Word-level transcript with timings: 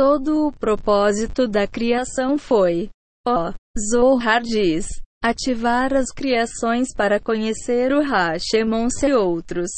Todo 0.00 0.46
o 0.46 0.50
propósito 0.50 1.46
da 1.46 1.66
criação 1.66 2.38
foi, 2.38 2.88
ó, 3.28 3.52
Zohar 3.78 4.40
diz, 4.40 4.86
ativar 5.22 5.92
as 5.92 6.06
criações 6.10 6.94
para 6.96 7.20
conhecer 7.20 7.92
o 7.92 8.00
Hashemon 8.00 8.88
e 9.06 9.12
outros. 9.12 9.68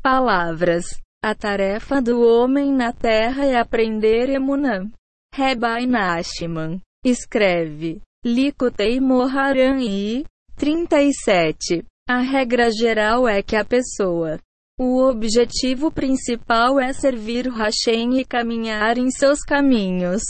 Palavras. 0.00 0.84
A 1.24 1.34
tarefa 1.34 2.00
do 2.00 2.22
homem 2.22 2.72
na 2.72 2.92
terra 2.92 3.46
é 3.46 3.56
aprender 3.56 4.28
Emunã. 4.28 4.88
Rebai 5.34 5.86
Nashman. 5.86 6.80
Escreve. 7.04 8.00
Likutei 8.24 9.00
Moharan 9.00 9.80
I. 9.80 10.24
37. 10.54 11.84
A 12.08 12.20
regra 12.20 12.70
geral 12.70 13.26
é 13.26 13.42
que 13.42 13.56
a 13.56 13.64
pessoa. 13.64 14.38
O 14.78 15.02
objetivo 15.02 15.90
principal 15.92 16.80
é 16.80 16.92
servir 16.92 17.48
Hashem 17.48 18.18
e 18.18 18.24
caminhar 18.24 18.98
em 18.98 19.08
seus 19.10 19.40
caminhos, 19.40 20.22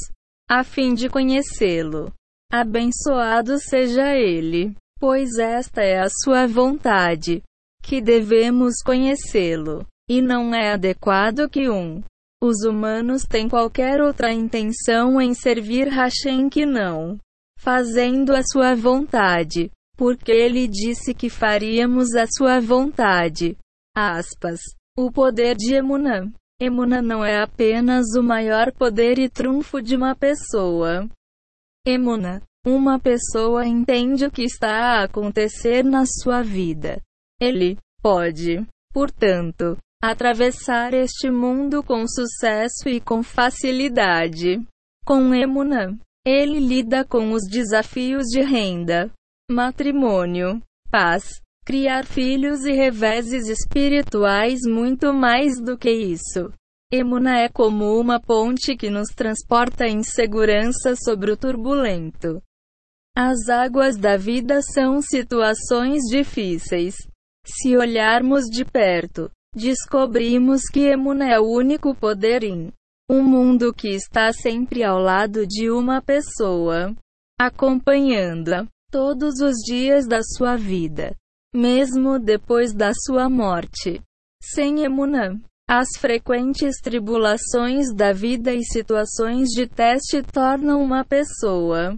a 0.48 0.62
fim 0.62 0.92
de 0.92 1.08
conhecê-lo. 1.08 2.12
Abençoado 2.52 3.58
seja 3.58 4.14
ele, 4.14 4.76
pois 5.00 5.38
esta 5.38 5.82
é 5.82 5.98
a 5.98 6.08
sua 6.22 6.46
vontade, 6.46 7.42
que 7.82 8.02
devemos 8.02 8.74
conhecê-lo, 8.84 9.86
e 10.08 10.20
não 10.20 10.54
é 10.54 10.72
adequado 10.72 11.48
que 11.48 11.70
um. 11.70 12.02
Os 12.42 12.64
humanos 12.64 13.22
têm 13.22 13.48
qualquer 13.48 14.02
outra 14.02 14.30
intenção 14.30 15.18
em 15.20 15.32
servir 15.32 15.88
Hashem 15.88 16.50
que 16.50 16.66
não 16.66 17.18
fazendo 17.64 18.36
a 18.36 18.42
sua 18.42 18.74
vontade, 18.74 19.70
porque 19.96 20.30
ele 20.30 20.68
disse 20.68 21.14
que 21.14 21.30
faríamos 21.30 22.14
a 22.14 22.26
sua 22.26 22.60
vontade. 22.60 23.56
Aspas. 23.96 24.60
O 24.96 25.10
poder 25.10 25.56
de 25.56 25.74
Emunã. 25.74 26.32
Emunã 26.60 27.02
não 27.02 27.24
é 27.24 27.42
apenas 27.42 28.14
o 28.16 28.22
maior 28.22 28.72
poder 28.72 29.18
e 29.18 29.28
trunfo 29.28 29.82
de 29.82 29.96
uma 29.96 30.14
pessoa, 30.14 31.08
Emuna. 31.86 32.42
Uma 32.66 32.98
pessoa 32.98 33.66
entende 33.66 34.24
o 34.24 34.30
que 34.30 34.42
está 34.42 34.70
a 34.70 35.04
acontecer 35.04 35.84
na 35.84 36.04
sua 36.06 36.42
vida. 36.42 36.98
Ele 37.38 37.76
pode, 38.00 38.66
portanto, 38.90 39.76
atravessar 40.02 40.94
este 40.94 41.30
mundo 41.30 41.82
com 41.82 42.08
sucesso 42.08 42.88
e 42.88 43.02
com 43.02 43.22
facilidade. 43.22 44.66
Com 45.04 45.34
Emuna, 45.34 45.98
ele 46.24 46.58
lida 46.58 47.04
com 47.04 47.32
os 47.32 47.42
desafios 47.50 48.24
de 48.28 48.40
renda, 48.40 49.12
matrimônio, 49.50 50.62
paz, 50.90 51.42
criar 51.64 52.04
filhos 52.04 52.64
e 52.64 52.72
reveses 52.72 53.48
espirituais 53.48 54.60
muito 54.66 55.12
mais 55.12 55.60
do 55.60 55.78
que 55.78 55.90
isso. 55.90 56.52
Emuna 56.92 57.40
é 57.40 57.48
como 57.48 57.98
uma 57.98 58.20
ponte 58.20 58.76
que 58.76 58.90
nos 58.90 59.08
transporta 59.08 59.86
em 59.86 60.02
segurança 60.02 60.94
sobre 60.94 61.32
o 61.32 61.36
turbulento. 61.36 62.40
As 63.16 63.48
águas 63.48 63.96
da 63.96 64.16
vida 64.16 64.60
são 64.62 65.00
situações 65.00 66.02
difíceis. 66.10 66.94
Se 67.46 67.76
olharmos 67.76 68.44
de 68.44 68.64
perto, 68.64 69.30
descobrimos 69.54 70.62
que 70.72 70.80
Emuna 70.80 71.28
é 71.32 71.40
o 71.40 71.48
único 71.48 71.94
poder 71.94 72.44
em 72.44 72.72
um 73.10 73.22
mundo 73.22 73.72
que 73.72 73.88
está 73.88 74.32
sempre 74.32 74.82
ao 74.82 74.98
lado 74.98 75.46
de 75.46 75.70
uma 75.70 76.00
pessoa, 76.00 76.94
acompanhando-a 77.38 78.66
todos 78.90 79.40
os 79.40 79.56
dias 79.66 80.06
da 80.06 80.20
sua 80.22 80.56
vida, 80.56 81.14
mesmo 81.54 82.18
depois 82.18 82.74
da 82.74 82.92
sua 82.92 83.30
morte. 83.30 84.02
Sem 84.42 84.84
Emuna, 84.84 85.40
as 85.68 85.88
frequentes 85.98 86.76
tribulações 86.82 87.94
da 87.94 88.12
vida 88.12 88.52
e 88.52 88.64
situações 88.64 89.48
de 89.50 89.66
teste 89.66 90.22
tornam 90.22 90.82
uma 90.82 91.04
pessoa 91.04 91.96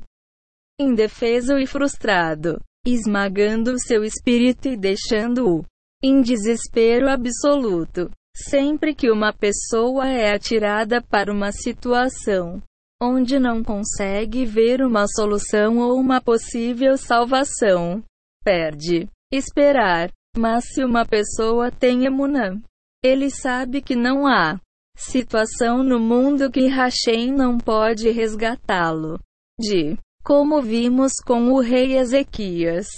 indefeso 0.79 1.57
e 1.59 1.67
frustrado, 1.67 2.61
esmagando 2.87 3.75
seu 3.81 4.05
espírito 4.05 4.69
e 4.69 4.77
deixando-o 4.77 5.65
em 6.03 6.21
desespero 6.21 7.09
absoluto. 7.09 8.11
Sempre 8.37 8.95
que 8.95 9.11
uma 9.11 9.33
pessoa 9.33 10.07
é 10.07 10.35
atirada 10.35 11.01
para 11.01 11.33
uma 11.33 11.51
situação 11.51 12.63
onde 13.03 13.39
não 13.39 13.65
consegue 13.65 14.45
ver 14.45 14.83
uma 14.83 15.07
solução 15.09 15.79
ou 15.79 15.99
uma 15.99 16.21
possível 16.21 16.97
salvação, 16.97 18.03
perde 18.45 19.09
esperar. 19.37 20.11
Mas 20.37 20.65
se 20.67 20.85
uma 20.85 21.07
pessoa 21.07 21.71
tem 21.71 22.05
emunã, 22.05 22.61
ele 23.03 23.31
sabe 23.31 23.81
que 23.81 23.97
não 23.97 24.27
há 24.27 24.61
situação 24.97 25.83
no 25.83 26.01
mundo 26.01 26.51
que 26.51 26.67
Hashem 26.67 27.33
não 27.33 27.59
pode 27.59 28.11
resgatá-lo. 28.11 29.19
De 29.59 29.97
como 30.23 30.61
vimos 30.61 31.13
com 31.25 31.53
o 31.53 31.61
rei 31.61 31.97
Ezequias, 31.97 32.89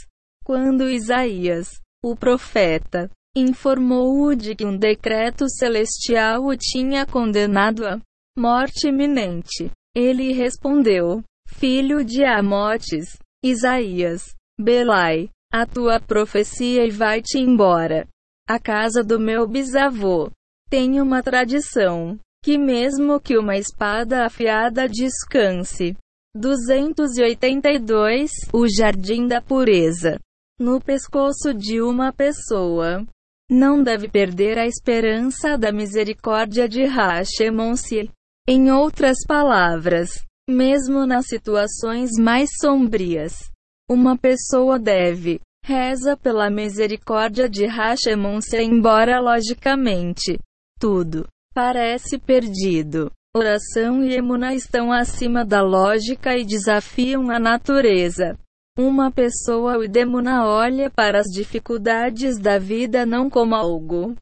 quando 0.45 0.89
Isaías, 0.89 1.69
o 2.03 2.17
profeta, 2.17 3.11
informou-o 3.37 4.35
de 4.35 4.55
que 4.55 4.65
um 4.65 4.77
decreto 4.77 5.49
celestial 5.49 6.47
o 6.47 6.57
tinha 6.57 7.05
condenado 7.05 7.87
à 7.87 8.01
morte 8.37 8.89
iminente. 8.89 9.71
Ele 9.95 10.33
respondeu: 10.33 11.23
Filho 11.47 12.05
de 12.05 12.25
Amotes, 12.25 13.19
Isaías, 13.45 14.35
Belai, 14.59 15.29
a 15.53 15.67
tua 15.67 15.99
profecia 16.01 16.85
e 16.85 16.91
vai-te 16.91 17.39
embora. 17.39 18.07
A 18.49 18.59
casa 18.59 19.03
do 19.03 19.19
meu 19.19 19.47
bisavô 19.47 20.31
tem 20.69 21.01
uma 21.01 21.23
tradição 21.23 22.19
que, 22.43 22.59
mesmo 22.59 23.21
que 23.21 23.37
uma 23.37 23.57
espada 23.57 24.25
afiada 24.25 24.89
descanse. 24.89 25.97
282 26.35 28.31
O 28.53 28.67
Jardim 28.69 29.27
da 29.27 29.41
Pureza 29.41 30.19
no 30.59 30.81
pescoço 30.81 31.55
de 31.55 31.81
uma 31.81 32.13
pessoa. 32.13 33.07
Não 33.51 33.83
deve 33.83 34.09
perder 34.09 34.59
a 34.59 34.67
esperança 34.67 35.57
da 35.57 35.73
misericórdia 35.73 36.69
de 36.69 36.85
Hashemon-se. 36.85 38.11
Em 38.47 38.71
outras 38.71 39.19
palavras, 39.27 40.11
mesmo 40.49 41.07
nas 41.07 41.27
situações 41.27 42.11
mais 42.19 42.51
sombrias, 42.61 43.51
uma 43.89 44.17
pessoa 44.17 44.79
deve 44.79 45.41
Reza 45.65 46.17
pela 46.17 46.49
misericórdia 46.49 47.49
de 47.49 47.67
Hashemon-se 47.67 48.57
embora 48.63 49.21
logicamente 49.21 50.39
tudo 50.79 51.27
parece 51.53 52.19
perdido. 52.19 53.11
Oração 53.37 54.03
e 54.03 54.15
emuna 54.15 54.55
estão 54.55 54.93
acima 54.93 55.45
da 55.45 55.61
lógica 55.61 56.37
e 56.37 56.45
desafiam 56.45 57.31
a 57.31 57.39
natureza. 57.39 58.39
Uma 58.79 59.11
pessoa 59.11 59.77
o 59.77 59.89
demuna 59.89 60.47
olha 60.47 60.89
para 60.89 61.19
as 61.19 61.27
dificuldades 61.27 62.39
da 62.39 62.59
vida 62.59 63.05
não 63.05 63.29
como 63.29 63.55
algo 63.55 64.15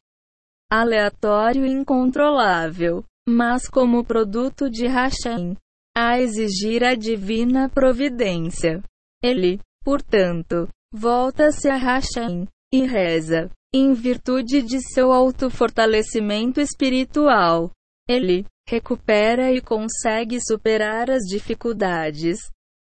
aleatório 0.69 1.65
e 1.65 1.71
incontrolável, 1.71 3.03
mas 3.29 3.69
como 3.69 4.03
produto 4.03 4.69
de 4.69 4.87
Hashem, 4.87 5.55
a 5.95 6.19
exigir 6.19 6.83
a 6.83 6.95
divina 6.95 7.69
providência. 7.69 8.81
Ele, 9.27 9.59
portanto, 9.83 10.69
volta-se 10.93 11.67
a 11.67 11.75
Hashem 11.75 12.47
e 12.71 12.85
reza. 12.85 13.49
Em 13.75 13.93
virtude 13.93 14.61
de 14.61 14.79
seu 14.79 15.11
autofortalecimento 15.11 16.61
espiritual, 16.61 17.69
ele 18.07 18.45
recupera 18.65 19.51
e 19.51 19.59
consegue 19.59 20.39
superar 20.39 21.11
as 21.11 21.23
dificuldades. 21.23 22.37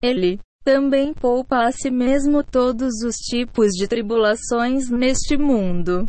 Ele 0.02 0.40
também 0.64 1.14
poupa 1.14 1.68
a 1.68 1.72
si 1.72 1.92
mesmo 1.92 2.44
todos 2.44 3.04
os 3.06 3.16
tipos 3.18 3.70
de 3.74 3.88
tribulações 3.88 4.90
neste 4.90 5.38
mundo. 5.38 6.08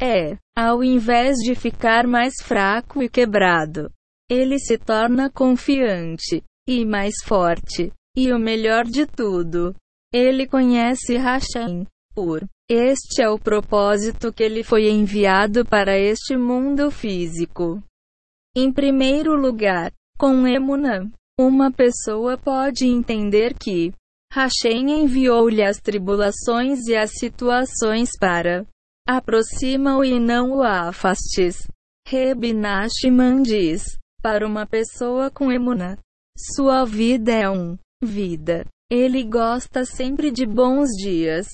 É, 0.00 0.38
ao 0.56 0.82
invés 0.82 1.36
de 1.36 1.54
ficar 1.54 2.06
mais 2.06 2.32
fraco 2.42 3.02
e 3.02 3.10
quebrado, 3.10 3.92
ele 4.30 4.58
se 4.58 4.78
torna 4.78 5.30
confiante 5.30 6.42
e 6.66 6.86
mais 6.86 7.14
forte. 7.22 7.92
E 8.16 8.32
o 8.32 8.38
melhor 8.38 8.84
de 8.84 9.06
tudo, 9.06 9.74
ele 10.12 10.46
conhece 10.46 11.16
Hashem. 11.16 11.86
Por 12.12 12.44
este 12.68 13.22
é 13.22 13.28
o 13.28 13.38
propósito 13.38 14.32
que 14.32 14.42
ele 14.42 14.62
foi 14.62 14.88
enviado 14.88 15.64
para 15.64 15.98
este 15.98 16.36
mundo 16.36 16.90
físico. 16.90 17.82
Em 18.56 18.72
primeiro 18.72 19.34
lugar, 19.34 19.92
com 20.18 20.46
Emunã, 20.46 21.10
uma 21.38 21.72
pessoa 21.72 22.36
pode 22.36 22.86
entender 22.86 23.54
que 23.54 23.92
Hashem 24.32 25.02
enviou-lhe 25.02 25.62
as 25.62 25.78
tribulações 25.78 26.86
e 26.86 26.94
as 26.94 27.10
situações 27.12 28.10
para 28.18 28.66
aproxima-o 29.08 30.04
e 30.04 30.20
não 30.20 30.58
o 30.58 30.62
afastes. 30.62 31.66
Rebinashman 32.06 33.42
diz, 33.42 33.82
para 34.22 34.46
uma 34.46 34.66
pessoa 34.66 35.30
com 35.30 35.50
Emunã, 35.50 35.96
sua 36.54 36.84
vida 36.84 37.32
é 37.32 37.48
um 37.48 37.76
vida 38.02 38.64
ele 38.90 39.22
gosta 39.22 39.84
sempre 39.84 40.32
de 40.32 40.44
bons 40.44 40.88
dias. 41.00 41.46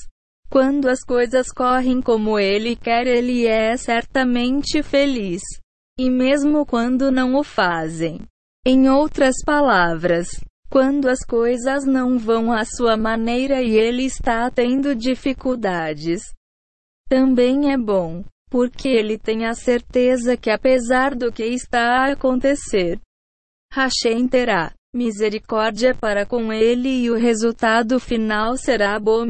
Quando 0.49 0.89
as 0.89 1.05
coisas 1.05 1.49
correm 1.53 2.01
como 2.01 2.39
ele 2.39 2.75
quer, 2.75 3.07
ele 3.07 3.47
é 3.47 3.77
certamente 3.77 4.83
feliz. 4.83 5.43
E 5.99 6.09
mesmo 6.09 6.65
quando 6.65 7.13
não 7.13 7.35
o 7.35 7.45
fazem, 7.45 8.21
Em 8.67 8.89
outras 8.89 9.37
palavras, 9.45 10.29
quando 10.69 11.09
as 11.09 11.21
coisas 11.25 11.85
não 11.85 12.19
vão 12.19 12.53
à 12.53 12.65
sua 12.65 12.97
maneira 12.97 13.63
e 13.63 13.77
ele 13.77 14.05
está 14.05 14.51
tendo 14.51 14.95
dificuldades, 14.95 16.23
também 17.09 17.73
é 17.73 17.79
bom, 17.79 18.25
porque 18.51 18.89
ele 18.89 19.19
tem 19.19 19.47
a 19.47 19.55
certeza 19.55 20.37
que 20.37 20.51
apesar 20.51 21.15
do 21.15 21.31
que 21.31 21.45
está 21.45 22.01
a 22.01 22.13
acontecer, 22.13 22.99
Hashem 23.73 24.27
terá 24.27 24.73
misericórdia 24.97 25.95
para 25.95 26.25
com 26.25 26.53
ele 26.53 26.89
e 26.89 27.11
o 27.11 27.15
resultado 27.15 28.01
final 28.01 28.57
será 28.57 28.99
bom 28.99 29.25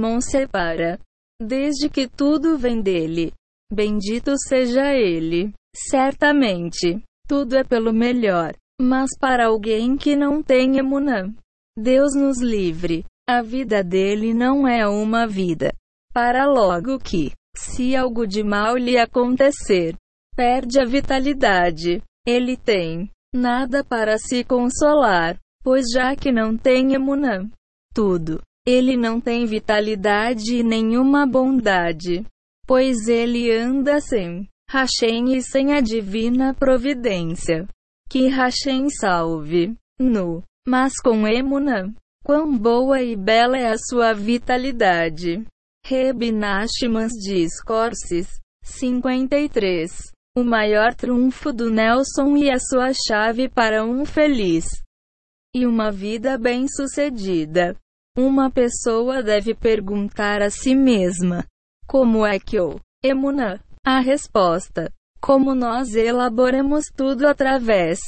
para. 0.50 0.98
Desde 1.42 1.90
que 1.90 2.08
tudo 2.08 2.56
vem 2.56 2.80
dele. 2.80 3.32
Bendito 3.70 4.32
seja 4.38 4.94
ele. 4.94 5.52
Certamente, 5.74 7.02
tudo 7.28 7.56
é 7.56 7.64
pelo 7.64 7.92
melhor. 7.92 8.54
Mas 8.80 9.10
para 9.18 9.46
alguém 9.46 9.96
que 9.96 10.14
não 10.14 10.42
tem 10.42 10.78
emunã, 10.78 11.34
Deus 11.76 12.14
nos 12.14 12.40
livre. 12.40 13.04
A 13.28 13.42
vida 13.42 13.82
dele 13.82 14.32
não 14.32 14.68
é 14.68 14.86
uma 14.86 15.26
vida. 15.26 15.72
Para 16.12 16.46
logo 16.46 16.98
que, 16.98 17.32
se 17.56 17.96
algo 17.96 18.26
de 18.26 18.42
mal 18.44 18.76
lhe 18.76 18.96
acontecer, 18.96 19.96
perde 20.36 20.78
a 20.78 20.84
vitalidade. 20.84 22.02
Ele 22.26 22.56
tem 22.56 23.10
nada 23.34 23.84
para 23.84 24.16
se 24.18 24.44
consolar, 24.44 25.38
pois 25.66 25.86
já 25.92 26.14
que 26.14 26.30
não 26.30 26.56
tem 26.56 26.94
emunã, 26.94 27.50
tudo, 27.92 28.40
ele 28.64 28.96
não 28.96 29.20
tem 29.20 29.44
vitalidade 29.46 30.54
e 30.54 30.62
nenhuma 30.62 31.26
bondade, 31.26 32.24
pois 32.64 33.08
ele 33.08 33.50
anda 33.50 34.00
sem 34.00 34.48
Hashem 34.70 35.36
e 35.36 35.42
sem 35.42 35.72
a 35.72 35.80
divina 35.80 36.54
providência. 36.54 37.66
Que 38.08 38.28
Hashem 38.28 38.88
salve. 38.90 39.74
Nu. 39.98 40.44
Mas 40.68 41.00
com 41.02 41.26
Emunã. 41.26 41.92
Quão 42.24 42.56
boa 42.56 43.02
e 43.02 43.16
bela 43.16 43.58
é 43.58 43.66
a 43.66 43.76
sua 43.76 44.12
vitalidade. 44.12 45.44
Reb 45.84 46.30
Nachmans 46.30 47.10
Discorses. 47.12 48.28
53. 48.62 49.90
O 50.36 50.44
maior 50.44 50.94
trunfo 50.94 51.52
do 51.52 51.70
Nelson 51.70 52.36
e 52.36 52.52
a 52.52 52.58
sua 52.60 52.92
chave 52.92 53.48
para 53.48 53.84
um 53.84 54.04
feliz 54.04 54.85
e 55.56 55.66
uma 55.66 55.90
vida 55.90 56.36
bem-sucedida. 56.36 57.74
Uma 58.14 58.50
pessoa 58.50 59.22
deve 59.22 59.54
perguntar 59.54 60.42
a 60.42 60.50
si 60.50 60.74
mesma: 60.74 61.46
Como 61.86 62.26
é 62.26 62.38
que 62.38 62.56
eu, 62.56 62.78
Emuna? 63.02 63.58
A 63.82 63.98
resposta: 64.00 64.92
Como 65.18 65.54
nós 65.54 65.94
elaboramos 65.94 66.84
tudo 66.94 67.26
através 67.26 67.98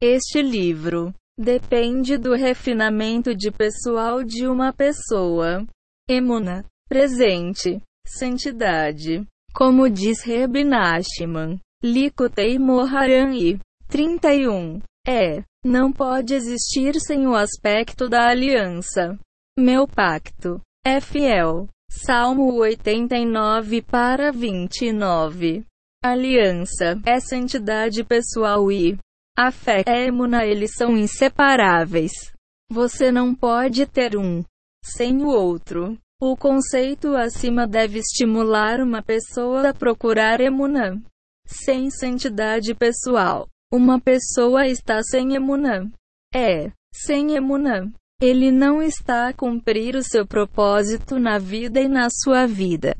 este 0.00 0.40
livro 0.42 1.12
depende 1.36 2.16
do 2.16 2.34
refinamento 2.34 3.34
de 3.34 3.50
pessoal 3.50 4.22
de 4.22 4.46
uma 4.46 4.72
pessoa. 4.72 5.66
Emuna, 6.08 6.64
presente, 6.88 7.80
santidade. 8.06 9.26
Como 9.52 9.88
diz 9.88 10.22
Reb 10.22 10.64
Nachman, 10.64 11.58
Likutei 11.82 12.58
Moharan 12.58 13.34
e 13.34 13.58
31. 13.88 14.80
É, 15.06 15.42
não 15.64 15.92
pode 15.92 16.34
existir 16.34 16.98
sem 17.00 17.26
o 17.26 17.34
aspecto 17.34 18.08
da 18.08 18.28
aliança. 18.28 19.18
Meu 19.58 19.86
pacto 19.86 20.60
é 20.84 21.00
fiel. 21.00 21.68
Salmo 21.90 22.54
89 22.54 23.82
para 23.82 24.32
29. 24.32 25.64
Aliança 26.02 27.00
é 27.04 27.20
santidade 27.20 28.02
pessoal 28.02 28.72
e 28.72 28.98
a 29.36 29.50
fé 29.50 29.82
é 29.86 30.06
emuna, 30.06 30.44
eles 30.44 30.74
são 30.74 30.96
inseparáveis. 30.96 32.12
Você 32.70 33.12
não 33.12 33.34
pode 33.34 33.86
ter 33.86 34.16
um 34.16 34.42
sem 34.84 35.22
o 35.22 35.28
outro. 35.28 35.96
O 36.20 36.36
conceito 36.36 37.14
acima 37.16 37.66
deve 37.66 37.98
estimular 37.98 38.80
uma 38.80 39.02
pessoa 39.02 39.68
a 39.68 39.74
procurar 39.74 40.40
emuna. 40.40 41.00
Sem 41.46 41.90
santidade 41.90 42.74
pessoal, 42.74 43.48
uma 43.72 43.98
pessoa 43.98 44.66
está 44.68 45.02
sem 45.02 45.34
emuna. 45.34 45.90
É, 46.34 46.70
sem 46.92 47.34
emuna. 47.34 47.90
Ele 48.20 48.52
não 48.52 48.82
está 48.82 49.28
a 49.28 49.32
cumprir 49.32 49.96
o 49.96 50.02
seu 50.02 50.26
propósito 50.26 51.18
na 51.18 51.38
vida 51.38 51.80
e 51.80 51.88
na 51.88 52.08
sua 52.10 52.46
vida. 52.46 52.94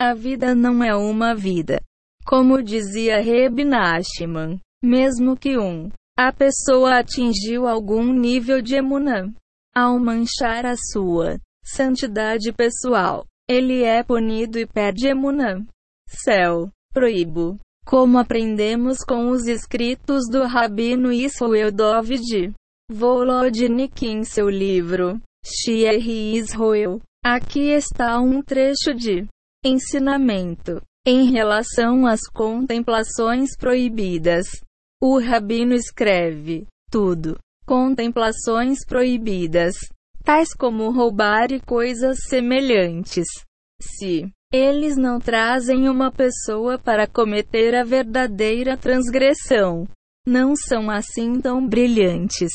A 0.00 0.12
vida 0.12 0.54
não 0.54 0.82
é 0.82 0.94
uma 0.94 1.34
vida. 1.34 1.80
Como 2.26 2.62
dizia 2.62 3.22
Reb 3.22 3.64
Nachman, 3.64 4.60
mesmo 4.82 5.36
que 5.36 5.56
um, 5.56 5.90
a 6.18 6.32
pessoa 6.32 6.98
atingiu 6.98 7.66
algum 7.68 8.12
nível 8.12 8.60
de 8.60 8.74
emunã, 8.74 9.32
ao 9.74 9.98
manchar 9.98 10.66
a 10.66 10.74
sua 10.76 11.38
santidade 11.64 12.52
pessoal, 12.52 13.24
ele 13.48 13.82
é 13.84 14.02
punido 14.02 14.58
e 14.58 14.66
perde 14.66 15.06
emunã. 15.06 15.64
Céu, 16.08 16.68
proíbo. 16.92 17.58
Como 17.84 18.18
aprendemos 18.18 18.98
com 19.06 19.30
os 19.30 19.46
escritos 19.46 20.28
do 20.30 20.44
Rabino 20.44 21.12
Israel 21.12 21.70
Dovid 21.72 22.52
Volodnik 22.90 24.06
em 24.06 24.24
seu 24.24 24.48
livro, 24.48 25.20
Shierri 25.44 26.36
Israel. 26.36 27.00
Aqui 27.24 27.70
está 27.70 28.20
um 28.20 28.42
trecho 28.42 28.94
de 28.94 29.26
ensinamento 29.64 30.82
em 31.06 31.30
relação 31.30 32.06
às 32.06 32.20
contemplações 32.32 33.56
proibidas. 33.56 34.46
O 35.00 35.18
rabino 35.18 35.74
escreve 35.74 36.66
tudo. 36.90 37.38
Contemplações 37.64 38.84
proibidas, 38.86 39.74
tais 40.24 40.52
como 40.52 40.90
roubar 40.90 41.50
e 41.52 41.60
coisas 41.60 42.18
semelhantes. 42.28 43.26
Se 43.80 44.30
eles 44.52 44.96
não 44.96 45.18
trazem 45.18 45.88
uma 45.88 46.12
pessoa 46.12 46.78
para 46.78 47.06
cometer 47.06 47.74
a 47.74 47.82
verdadeira 47.82 48.76
transgressão, 48.76 49.88
não 50.26 50.54
são 50.54 50.90
assim 50.90 51.40
tão 51.40 51.66
brilhantes. 51.66 52.50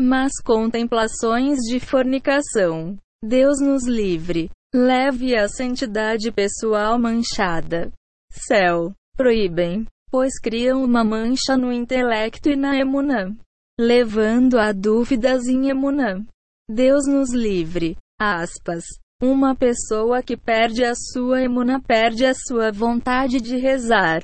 Mas 0.00 0.32
contemplações 0.42 1.58
de 1.68 1.78
fornicação. 1.78 2.96
Deus 3.22 3.60
nos 3.60 3.86
livre. 3.86 4.50
Leve 4.74 5.36
a 5.36 5.46
santidade 5.46 6.32
pessoal 6.32 6.98
manchada. 6.98 7.92
Céu. 8.32 8.92
Proíbem, 9.16 9.86
pois 10.10 10.40
criam 10.40 10.82
uma 10.82 11.04
mancha 11.04 11.56
no 11.56 11.72
intelecto 11.72 12.48
e 12.48 12.56
na 12.56 12.76
emunã, 12.76 13.32
levando 13.78 14.58
a 14.58 14.72
dúvidas 14.72 15.46
em 15.46 15.68
emunã. 15.68 16.24
Deus 16.68 17.06
nos 17.06 17.32
livre. 17.32 17.96
Aspas. 18.18 18.84
Uma 19.26 19.56
pessoa 19.56 20.22
que 20.22 20.36
perde 20.36 20.84
a 20.84 20.94
sua 20.94 21.40
emuna 21.40 21.80
perde 21.80 22.26
a 22.26 22.34
sua 22.34 22.70
vontade 22.70 23.40
de 23.40 23.56
rezar. 23.56 24.22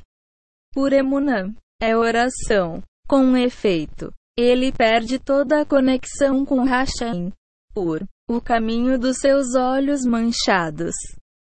Por 0.74 0.92
emuna 0.92 1.54
é 1.80 1.96
oração. 1.96 2.82
Com 3.08 3.34
efeito, 3.34 4.12
ele 4.36 4.70
perde 4.70 5.18
toda 5.18 5.62
a 5.62 5.64
conexão 5.64 6.44
com 6.44 6.64
Hashem. 6.64 7.32
Por 7.72 8.06
o 8.28 8.42
caminho 8.42 8.98
dos 8.98 9.16
seus 9.16 9.54
olhos 9.54 10.04
manchados. 10.04 10.94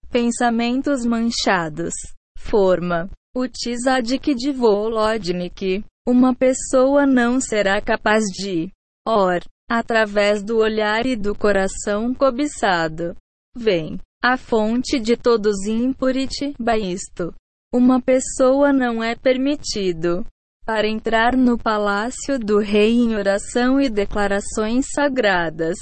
Pensamentos 0.10 1.05
manchados. 1.05 1.93
Forma. 2.38 3.10
O 3.36 3.50
Tzadik 3.50 4.34
de 4.34 4.53
Volodnik. 4.53 5.84
Uma 6.08 6.34
pessoa 6.34 7.05
não 7.05 7.41
será 7.41 7.81
capaz 7.81 8.24
de 8.27 8.72
or, 9.05 9.41
através 9.70 10.41
do 10.41 10.58
olhar 10.58 11.05
e 11.05 11.17
do 11.17 11.36
coração 11.36 12.13
cobiçado. 12.13 13.13
Vem. 13.55 14.00
A 14.24 14.38
fonte 14.38 15.00
de 15.00 15.17
todos 15.17 15.65
impurit, 15.67 16.53
baisto. 16.60 17.34
Uma 17.74 18.01
pessoa 18.01 18.72
não 18.72 19.03
é 19.03 19.15
permitido 19.15 20.25
para 20.65 20.88
entrar 20.88 21.36
no 21.36 21.58
palácio 21.58 22.38
do 22.38 22.60
rei 22.60 22.93
em 22.93 23.15
oração 23.15 23.81
e 23.81 23.89
declarações 23.89 24.86
sagradas. 24.93 25.75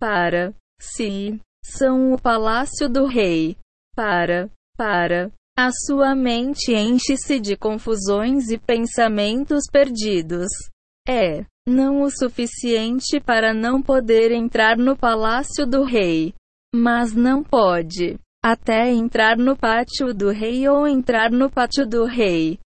Para, 0.00 0.54
se, 0.80 1.38
são 1.64 2.12
o 2.12 2.20
palácio 2.20 2.88
do 2.88 3.06
rei. 3.06 3.56
Para, 3.94 4.50
para, 4.76 5.30
a 5.56 5.70
sua 5.70 6.14
mente 6.14 6.72
enche-se 6.72 7.38
de 7.38 7.56
confusões 7.56 8.50
e 8.50 8.58
pensamentos 8.58 9.64
perdidos. 9.70 10.48
É, 11.06 11.44
não 11.68 12.02
o 12.02 12.10
suficiente 12.10 13.20
para 13.20 13.52
não 13.52 13.82
poder 13.82 14.32
entrar 14.32 14.78
no 14.78 14.96
palácio 14.96 15.66
do 15.66 15.84
rei. 15.84 16.32
Mas 16.74 17.12
não 17.12 17.42
pode, 17.42 18.18
até 18.42 18.90
entrar 18.90 19.36
no 19.36 19.56
pátio 19.56 20.14
do 20.14 20.30
rei 20.30 20.68
ou 20.68 20.86
entrar 20.86 21.30
no 21.30 21.50
pátio 21.50 21.86
do 21.86 22.04
rei. 22.04 22.58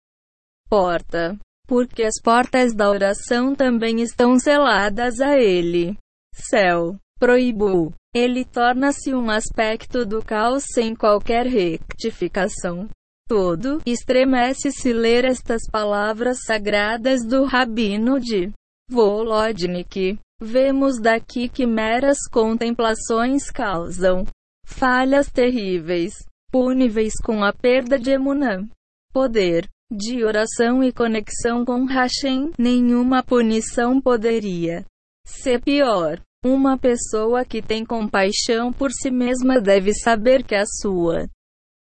Porta 0.68 1.38
porque 1.66 2.04
as 2.04 2.14
portas 2.22 2.74
da 2.74 2.88
oração 2.88 3.54
também 3.54 4.00
estão 4.00 4.38
seladas 4.38 5.20
a 5.20 5.36
ele. 5.36 5.96
Céu, 6.32 6.96
proibu. 7.18 7.92
Ele 8.14 8.44
torna-se 8.44 9.12
um 9.14 9.28
aspecto 9.28 10.06
do 10.06 10.24
caos 10.24 10.64
sem 10.72 10.94
qualquer 10.94 11.46
rectificação. 11.46 12.88
Todo 13.28 13.82
estremece-se 13.84 14.92
ler 14.92 15.24
estas 15.24 15.62
palavras 15.70 16.38
sagradas 16.46 17.26
do 17.26 17.44
Rabino 17.44 18.20
de 18.20 18.52
Volodnik. 18.88 20.18
Vemos 20.40 21.00
daqui 21.00 21.48
que 21.48 21.66
meras 21.66 22.18
contemplações 22.30 23.50
causam 23.50 24.24
falhas 24.66 25.30
terríveis, 25.30 26.12
puníveis 26.50 27.14
com 27.24 27.42
a 27.42 27.52
perda 27.52 27.98
de 27.98 28.10
emunã, 28.10 28.68
poder 29.12 29.66
de 29.90 30.24
oração 30.24 30.82
e 30.82 30.92
conexão 30.92 31.64
com 31.64 31.84
Hashem. 31.84 32.50
Nenhuma 32.58 33.22
punição 33.22 34.00
poderia 34.00 34.84
ser 35.24 35.62
pior. 35.62 36.20
Uma 36.44 36.78
pessoa 36.78 37.44
que 37.44 37.62
tem 37.62 37.84
compaixão 37.84 38.72
por 38.72 38.92
si 38.92 39.10
mesma 39.10 39.60
deve 39.60 39.92
saber 39.94 40.44
que 40.44 40.54
a 40.54 40.64
sua 40.64 41.26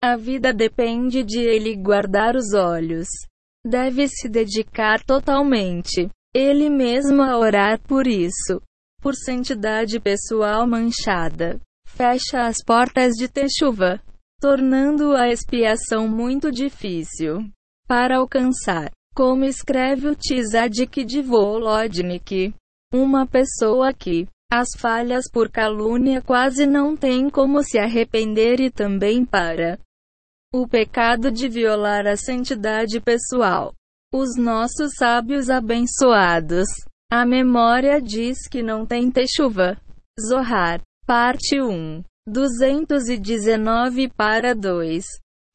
a 0.02 0.16
vida 0.16 0.52
depende 0.52 1.25
de 1.25 1.40
ele 1.40 1.75
guardar 1.75 2.37
os 2.37 2.52
olhos. 2.55 3.09
Deve 3.66 4.07
se 4.07 4.28
dedicar 4.28 5.02
totalmente, 5.05 6.09
ele 6.37 6.69
mesmo 6.69 7.23
a 7.23 7.38
orar 7.38 7.81
por 7.81 8.07
isso. 8.07 8.61
Por 9.00 9.14
santidade 9.14 9.99
pessoal 9.99 10.66
manchada. 10.66 11.59
Fecha 11.87 12.47
as 12.47 12.59
portas 12.62 13.14
de 13.14 13.26
Techuva, 13.26 14.02
tornando 14.38 15.14
a 15.14 15.28
expiação 15.28 16.07
muito 16.07 16.52
difícil 16.52 17.49
para 17.88 18.19
alcançar. 18.19 18.90
Como 19.14 19.45
escreve 19.45 20.09
o 20.09 20.14
Tzadik 20.14 21.02
de 21.02 21.23
Volodnik, 21.23 22.52
uma 22.93 23.26
pessoa 23.26 23.95
que 23.95 24.28
as 24.52 24.69
falhas 24.76 25.25
por 25.33 25.50
calúnia 25.50 26.21
quase 26.21 26.66
não 26.66 26.95
tem 26.95 27.31
como 27.31 27.62
se 27.62 27.78
arrepender 27.78 28.61
e 28.61 28.71
também 28.71 29.25
para 29.25 29.78
o 30.52 30.69
pecado 30.69 31.31
de 31.31 31.49
violar 31.49 32.07
a 32.07 32.16
santidade 32.16 33.00
pessoal. 33.00 33.73
Os 34.18 34.35
nossos 34.35 34.94
sábios 34.96 35.50
abençoados. 35.50 36.66
A 37.12 37.26
memória 37.26 38.00
diz 38.00 38.49
que 38.49 38.62
não 38.62 38.87
tem 38.87 39.11
techuva. 39.11 39.76
Zohar. 40.18 40.80
Parte 41.06 41.61
1. 41.61 42.02
219 42.26 44.08
para 44.08 44.54
2. 44.54 45.04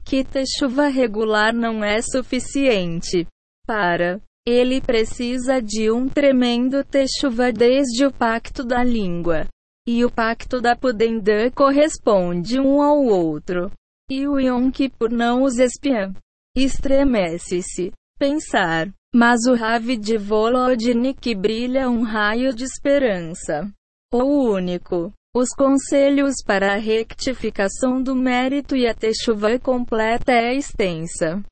Que 0.05 0.23
techuva 0.23 0.89
regular 0.89 1.55
não 1.55 1.83
é 1.83 2.03
suficiente 2.03 3.27
para 3.65 4.21
ele 4.47 4.79
precisa 4.79 5.59
de 5.59 5.91
um 5.91 6.07
tremendo 6.07 6.83
techuva 6.83 7.51
desde 7.51 8.05
o 8.05 8.13
pacto 8.13 8.63
da 8.63 8.83
língua. 8.83 9.47
E 9.87 10.05
o 10.05 10.11
pacto 10.11 10.61
da 10.61 10.75
Pudendã 10.75 11.49
corresponde 11.49 12.59
um 12.59 12.79
ao 12.79 13.03
outro. 13.03 13.71
E 14.07 14.27
o 14.27 14.39
Yom 14.39 14.69
Kippur 14.69 15.09
não 15.09 15.41
os 15.41 15.57
espia. 15.57 16.13
Estremece-se. 16.55 17.91
Pensar. 18.21 18.93
Mas 19.15 19.47
o 19.47 19.55
Ravi 19.55 19.97
de 19.97 20.15
Volodnik 20.15 21.33
brilha 21.33 21.89
um 21.89 22.03
raio 22.03 22.53
de 22.53 22.63
esperança. 22.63 23.67
O 24.13 24.51
único. 24.53 25.11
Os 25.35 25.49
conselhos 25.55 26.35
para 26.45 26.75
a 26.75 26.77
rectificação 26.77 27.99
do 27.99 28.13
mérito 28.13 28.75
e 28.75 28.85
a 28.85 28.93
techuva 28.93 29.57
completa 29.57 30.31
é 30.31 30.53
extensa. 30.53 31.43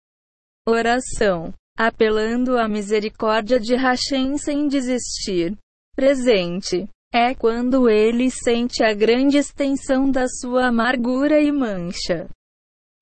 Oração 0.68 1.52
apelando 1.76 2.56
à 2.60 2.68
misericórdia 2.68 3.60
de 3.60 3.76
Hashem 3.76 4.38
sem 4.38 4.68
desistir. 4.68 5.58
Presente 5.96 6.88
é 7.12 7.34
quando 7.34 7.90
ele 7.90 8.30
sente 8.30 8.84
a 8.84 8.94
grande 8.94 9.40
extensão 9.40 10.12
da 10.12 10.28
sua 10.28 10.68
amargura 10.68 11.42
e 11.42 11.52
mancha, 11.52 12.30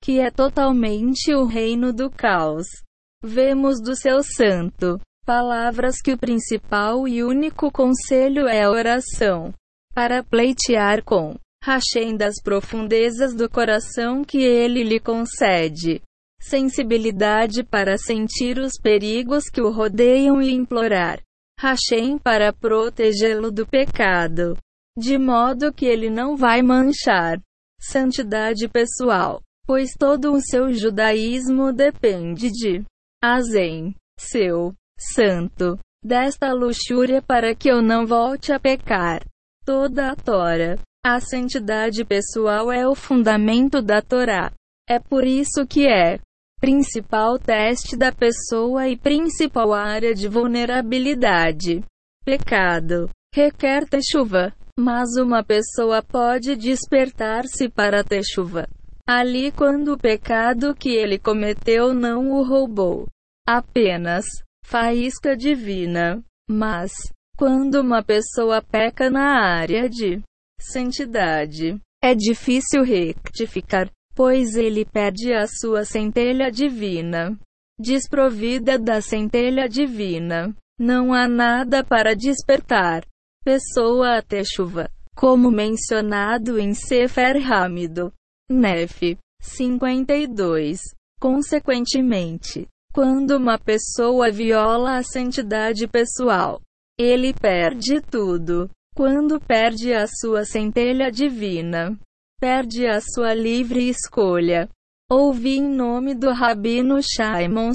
que 0.02 0.22
é 0.22 0.32
totalmente 0.32 1.34
o 1.34 1.44
reino 1.44 1.92
do 1.92 2.10
caos. 2.10 2.87
Vemos 3.24 3.82
do 3.82 3.96
seu 3.96 4.22
santo. 4.22 5.00
Palavras 5.26 6.02
que 6.02 6.14
o 6.14 6.18
principal 6.18 7.08
e 7.08 7.24
único 7.24 7.72
conselho 7.72 8.48
é 8.48 8.64
a 8.64 8.72
oração, 8.72 9.54
para 9.94 10.24
pleitear 10.24 11.04
com 11.04 11.36
Hashem 11.64 12.16
das 12.16 12.36
profundezas 12.42 13.36
do 13.36 13.50
coração 13.50 14.24
que 14.24 14.38
ele 14.38 14.84
lhe 14.84 15.00
concede. 15.00 16.02
Sensibilidade 16.40 17.64
para 17.64 17.98
sentir 17.98 18.58
os 18.58 18.80
perigos 18.82 19.50
que 19.50 19.62
o 19.62 19.72
rodeiam 19.72 20.42
e 20.42 20.54
implorar 20.54 21.20
Hashem 21.60 22.20
para 22.20 22.54
protegê-lo 22.54 23.52
do 23.52 23.66
pecado, 23.66 24.56
de 24.98 25.18
modo 25.18 25.74
que 25.74 25.88
ele 25.88 26.10
não 26.10 26.38
vai 26.38 26.62
manchar 26.62 27.42
santidade 27.82 28.68
pessoal, 28.70 29.42
pois 29.66 29.90
todo 29.98 30.32
o 30.32 30.40
seu 30.40 30.72
judaísmo 30.72 31.74
depende 31.74 32.50
de 32.52 32.86
Azen, 33.24 33.96
seu 34.20 34.76
santo, 35.16 35.80
desta 36.04 36.54
luxúria 36.54 37.20
para 37.20 37.56
que 37.56 37.68
eu 37.68 37.82
não 37.82 38.06
volte 38.06 38.52
a 38.52 38.60
pecar. 38.60 39.26
Toda 39.66 40.12
a 40.12 40.16
Tora, 40.16 40.78
a 41.04 41.20
santidade 41.20 42.06
pessoal 42.06 42.72
é 42.72 42.88
o 42.88 42.94
fundamento 42.94 43.82
da 43.82 44.04
Torá. 44.04 44.52
É 44.88 45.00
por 45.00 45.26
isso 45.26 45.66
que 45.66 45.88
é 45.88 46.20
principal 46.62 47.40
teste 47.40 47.98
da 47.98 48.12
pessoa 48.12 48.88
e 48.88 48.96
principal 48.96 49.74
área 49.74 50.14
de 50.14 50.28
vulnerabilidade. 50.28 51.84
Pecado 52.24 53.10
requer 53.34 53.86
chuva, 54.04 54.54
mas 54.80 55.18
uma 55.18 55.44
pessoa 55.44 56.04
pode 56.04 56.56
despertar-se 56.56 57.68
para 57.68 58.04
ter 58.04 58.24
chuva. 58.24 58.68
Ali 59.08 59.52
quando 59.52 59.94
o 59.94 59.98
pecado 59.98 60.76
que 60.76 60.90
ele 60.90 61.18
cometeu 61.18 61.94
não 61.94 62.32
o 62.32 62.44
roubou. 62.44 63.08
Apenas 63.48 64.26
faísca 64.66 65.36
divina. 65.36 66.22
Mas, 66.50 66.92
quando 67.38 67.76
uma 67.82 68.04
pessoa 68.04 68.62
peca 68.62 69.10
na 69.10 69.40
área 69.42 69.90
de 69.90 70.22
santidade, 70.60 71.80
é 72.04 72.14
difícil 72.14 72.84
rectificar 72.84 73.90
pois 74.18 74.56
ele 74.56 74.84
perde 74.84 75.32
a 75.32 75.46
sua 75.46 75.86
centelha 75.86 76.52
divina. 76.52 77.38
Desprovida 77.80 78.80
da 78.80 79.00
centelha 79.00 79.70
divina, 79.70 80.56
não 80.80 81.14
há 81.14 81.28
nada 81.28 81.84
para 81.84 82.16
despertar. 82.16 83.06
Pessoa 83.46 84.18
até 84.18 84.42
chuva, 84.44 84.90
como 85.16 85.52
mencionado 85.52 86.58
em 86.58 86.74
Sefer 86.74 87.36
Hamido. 87.46 88.12
Nef 88.50 89.18
52. 89.42 90.80
Consequentemente, 91.20 92.68
quando 92.94 93.36
uma 93.36 93.60
pessoa 93.60 94.32
viola 94.32 94.98
a 94.98 95.04
santidade 95.04 95.88
pessoal, 95.88 96.62
ele 96.98 97.34
perde 97.34 98.00
tudo. 98.02 98.70
Quando 98.96 99.40
perde 99.40 99.94
a 99.94 100.08
sua 100.08 100.46
centelha 100.46 101.12
divina, 101.12 101.98
perde 102.40 102.88
a 102.88 103.00
sua 103.02 103.34
livre 103.34 103.90
escolha. 103.90 104.70
Ouvi 105.12 105.58
em 105.58 105.68
nome 105.68 106.16
do 106.16 106.32
Rabino 106.32 107.00
Shimon 107.02 107.72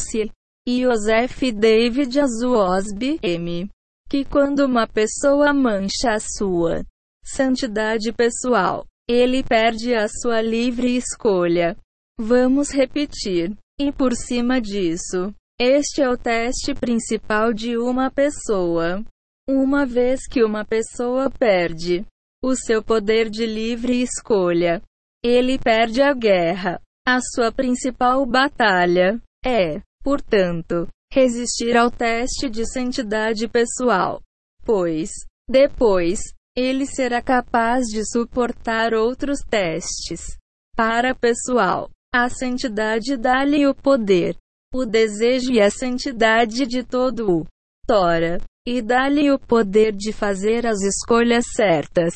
e 0.67 0.83
Joseph 0.83 1.53
David 1.55 2.19
Azuosby 2.19 3.19
M. 3.23 3.69
Que 4.09 4.25
quando 4.25 4.67
uma 4.67 4.87
pessoa 4.87 5.53
mancha 5.53 6.13
a 6.13 6.19
sua 6.19 6.83
santidade 7.25 8.13
pessoal, 8.13 8.85
ele 9.09 9.43
perde 9.43 9.95
a 9.95 10.07
sua 10.09 10.41
livre 10.41 10.97
escolha. 10.97 11.77
Vamos 12.19 12.71
repetir. 12.71 13.57
E 13.81 13.91
por 13.91 14.15
cima 14.15 14.61
disso, 14.61 15.35
este 15.61 16.03
é 16.03 16.09
o 16.09 16.17
teste 16.17 16.75
principal 16.75 17.53
de 17.53 17.77
uma 17.77 18.11
pessoa. 18.11 19.03
Uma 19.49 19.85
vez 19.85 20.27
que 20.29 20.45
uma 20.45 20.65
pessoa 20.65 21.31
perde 21.31 22.07
o 22.43 22.55
seu 22.55 22.83
poder 22.83 23.29
de 23.31 23.47
livre 23.47 24.03
escolha. 24.03 24.83
Ele 25.25 25.59
perde 25.59 26.03
a 26.03 26.13
guerra. 26.13 26.81
A 27.07 27.21
sua 27.21 27.51
principal 27.51 28.25
batalha 28.25 29.21
é, 29.45 29.81
portanto, 30.05 30.87
resistir 31.13 31.77
ao 31.77 31.91
teste 31.91 32.49
de 32.49 32.65
santidade 32.65 33.49
pessoal. 33.49 34.23
Pois, 34.65 35.11
depois, 35.49 36.21
ele 36.57 36.87
será 36.87 37.23
capaz 37.23 37.87
de 37.87 38.05
suportar 38.05 38.95
outros 38.95 39.41
testes. 39.41 40.37
Para 40.77 41.15
pessoal, 41.15 41.91
a 42.15 42.29
santidade 42.29 43.17
dá-lhe 43.17 43.67
o 43.67 43.75
poder, 43.75 44.37
o 44.75 44.85
desejo 44.85 45.53
e 45.53 45.61
a 45.61 45.71
santidade 45.71 46.67
de 46.67 46.83
todo 46.83 47.31
o 47.31 47.47
Tora, 47.87 48.41
e 48.67 48.81
dá-lhe 48.81 49.31
o 49.31 49.39
poder 49.39 49.93
de 49.93 50.13
fazer 50.13 50.67
as 50.67 50.83
escolhas 50.83 51.45
certas. 51.55 52.15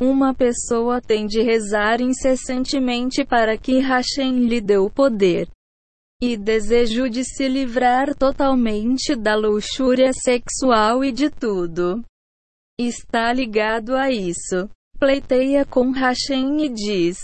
Uma 0.00 0.34
pessoa 0.34 1.00
tem 1.00 1.26
de 1.26 1.42
rezar 1.42 2.00
incessantemente 2.00 3.24
para 3.24 3.56
que 3.58 3.78
Hashem 3.78 4.46
lhe 4.46 4.60
dê 4.60 4.78
o 4.78 4.90
poder 4.90 5.48
e 6.22 6.36
desejo 6.36 7.10
de 7.10 7.24
se 7.24 7.48
livrar 7.48 8.14
totalmente 8.14 9.16
da 9.16 9.34
luxúria 9.34 10.12
sexual 10.12 11.04
e 11.04 11.10
de 11.10 11.28
tudo. 11.28 12.00
Está 12.86 13.32
ligado 13.32 13.94
a 13.94 14.10
isso. 14.10 14.68
Pleiteia 14.98 15.64
com 15.64 15.92
Hashem 15.92 16.64
e 16.64 16.68
diz: 16.68 17.16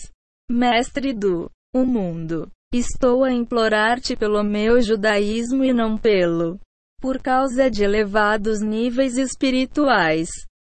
Mestre 0.48 1.12
do 1.12 1.50
o 1.74 1.84
mundo, 1.84 2.48
estou 2.72 3.24
a 3.24 3.32
implorar-te 3.32 4.14
pelo 4.14 4.42
meu 4.44 4.80
judaísmo 4.80 5.64
e 5.64 5.72
não 5.72 5.98
pelo 5.98 6.60
por 7.00 7.20
causa 7.20 7.70
de 7.70 7.82
elevados 7.84 8.60
níveis 8.60 9.18
espirituais. 9.18 10.28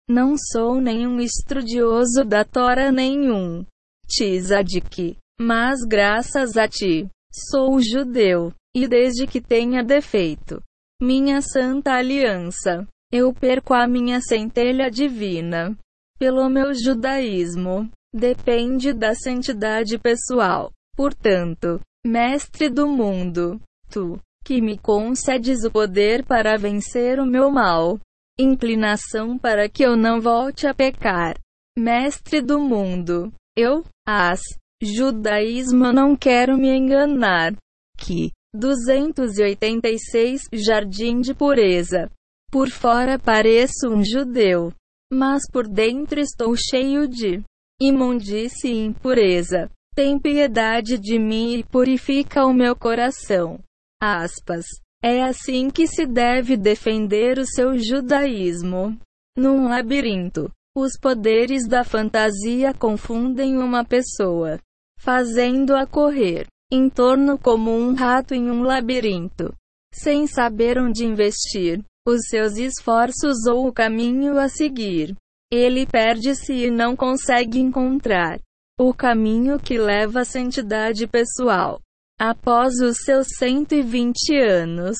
Não 0.10 0.36
sou 0.38 0.82
nenhum 0.82 1.20
estudioso 1.20 2.25
da 2.25 2.44
Tora 2.44 2.92
nenhum 2.92 3.66
tzadik, 4.08 5.18
mas 5.40 5.80
graças 5.88 6.58
a 6.58 6.68
ti, 6.68 7.10
sou 7.50 7.80
judeu, 7.82 8.54
e 8.75 8.86
desde 8.88 9.25
que 9.25 9.40
tenha 9.40 9.82
defeito 9.82 10.62
minha 11.02 11.42
santa 11.42 11.94
aliança, 11.94 12.88
eu 13.13 13.32
perco 13.32 13.75
a 13.75 13.88
minha 13.88 14.20
centelha 14.20 14.89
divina. 14.89 15.77
Pelo 16.17 16.50
meu 16.50 16.74
judaísmo, 16.74 17.88
depende 18.12 18.91
da 18.91 19.13
santidade 19.13 20.00
pessoal. 20.00 20.72
Portanto, 20.98 21.79
mestre 22.03 22.70
do 22.70 22.88
mundo, 22.88 23.62
tu, 23.88 24.20
que 24.43 24.60
me 24.60 24.79
concedes 24.79 25.63
o 25.63 25.70
poder 25.70 26.25
para 26.25 26.58
vencer 26.58 27.20
o 27.20 27.25
meu 27.25 27.51
mal, 27.51 28.00
inclinação 28.39 29.38
para 29.38 29.70
que 29.70 29.84
eu 29.84 29.96
não 29.96 30.20
volte 30.20 30.65
a 30.65 30.74
pecar. 30.74 31.36
Mestre 31.77 32.41
do 32.41 32.60
mundo, 32.60 33.32
eu, 33.55 33.84
as, 34.08 34.41
judaísmo 34.82 35.93
não 35.93 36.15
quero 36.15 36.58
me 36.58 36.75
enganar. 36.75 37.53
Que 37.96 38.32
286 38.55 40.46
Jardim 40.51 41.22
de 41.22 41.36
pureza. 41.36 42.10
Por 42.53 42.69
fora 42.69 43.17
pareço 43.17 43.89
um 43.89 44.05
judeu, 44.05 44.72
mas 45.12 45.41
por 45.51 45.67
dentro 45.67 46.19
estou 46.19 46.55
cheio 46.55 47.07
de 47.07 47.41
imundície 47.81 48.72
e 48.72 48.86
impureza. 48.86 49.72
Tem 49.95 50.19
piedade 50.19 51.00
de 51.00 51.17
mim 51.17 51.55
e 51.55 51.63
purifica 51.63 52.45
o 52.45 52.53
meu 52.53 52.75
coração. 52.75 53.60
Aspas. 54.00 54.67
É 55.03 55.24
assim 55.24 55.72
que 55.72 55.88
se 55.88 56.05
deve 56.05 56.55
defender 56.55 57.39
o 57.39 57.43
seu 57.43 57.75
judaísmo. 57.79 59.00
Num 59.36 59.67
labirinto, 59.67 60.51
os 60.77 60.95
poderes 60.95 61.67
da 61.67 61.83
fantasia 61.83 62.72
confundem 62.72 63.57
uma 63.57 63.83
pessoa, 63.83 64.60
fazendo-a 65.00 65.88
correr 65.88 66.45
em 66.72 66.88
torno 66.88 67.36
como 67.36 67.72
um 67.72 67.95
rato 67.95 68.36
em 68.36 68.48
um 68.51 68.62
labirinto, 68.62 69.55
sem 69.91 70.27
saber 70.27 70.77
onde 70.77 71.03
investir 71.03 71.83
os 72.05 72.22
seus 72.29 72.57
esforços 72.57 73.45
ou 73.45 73.67
o 73.67 73.74
caminho 73.74 74.38
a 74.38 74.50
seguir. 74.50 75.15
Ele 75.51 75.86
perde-se 75.86 76.53
e 76.53 76.72
não 76.72 76.95
consegue 76.95 77.60
encontrar 77.60 78.39
o 78.79 78.93
caminho 78.93 79.60
que 79.60 79.77
leva 79.77 80.22
à 80.22 80.25
santidade 80.25 81.07
pessoal. 81.07 81.79
Após 82.19 82.79
os 82.79 82.98
seus 83.03 83.27
120 83.38 84.36
anos 84.38 84.98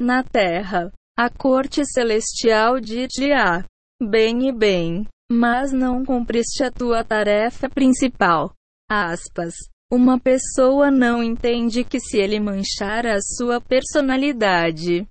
na 0.00 0.22
Terra, 0.22 0.90
a 1.18 1.28
corte 1.28 1.84
celestial 1.84 2.80
diz-lhe: 2.80 3.32
bem 4.02 4.48
e 4.48 4.52
bem, 4.52 5.06
mas 5.30 5.72
não 5.72 6.04
cumpriste 6.04 6.64
a 6.64 6.70
tua 6.70 7.04
tarefa 7.04 7.68
principal. 7.68 8.52
Aspas. 8.90 9.54
Uma 9.92 10.20
pessoa 10.20 10.90
não 10.90 11.22
entende 11.22 11.84
que 11.84 11.98
se 11.98 12.16
ele 12.16 12.38
manchar 12.38 13.06
a 13.06 13.18
sua 13.20 13.60
personalidade, 13.60 15.06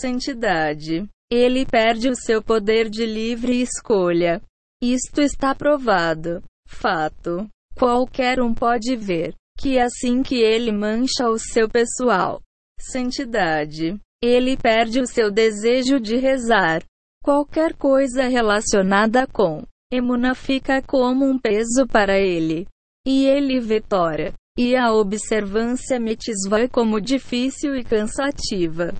santidade, 0.00 1.08
ele 1.30 1.64
perde 1.64 2.08
o 2.08 2.14
seu 2.14 2.42
poder 2.42 2.88
de 2.88 3.06
livre 3.06 3.60
escolha. 3.60 4.40
Isto 4.82 5.20
está 5.20 5.54
provado. 5.54 6.42
Fato. 6.66 7.48
Qualquer 7.76 8.40
um 8.40 8.54
pode 8.54 8.96
ver 8.96 9.34
que 9.58 9.78
assim 9.78 10.22
que 10.22 10.36
ele 10.36 10.72
mancha 10.72 11.28
o 11.28 11.38
seu 11.38 11.68
pessoal 11.68 12.40
santidade, 12.80 13.98
ele 14.22 14.56
perde 14.56 15.00
o 15.00 15.06
seu 15.06 15.30
desejo 15.30 16.00
de 16.00 16.16
rezar. 16.16 16.82
Qualquer 17.22 17.74
coisa 17.74 18.24
relacionada 18.24 19.26
com 19.26 19.62
Emuna 19.90 20.34
fica 20.34 20.82
como 20.82 21.24
um 21.24 21.38
peso 21.38 21.86
para 21.86 22.18
ele. 22.18 22.66
E 23.06 23.26
ele 23.26 23.60
vê 23.60 23.80
Tora 23.80 24.32
e 24.58 24.76
a 24.76 24.92
observância 24.92 25.98
mitzvah 25.98 26.68
como 26.68 27.00
difícil 27.00 27.74
e 27.76 27.84
cansativa. 27.84 28.92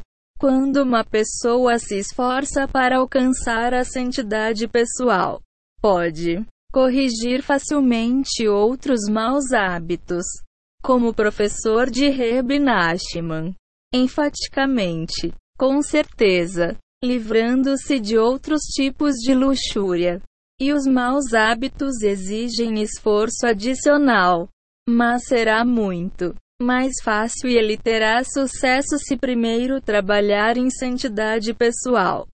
Quando 0.43 0.83
uma 0.83 1.05
pessoa 1.05 1.79
se 1.79 2.01
esforça 2.01 2.67
para 2.67 2.99
alcançar 2.99 3.73
a 3.73 3.85
santidade 3.85 4.67
pessoal, 4.67 5.41
pode 5.81 6.45
corrigir 6.73 7.45
facilmente 7.45 8.49
outros 8.49 9.09
maus 9.09 9.53
hábitos. 9.53 10.25
Como 10.83 11.11
o 11.11 11.15
professor 11.15 11.89
de 11.89 12.09
Reb 12.09 12.59
Nachman, 12.59 13.55
enfaticamente, 13.95 15.33
com 15.57 15.81
certeza, 15.81 16.77
livrando-se 17.05 18.01
de 18.01 18.19
outros 18.19 18.63
tipos 18.63 19.15
de 19.19 19.35
luxúria. 19.35 20.21
E 20.61 20.73
os 20.73 20.89
maus 20.89 21.35
hábitos 21.35 22.03
exigem 22.03 22.83
esforço 22.83 23.47
adicional, 23.47 24.49
mas 24.89 25.23
será 25.25 25.65
muito 25.65 26.35
mais 26.63 26.93
fácil 27.03 27.49
e 27.49 27.57
ele 27.57 27.77
terá 27.77 28.23
sucesso 28.25 28.97
se 28.99 29.17
primeiro 29.17 29.81
trabalhar 29.81 30.57
em 30.57 30.71
santidade 30.71 31.53
pessoal. 31.53 32.27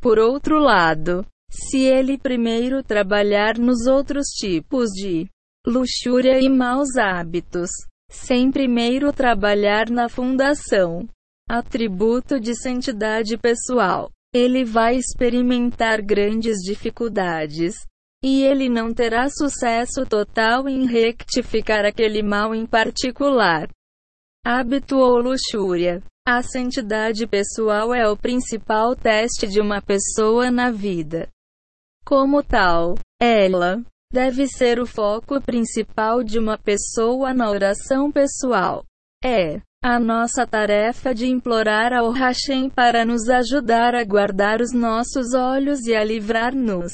Por 0.00 0.18
outro 0.18 0.58
lado, 0.58 1.24
se 1.50 1.78
ele 1.78 2.16
primeiro 2.16 2.82
trabalhar 2.82 3.58
nos 3.58 3.86
outros 3.86 4.26
tipos 4.28 4.88
de 4.90 5.28
luxúria 5.66 6.40
e 6.40 6.48
maus 6.48 6.96
hábitos, 6.96 7.70
sem 8.10 8.50
primeiro 8.50 9.12
trabalhar 9.12 9.90
na 9.90 10.08
fundação, 10.08 11.06
atributo 11.48 12.40
de 12.40 12.54
santidade 12.54 13.36
pessoal, 13.36 14.10
ele 14.32 14.64
vai 14.64 14.96
experimentar 14.96 16.00
grandes 16.00 16.58
dificuldades. 16.58 17.74
E 18.22 18.42
ele 18.42 18.68
não 18.68 18.92
terá 18.92 19.28
sucesso 19.30 20.04
total 20.04 20.68
em 20.68 20.86
rectificar 20.86 21.86
aquele 21.86 22.22
mal 22.22 22.54
em 22.54 22.66
particular. 22.66 23.68
Hábito 24.44 24.98
ou 24.98 25.18
luxúria. 25.18 26.02
A 26.26 26.42
santidade 26.42 27.26
pessoal 27.26 27.94
é 27.94 28.06
o 28.06 28.16
principal 28.16 28.94
teste 28.94 29.46
de 29.46 29.58
uma 29.58 29.80
pessoa 29.80 30.50
na 30.50 30.70
vida. 30.70 31.28
Como 32.04 32.42
tal, 32.42 32.94
ela 33.18 33.82
deve 34.12 34.46
ser 34.46 34.78
o 34.78 34.86
foco 34.86 35.40
principal 35.40 36.22
de 36.22 36.38
uma 36.38 36.58
pessoa 36.58 37.32
na 37.32 37.50
oração 37.50 38.12
pessoal. 38.12 38.84
É 39.24 39.62
a 39.82 39.98
nossa 39.98 40.46
tarefa 40.46 41.14
de 41.14 41.26
implorar 41.26 41.94
ao 41.94 42.10
Hashem 42.10 42.68
para 42.68 43.02
nos 43.02 43.30
ajudar 43.30 43.94
a 43.94 44.04
guardar 44.04 44.60
os 44.60 44.74
nossos 44.74 45.32
olhos 45.32 45.86
e 45.86 45.94
a 45.94 46.04
livrar-nos 46.04 46.92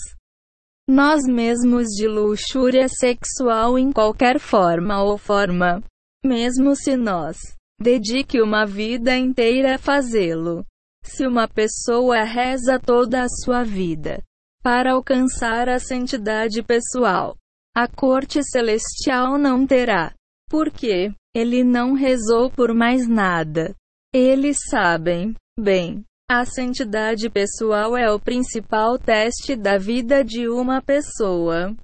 nós 0.88 1.22
mesmos 1.27 1.88
de 1.88 2.07
luxúria 2.07 2.88
sexual 2.88 3.79
em 3.79 3.90
qualquer 3.90 4.38
forma 4.38 5.03
ou 5.03 5.18
forma, 5.18 5.83
mesmo 6.25 6.77
se 6.77 6.96
nós 6.96 7.37
dedique 7.81 8.40
uma 8.40 8.64
vida 8.64 9.16
inteira 9.16 9.75
a 9.75 9.79
fazê-lo. 9.79 10.64
Se 11.03 11.27
uma 11.27 11.46
pessoa 11.46 12.22
reza 12.22 12.81
toda 12.81 13.22
a 13.22 13.29
sua 13.29 13.62
vida 13.62 14.22
para 14.62 14.92
alcançar 14.92 15.68
a 15.68 15.79
santidade 15.79 16.62
pessoal, 16.62 17.37
a 17.75 17.87
corte 17.87 18.42
celestial 18.42 19.38
não 19.38 19.66
terá. 19.66 20.12
Porque 20.49 21.12
ele 21.35 21.62
não 21.62 21.92
rezou 21.92 22.51
por 22.51 22.72
mais 22.75 23.07
nada. 23.07 23.75
Eles 24.12 24.57
sabem, 24.70 25.35
bem, 25.59 26.05
a 26.29 26.45
santidade 26.45 27.31
pessoal 27.31 27.97
é 27.97 28.11
o 28.11 28.19
principal 28.19 28.99
teste 28.99 29.55
da 29.55 29.79
vida 29.79 30.25
de 30.25 30.49
uma 30.49 30.83
pessoa. 30.83 31.75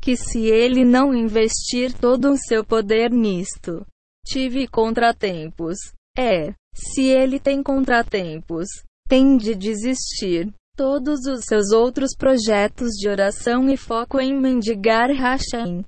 Que 0.00 0.16
se 0.16 0.46
ele 0.46 0.84
não 0.84 1.14
investir 1.14 1.96
todo 1.98 2.32
o 2.32 2.36
seu 2.36 2.64
poder 2.64 3.10
nisto, 3.10 3.86
tive 4.26 4.66
contratempos. 4.66 5.78
É, 6.18 6.52
se 6.74 7.02
ele 7.02 7.40
tem 7.40 7.62
contratempos, 7.62 8.68
tem 9.08 9.36
de 9.36 9.54
desistir. 9.54 10.52
Todos 10.76 11.26
os 11.26 11.44
seus 11.44 11.70
outros 11.70 12.16
projetos 12.16 12.90
de 12.92 13.08
oração 13.08 13.68
e 13.68 13.76
foco 13.76 14.18
em 14.20 14.38
mendigar 14.38 15.10
Hashem 15.10 15.84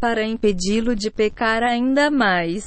para 0.00 0.24
impedi-lo 0.24 0.96
de 0.96 1.10
pecar 1.10 1.62
ainda 1.62 2.10
mais. 2.10 2.64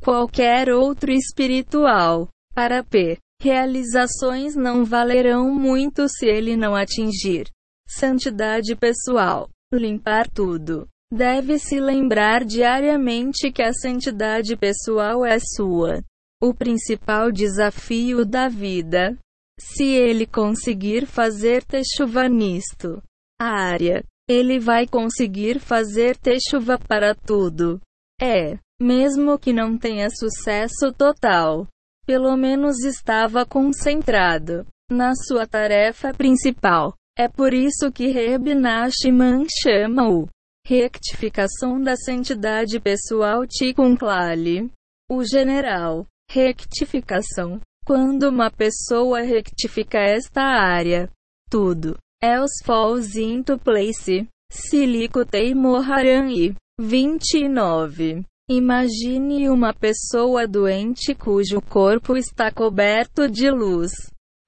Qualquer 0.00 0.70
outro 0.70 1.12
espiritual, 1.12 2.28
para 2.54 2.82
P. 2.82 3.18
Realizações 3.40 4.54
não 4.54 4.84
valerão 4.84 5.50
muito 5.54 6.06
se 6.08 6.26
ele 6.26 6.56
não 6.56 6.76
atingir 6.76 7.48
santidade 7.88 8.76
pessoal. 8.76 9.48
Limpar 9.72 10.28
tudo. 10.28 10.86
Deve-se 11.12 11.80
lembrar 11.80 12.44
diariamente 12.44 13.50
que 13.50 13.62
a 13.62 13.72
santidade 13.72 14.56
pessoal 14.56 15.24
é 15.24 15.38
sua. 15.38 16.02
O 16.42 16.52
principal 16.52 17.32
desafio 17.32 18.26
da 18.26 18.48
vida. 18.48 19.16
Se 19.58 19.84
ele 19.84 20.26
conseguir 20.26 21.06
fazer 21.06 21.64
chuva 21.96 22.28
nisto, 22.28 23.02
a 23.40 23.48
área 23.48 24.04
ele 24.28 24.60
vai 24.60 24.86
conseguir 24.86 25.58
fazer 25.58 26.16
ter 26.16 26.38
chuva 26.48 26.78
para 26.78 27.14
tudo. 27.14 27.80
É, 28.20 28.58
mesmo 28.80 29.38
que 29.38 29.52
não 29.52 29.76
tenha 29.76 30.08
sucesso 30.10 30.92
total. 30.96 31.66
Pelo 32.10 32.36
menos 32.36 32.82
estava 32.82 33.46
concentrado 33.46 34.66
na 34.90 35.14
sua 35.14 35.46
tarefa 35.46 36.12
principal. 36.12 36.92
É 37.16 37.28
por 37.28 37.54
isso 37.54 37.92
que 37.92 38.08
Reb 38.08 38.52
Nachman 38.52 39.46
chama-o 39.62 40.26
rectificação 40.66 41.80
da 41.80 41.94
santidade 41.94 42.80
pessoal 42.80 43.46
Tikkun 43.46 43.96
Klali. 43.96 44.68
O 45.08 45.22
general, 45.22 46.04
rectificação. 46.28 47.60
Quando 47.86 48.24
uma 48.24 48.50
pessoa 48.50 49.20
rectifica 49.20 50.00
esta 50.00 50.42
área, 50.42 51.08
tudo 51.48 51.96
else 52.20 52.64
falls 52.64 53.14
into 53.14 53.56
place. 53.56 54.26
Silico 54.50 55.24
Teimoharani. 55.24 56.56
29. 56.80 58.24
Imagine 58.52 59.48
uma 59.48 59.72
pessoa 59.72 60.44
doente 60.44 61.14
cujo 61.14 61.62
corpo 61.62 62.16
está 62.16 62.50
coberto 62.50 63.30
de 63.30 63.48
luz. 63.48 63.92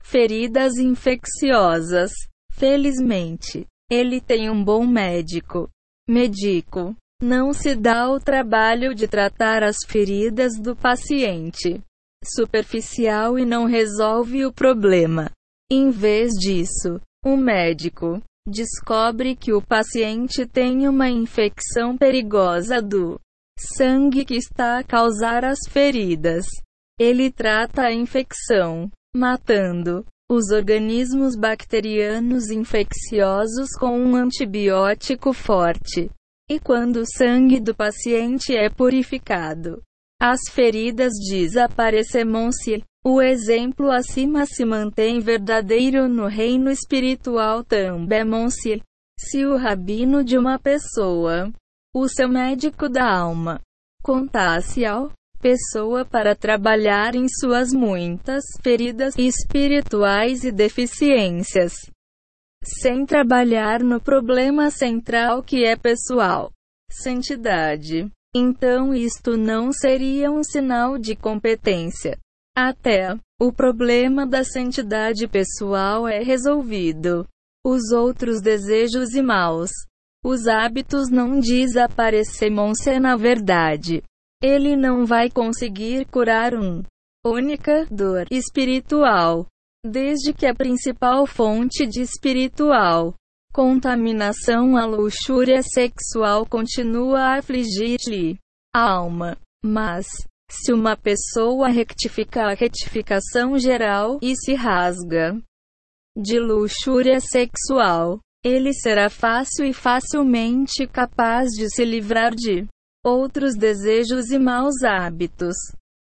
Feridas 0.03 0.77
infecciosas. 0.77 2.11
Felizmente, 2.51 3.65
ele 3.89 4.21
tem 4.21 4.51
um 4.51 4.65
bom 4.65 4.85
médico. 4.85 5.71
Medico. 6.09 6.97
Não 7.23 7.53
se 7.53 7.77
dá 7.77 8.11
o 8.11 8.19
trabalho 8.19 8.93
de 8.93 9.07
tratar 9.07 9.63
as 9.63 9.77
feridas 9.87 10.59
do 10.59 10.75
paciente. 10.75 11.81
Superficial 12.25 13.39
e 13.39 13.45
não 13.47 13.67
resolve 13.67 14.45
o 14.45 14.53
problema. 14.53 15.31
Em 15.71 15.91
vez 15.91 16.33
disso, 16.33 17.01
o 17.25 17.37
médico 17.37 18.21
descobre 18.49 19.37
que 19.37 19.53
o 19.53 19.63
paciente 19.63 20.45
tem 20.45 20.89
uma 20.89 21.09
infecção 21.09 21.97
perigosa 21.97 22.83
do 22.83 23.21
sangue 23.59 24.25
que 24.25 24.35
está 24.35 24.79
a 24.79 24.85
causar 24.85 25.45
as 25.45 25.59
feridas. 25.69 26.47
Ele 26.99 27.31
trata 27.31 27.83
a 27.83 27.93
infecção, 27.93 28.91
matando 29.15 30.05
os 30.31 30.51
organismos 30.51 31.37
bacterianos 31.37 32.51
infecciosos 32.51 33.71
com 33.79 33.99
um 33.99 34.17
antibiótico 34.17 35.33
forte. 35.33 36.11
E 36.51 36.59
quando 36.59 36.99
o 36.99 37.07
sangue 37.07 37.61
do 37.61 37.75
paciente 37.75 38.57
é 38.57 38.69
purificado, 38.71 39.83
as 40.21 40.41
feridas 40.51 41.13
desaparecerão-se. 41.29 42.85
O 43.05 43.21
exemplo 43.21 43.91
acima 43.91 44.47
se 44.47 44.65
mantém 44.65 45.19
verdadeiro 45.19 46.09
no 46.09 46.29
reino 46.29 46.71
espiritual 46.71 47.65
também. 47.65 48.25
Se 49.19 49.45
o 49.45 49.57
rabino 49.57 50.23
de 50.23 50.39
uma 50.39 50.59
pessoa, 50.61 51.53
o 51.95 52.09
seu 52.09 52.29
médico 52.29 52.89
da 52.89 53.05
alma, 53.05 53.61
contasse 54.03 54.85
ao 54.85 55.13
pessoa 55.41 56.05
para 56.05 56.37
trabalhar 56.37 57.15
em 57.17 57.27
suas 57.29 57.73
muitas 57.73 58.45
feridas 58.63 59.15
espirituais 59.19 60.45
e 60.45 60.53
deficiências, 60.53 61.73
sem 62.63 63.05
trabalhar 63.05 63.83
no 63.83 64.01
problema 64.01 64.71
central 64.71 65.43
que 65.43 65.65
é 65.65 65.77
pessoal, 65.77 66.51
santidade. 66.91 68.09
Então 68.35 68.95
isto 68.95 69.37
não 69.37 69.73
seria 69.73 70.31
um 70.31 70.43
sinal 70.43 70.97
de 70.97 71.15
competência. 71.15 72.19
Até 72.57 73.15
o 73.41 73.53
problema 73.53 74.27
da 74.27 74.45
santidade 74.45 75.27
pessoal 75.27 76.07
é 76.07 76.23
resolvido. 76.23 77.27
Os 77.65 77.93
outros 77.93 78.41
desejos 78.41 79.13
e 79.15 79.23
maus, 79.23 79.71
os 80.25 80.47
hábitos 80.47 81.11
não 81.11 81.41
desaparecerão-se 81.41 82.99
na 83.01 83.17
verdade. 83.17 84.03
Ele 84.43 84.77
não 84.77 85.05
vai 85.05 85.31
conseguir 85.31 86.07
curar 86.07 86.55
um 86.55 86.83
única 87.25 87.87
dor 87.91 88.27
espiritual, 88.31 89.47
desde 89.85 90.33
que 90.33 90.47
a 90.47 90.55
principal 90.55 91.27
fonte 91.27 91.87
de 91.87 92.01
espiritual 92.01 93.15
contaminação 93.53 94.79
a 94.79 94.87
luxúria 94.87 95.63
sexual 95.63 96.47
continua 96.47 97.21
a 97.21 97.39
afligir-lhe 97.39 98.39
a 98.75 98.91
alma. 98.95 99.37
Mas, 99.63 100.07
se 100.51 100.73
uma 100.73 100.97
pessoa 100.97 101.69
rectifica 101.69 102.47
a 102.47 102.55
retificação 102.55 103.59
geral 103.59 104.19
e 104.23 104.35
se 104.35 104.55
rasga 104.55 105.39
de 106.17 106.39
luxúria 106.39 107.21
sexual, 107.21 108.21
ele 108.45 108.73
será 108.75 109.09
fácil 109.09 109.65
e 109.65 109.73
facilmente 109.73 110.87
capaz 110.87 111.51
de 111.51 111.69
se 111.69 111.85
livrar 111.85 112.35
de 112.35 112.67
outros 113.05 113.55
desejos 113.55 114.31
e 114.31 114.39
maus 114.39 114.83
hábitos. 114.83 115.55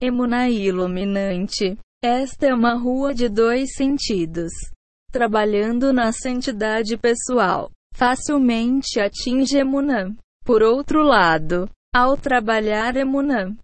Emuna 0.01 0.49
iluminante. 0.49 1.77
Esta 2.03 2.47
é 2.47 2.53
uma 2.53 2.73
rua 2.73 3.13
de 3.13 3.29
dois 3.29 3.73
sentidos. 3.75 4.51
Trabalhando 5.11 5.91
na 5.91 6.11
santidade 6.11 6.97
pessoal, 6.97 7.69
facilmente 7.93 8.99
atinge 8.99 9.57
Emunã. 9.57 10.15
Por 10.43 10.63
outro 10.63 11.03
lado, 11.03 11.69
ao 11.93 12.17
trabalhar 12.17 12.95
Emunã, 12.95 13.55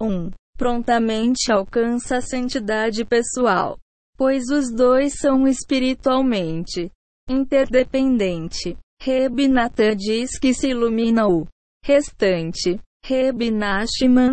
1. 0.00 0.06
Um, 0.06 0.30
prontamente 0.56 1.52
alcança 1.52 2.18
a 2.18 2.22
santidade 2.22 3.04
pessoal, 3.04 3.78
pois 4.16 4.44
os 4.48 4.72
dois 4.72 5.14
são 5.18 5.46
espiritualmente 5.46 6.90
interdependente. 7.28 8.76
Rebinatã 9.00 9.96
diz 9.96 10.38
que 10.38 10.54
se 10.54 10.68
ilumina 10.68 11.26
o 11.26 11.46
restante. 11.84 12.80
Reb 13.04 13.50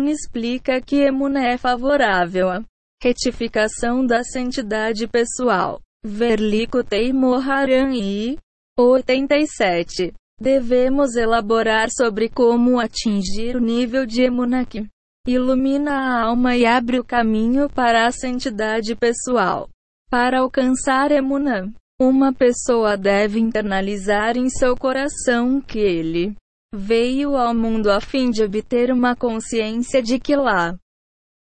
explica 0.08 0.80
que 0.80 1.02
Emuna 1.02 1.44
é 1.44 1.58
favorável 1.58 2.48
à 2.48 2.62
retificação 3.02 4.06
da 4.06 4.22
santidade 4.22 5.08
pessoal. 5.08 5.80
Verlico 6.04 6.84
Teimoharan 6.84 7.92
e 7.94 8.38
87. 8.78 10.14
Devemos 10.40 11.16
elaborar 11.16 11.88
sobre 11.90 12.28
como 12.28 12.78
atingir 12.78 13.56
o 13.56 13.60
nível 13.60 14.06
de 14.06 14.22
Emuna 14.22 14.64
que 14.64 14.86
ilumina 15.26 15.92
a 15.92 16.22
alma 16.22 16.56
e 16.56 16.64
abre 16.64 16.98
o 16.98 17.04
caminho 17.04 17.68
para 17.68 18.06
a 18.06 18.12
santidade 18.12 18.94
pessoal. 18.94 19.68
Para 20.08 20.40
alcançar 20.40 21.10
Emuna, 21.10 21.70
uma 22.00 22.32
pessoa 22.32 22.96
deve 22.96 23.38
internalizar 23.38 24.36
em 24.36 24.48
seu 24.48 24.74
coração 24.74 25.60
que 25.60 25.78
ele 25.78 26.34
Veio 26.72 27.36
ao 27.36 27.52
mundo 27.52 27.90
a 27.90 28.00
fim 28.00 28.30
de 28.30 28.44
obter 28.44 28.92
uma 28.92 29.16
consciência 29.16 30.00
de 30.00 30.20
que 30.20 30.36
lá 30.36 30.78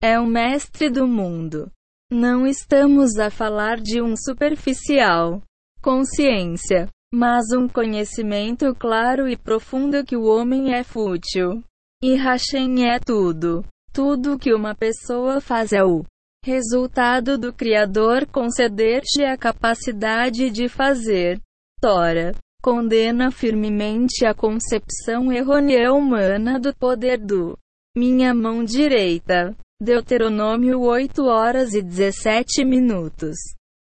é 0.02 0.20
o 0.20 0.26
mestre 0.26 0.90
do 0.90 1.08
mundo. 1.08 1.72
Não 2.12 2.46
estamos 2.46 3.16
a 3.16 3.30
falar 3.30 3.80
de 3.80 4.02
um 4.02 4.14
superficial 4.14 5.42
consciência, 5.80 6.88
mas 7.12 7.52
um 7.52 7.66
conhecimento 7.66 8.74
claro 8.74 9.26
e 9.26 9.34
profundo 9.34 10.04
que 10.04 10.14
o 10.14 10.24
homem 10.24 10.74
é 10.74 10.84
fútil. 10.84 11.64
E 12.02 12.16
Hashem 12.16 12.86
é 12.90 12.98
tudo. 12.98 13.64
Tudo 13.94 14.38
que 14.38 14.52
uma 14.52 14.74
pessoa 14.74 15.40
faz 15.40 15.72
é 15.72 15.82
o 15.82 16.04
resultado 16.44 17.38
do 17.38 17.54
Criador 17.54 18.26
conceder-te 18.26 19.24
a 19.24 19.34
capacidade 19.34 20.50
de 20.50 20.68
fazer. 20.68 21.40
Tora 21.80 22.34
condena 22.62 23.30
firmemente 23.30 24.26
a 24.26 24.34
concepção 24.34 25.32
errônea 25.32 25.90
humana 25.90 26.60
do 26.60 26.74
poder 26.74 27.18
do 27.18 27.58
minha 27.96 28.34
mão 28.34 28.62
direita. 28.62 29.56
Deuteronômio 29.80 30.80
8 30.80 31.24
horas 31.24 31.72
e 31.72 31.82
17 31.82 32.64
minutos. 32.64 33.36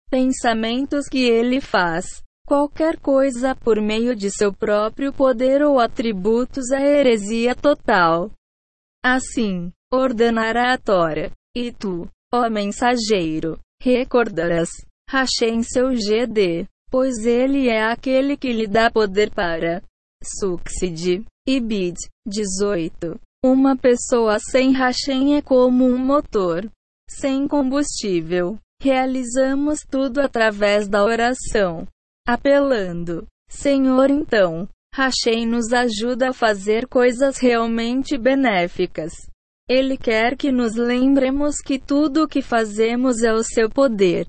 Pensamentos 0.10 1.08
que 1.08 1.24
ele 1.24 1.62
faz. 1.62 2.22
Qualquer 2.46 2.98
coisa 3.00 3.56
por 3.56 3.82
meio 3.82 4.16
de 4.16 4.30
seu 4.30 4.52
próprio 4.54 5.14
poder 5.14 5.62
ou 5.62 5.80
atributos 5.80 6.72
é 6.72 7.00
heresia 7.00 7.56
total. 7.56 8.32
Assim, 9.04 9.72
ordenará 9.92 10.74
a 10.74 10.78
Tora. 10.78 11.32
E 11.56 11.72
tu, 11.72 12.08
ó 12.34 12.50
mensageiro, 12.50 13.60
recordarás, 13.82 14.70
Hashem 15.10 15.64
seu 15.64 15.90
GD 15.90 16.68
pois 16.90 17.26
ele 17.26 17.70
é 17.70 17.84
aquele 17.84 18.36
que 18.36 18.52
lhe 18.52 18.68
dá 18.68 18.92
poder 18.92 19.32
para 19.32 19.82
succeed. 20.24 21.26
Ibid 21.48 21.96
18. 22.28 23.20
Uma 23.44 23.76
pessoa 23.76 24.38
sem 24.40 24.72
Hashem 24.74 25.36
é 25.36 25.42
como 25.42 25.86
um 25.86 25.98
motor 25.98 26.70
sem 27.10 27.48
combustível. 27.48 28.58
Realizamos 28.82 29.80
tudo 29.90 30.22
através 30.22 30.88
da 30.88 31.04
oração, 31.04 31.88
apelando: 32.28 33.26
Senhor, 33.50 34.10
então, 34.10 34.68
Hashem 34.94 35.46
nos 35.46 35.74
ajuda 35.74 36.30
a 36.30 36.34
fazer 36.34 36.88
coisas 36.88 37.38
realmente 37.38 38.18
benéficas. 38.18 39.12
Ele 39.70 39.98
quer 39.98 40.36
que 40.36 40.52
nos 40.52 40.76
lembremos 40.76 41.58
que 41.58 41.78
tudo 41.78 42.24
o 42.24 42.28
que 42.28 42.42
fazemos 42.42 43.22
é 43.22 43.32
o 43.32 43.44
seu 43.44 43.70
poder. 43.70 44.28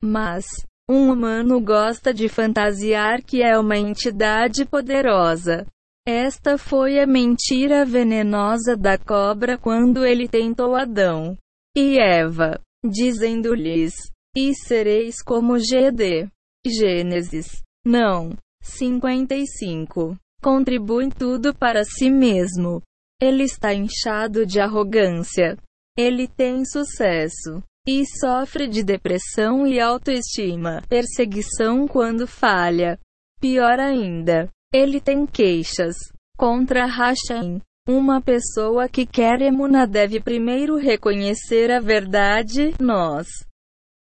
Mas, 0.00 0.46
um 0.88 1.10
humano 1.12 1.60
gosta 1.60 2.14
de 2.14 2.28
fantasiar 2.28 3.22
que 3.22 3.42
é 3.42 3.58
uma 3.58 3.76
entidade 3.76 4.64
poderosa. 4.64 5.66
Esta 6.06 6.56
foi 6.56 6.98
a 6.98 7.06
mentira 7.06 7.84
venenosa 7.84 8.76
da 8.76 8.96
cobra 8.96 9.58
quando 9.58 10.06
ele 10.06 10.28
tentou 10.28 10.74
Adão 10.74 11.36
e 11.76 11.98
Eva. 12.00 12.60
dizendo-lhes: 12.84 13.94
E 14.36 14.54
sereis 14.54 15.22
como 15.22 15.58
GD. 15.58 16.28
Gênesis. 16.66 17.62
Não. 17.84 18.36
55. 18.62 20.16
Contribui 20.42 21.10
tudo 21.10 21.54
para 21.54 21.84
si 21.84 22.10
mesmo. 22.10 22.82
Ele 23.20 23.44
está 23.44 23.74
inchado 23.74 24.46
de 24.46 24.60
arrogância. 24.60 25.56
Ele 25.96 26.26
tem 26.26 26.64
sucesso. 26.64 27.62
E 27.86 28.04
sofre 28.06 28.68
de 28.68 28.82
depressão 28.82 29.66
e 29.66 29.80
autoestima, 29.80 30.82
perseguição 30.88 31.88
quando 31.88 32.26
falha. 32.26 32.98
Pior 33.40 33.80
ainda, 33.80 34.48
ele 34.72 35.00
tem 35.00 35.26
queixas 35.26 35.96
contra 36.36 36.86
Hashem. 36.86 37.60
Uma 37.88 38.20
pessoa 38.20 38.88
que 38.88 39.06
quer 39.06 39.40
emuna 39.40 39.86
deve 39.86 40.20
primeiro 40.20 40.76
reconhecer 40.76 41.70
a 41.70 41.80
verdade, 41.80 42.74
nós. 42.78 43.26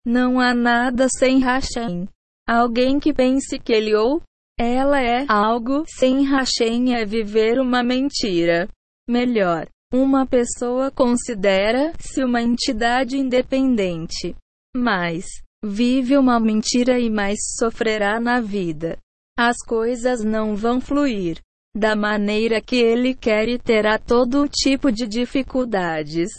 Não 0.05 0.39
há 0.39 0.53
nada 0.53 1.07
sem 1.09 1.39
Hashem. 1.39 2.07
Alguém 2.47 2.99
que 2.99 3.11
pense 3.11 3.57
que 3.57 3.73
ele 3.73 3.95
ou 3.95 4.21
ela 4.57 5.01
é 5.01 5.25
algo 5.27 5.83
sem 5.87 6.23
Hashem 6.23 6.95
é 6.95 7.03
viver 7.03 7.59
uma 7.59 7.83
mentira. 7.83 8.69
Melhor, 9.07 9.67
uma 9.93 10.25
pessoa 10.25 10.89
considera-se 10.89 12.23
uma 12.23 12.41
entidade 12.41 13.17
independente, 13.17 14.35
mas 14.75 15.25
vive 15.63 16.17
uma 16.17 16.39
mentira 16.39 16.99
e 16.99 17.09
mais 17.09 17.37
sofrerá 17.57 18.19
na 18.19 18.41
vida. 18.41 18.97
As 19.37 19.57
coisas 19.65 20.23
não 20.23 20.55
vão 20.55 20.81
fluir 20.81 21.39
da 21.75 21.95
maneira 21.95 22.61
que 22.61 22.77
ele 22.77 23.13
quer 23.13 23.49
e 23.49 23.59
terá 23.59 23.99
todo 23.99 24.47
tipo 24.47 24.91
de 24.91 25.05
dificuldades. 25.05 26.29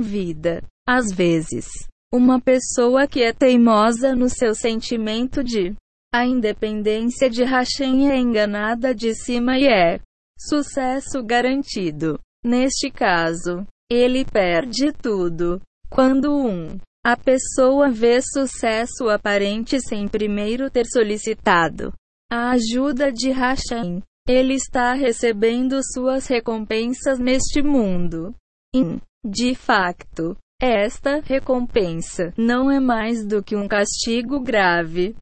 Vida. 0.00 0.64
Às 0.88 1.12
vezes, 1.14 1.66
uma 2.12 2.40
pessoa 2.40 3.06
que 3.06 3.22
é 3.22 3.32
teimosa 3.32 4.14
no 4.14 4.28
seu 4.28 4.54
sentimento 4.54 5.44
de 5.44 5.74
a 6.14 6.24
independência 6.24 7.28
de 7.28 7.44
Hashem 7.44 8.10
é 8.10 8.16
enganada 8.16 8.94
de 8.94 9.14
cima 9.14 9.58
e 9.58 9.66
é 9.66 10.00
sucesso 10.38 11.22
garantido. 11.22 12.18
Neste 12.44 12.90
caso, 12.90 13.66
ele 13.90 14.24
perde 14.24 14.92
tudo. 14.92 15.60
Quando 15.90 16.32
um 16.32 16.78
a 17.04 17.16
pessoa 17.16 17.88
vê 17.88 18.20
sucesso 18.20 19.08
aparente 19.08 19.80
sem 19.80 20.08
primeiro 20.08 20.68
ter 20.68 20.86
solicitado 20.86 21.92
a 22.30 22.50
ajuda 22.50 23.12
de 23.12 23.30
Hashem. 23.30 24.02
Ele 24.28 24.54
está 24.54 24.92
recebendo 24.92 25.78
suas 25.94 26.26
recompensas 26.26 27.18
neste 27.18 27.62
mundo. 27.62 28.34
E, 28.74 28.98
de 29.24 29.54
facto, 29.54 30.36
esta 30.60 31.20
recompensa 31.20 32.32
não 32.36 32.70
é 32.70 32.80
mais 32.80 33.24
do 33.24 33.42
que 33.42 33.54
um 33.54 33.68
castigo 33.68 34.40
grave. 34.40 35.14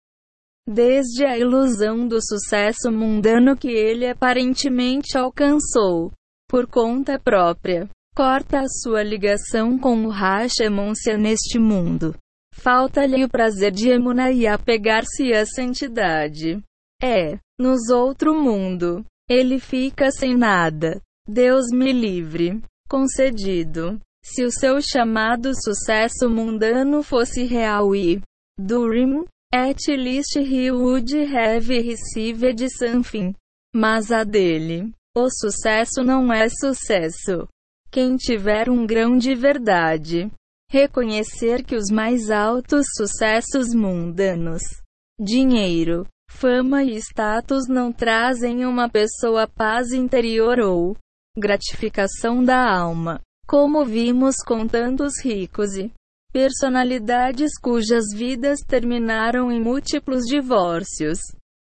Desde 0.67 1.25
a 1.27 1.37
ilusão 1.37 2.09
do 2.09 2.19
sucesso 2.23 2.91
mundano 2.91 3.57
que 3.57 3.69
ele 3.69 4.09
aparentemente 4.09 5.17
alcançou 5.17 6.11
por 6.49 6.67
conta 6.67 7.19
própria, 7.19 7.89
corta 8.17 8.61
a 8.61 8.69
sua 8.69 9.03
ligação 9.03 9.79
com 9.79 10.07
o 10.07 10.11
Hashemon-se 10.11 11.17
neste 11.17 11.59
mundo. 11.59 12.15
Falta-lhe 12.55 13.25
o 13.25 13.29
prazer 13.29 13.73
de 13.73 13.91
Emuna 13.91 14.31
e 14.31 14.47
apegar-se 14.47 15.33
à 15.33 15.45
santidade. 15.45 16.63
É, 17.03 17.39
nos 17.59 17.91
outro 17.91 18.35
mundo, 18.35 19.05
ele 19.29 19.59
fica 19.59 20.11
sem 20.11 20.37
nada. 20.37 21.01
Deus 21.29 21.67
me 21.73 21.93
livre. 21.93 22.63
Concedido. 22.89 23.99
Se 24.25 24.45
o 24.45 24.51
seu 24.51 24.81
chamado 24.81 25.53
sucesso 25.55 26.31
mundano 26.31 27.03
fosse 27.03 27.45
real 27.45 27.95
e 27.95 28.23
Durim, 28.59 29.25
at 29.55 29.87
least 29.87 30.37
he 30.37 30.71
would 30.71 31.11
have 31.13 31.69
received 31.69 32.69
something. 32.71 33.35
Mas 33.73 34.11
a 34.11 34.25
dele, 34.25 34.93
o 35.17 35.31
sucesso 35.31 36.03
não 36.03 36.33
é 36.33 36.49
sucesso. 36.49 37.49
Quem 37.91 38.17
tiver 38.17 38.69
um 38.69 38.85
grão 38.85 39.17
de 39.17 39.35
verdade, 39.35 40.29
reconhecer 40.69 41.65
que 41.65 41.77
os 41.77 41.91
mais 41.91 42.31
altos 42.31 42.87
sucessos 42.97 43.73
mundanos, 43.73 44.63
dinheiro, 45.21 46.05
Fama 46.29 46.83
e 46.83 46.97
status 46.97 47.69
não 47.69 47.93
trazem 47.93 48.67
uma 48.67 48.89
pessoa 48.91 49.47
paz 49.47 49.93
interior 49.93 50.59
ou 50.59 50.97
gratificação 51.39 52.43
da 52.43 52.77
alma, 52.77 53.21
como 53.47 53.85
vimos 53.85 54.37
com 54.45 54.67
tantos 54.67 55.23
ricos 55.23 55.77
e 55.77 55.93
personalidades 56.35 57.53
cujas 57.63 58.07
vidas 58.13 58.59
terminaram 58.67 59.53
em 59.53 59.63
múltiplos 59.63 60.25
divórcios, 60.25 61.21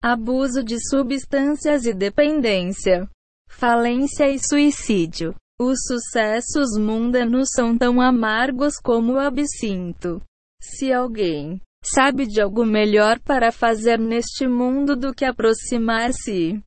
abuso 0.03 0.65
de 0.65 0.77
substâncias 0.89 1.85
e 1.85 1.93
dependência, 1.93 3.07
falência 3.47 4.31
e 4.31 4.39
suicídio. 4.39 5.35
Os 5.61 5.77
sucessos 5.87 6.79
mundanos 6.79 7.51
são 7.55 7.77
tão 7.77 8.01
amargos 8.01 8.77
como 8.83 9.13
o 9.13 9.19
absinto. 9.21 10.23
Se 10.63 10.91
alguém 10.91 11.61
sabe 11.85 12.27
de 12.27 12.41
algo 12.41 12.65
melhor 12.65 13.21
para 13.21 13.53
fazer 13.53 13.99
neste 13.99 14.49
mundo 14.49 14.97
do 14.97 15.13
que 15.13 15.27
aproximar-se. 15.27 16.59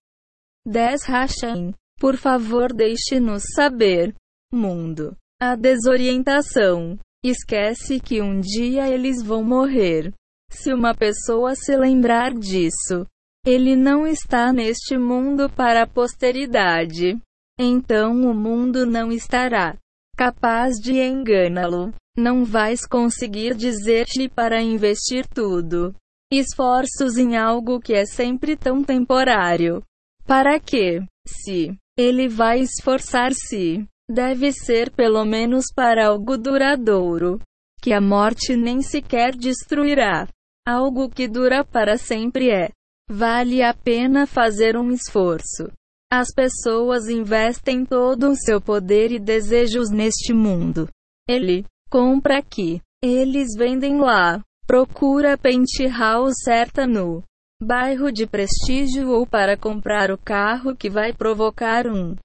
10 0.67 1.03
Hashem. 1.05 1.73
Por 1.99 2.15
favor, 2.15 2.71
deixe-nos 2.71 3.41
saber. 3.55 4.13
Mundo. 4.53 5.17
A 5.41 5.55
desorientação. 5.55 6.99
Esquece 7.29 7.99
que 7.99 8.21
um 8.21 8.39
dia 8.39 8.87
eles 8.87 9.21
vão 9.21 9.43
morrer. 9.43 10.13
Se 10.49 10.73
uma 10.73 10.95
pessoa 10.95 11.55
se 11.55 11.75
lembrar 11.75 12.33
disso, 12.33 13.05
ele 13.45 13.75
não 13.75 14.07
está 14.07 14.53
neste 14.53 14.97
mundo 14.97 15.49
para 15.49 15.83
a 15.83 15.87
posteridade. 15.87 17.19
Então 17.59 18.13
o 18.21 18.33
mundo 18.33 18.85
não 18.85 19.11
estará 19.11 19.75
capaz 20.15 20.75
de 20.77 21.01
enganá-lo. 21.01 21.93
Não 22.17 22.45
vais 22.45 22.85
conseguir 22.87 23.55
dizer-lhe 23.55 24.29
para 24.29 24.61
investir 24.61 25.27
tudo. 25.27 25.93
Esforços 26.31 27.17
em 27.17 27.35
algo 27.35 27.77
que 27.81 27.93
é 27.93 28.05
sempre 28.05 28.55
tão 28.55 28.85
temporário. 28.85 29.83
Para 30.25 30.61
quê? 30.61 31.01
Se 31.27 31.77
ele 31.97 32.29
vai 32.29 32.61
esforçar-se, 32.61 33.85
deve 34.09 34.51
ser 34.51 34.91
pelo 34.91 35.23
menos 35.25 35.65
para 35.75 36.07
algo 36.07 36.37
duradouro, 36.37 37.39
que 37.81 37.93
a 37.93 38.01
morte 38.01 38.55
nem 38.55 38.81
sequer 38.81 39.35
destruirá. 39.35 40.27
Algo 40.67 41.09
que 41.09 41.27
dura 41.27 41.63
para 41.63 41.97
sempre 41.97 42.49
é. 42.49 42.69
Vale 43.09 43.63
a 43.63 43.73
pena 43.73 44.27
fazer 44.27 44.75
um 44.75 44.91
esforço. 44.91 45.71
As 46.11 46.27
pessoas 46.33 47.07
investem 47.07 47.85
todo 47.85 48.29
o 48.29 48.35
seu 48.35 48.59
poder 48.59 49.11
e 49.11 49.19
desejos 49.19 49.89
neste 49.89 50.33
mundo. 50.33 50.89
Ele 51.27 51.65
Compra 51.89 52.39
aqui. 52.39 52.81
Eles 53.01 53.55
vendem 53.57 53.99
lá. 53.99 54.41
Procura 54.65 55.37
penthouse 55.37 56.35
certa 56.43 56.85
no 56.85 57.23
bairro 57.61 58.11
de 58.11 58.27
prestígio 58.27 59.09
ou 59.09 59.25
para 59.25 59.57
comprar 59.57 60.11
o 60.11 60.17
carro 60.17 60.75
que 60.75 60.89
vai 60.89 61.13
provocar 61.13 61.87
um 61.87 62.15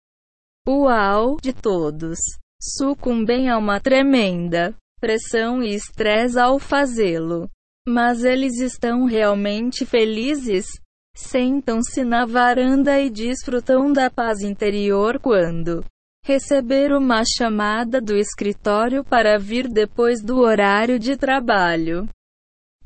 uau 0.69 1.37
de 1.43 1.53
todos. 1.53 2.19
Sucumbem 2.61 3.49
a 3.51 3.59
uma 3.59 3.81
tremenda 3.81 4.75
pressão 5.01 5.63
e 5.63 5.75
estresse 5.75 6.39
ao 6.39 6.61
fazê-lo. 6.61 7.49
Mas 7.87 8.23
eles 8.23 8.61
estão 8.61 9.05
realmente 9.05 9.85
felizes? 9.85 10.67
Sentam-se 11.17 12.05
na 12.05 12.25
varanda 12.25 13.01
e 13.01 13.11
desfrutam 13.11 13.93
da 13.93 14.09
paz 14.09 14.41
interior 14.41 15.19
quando 15.19 15.85
receber 16.25 16.93
uma 16.93 17.25
chamada 17.25 18.01
do 18.01 18.17
escritório 18.17 19.05
para 19.05 19.39
vir 19.39 19.69
depois 19.69 20.23
do 20.23 20.39
horário 20.39 20.99
de 20.99 21.17
trabalho. 21.17 22.09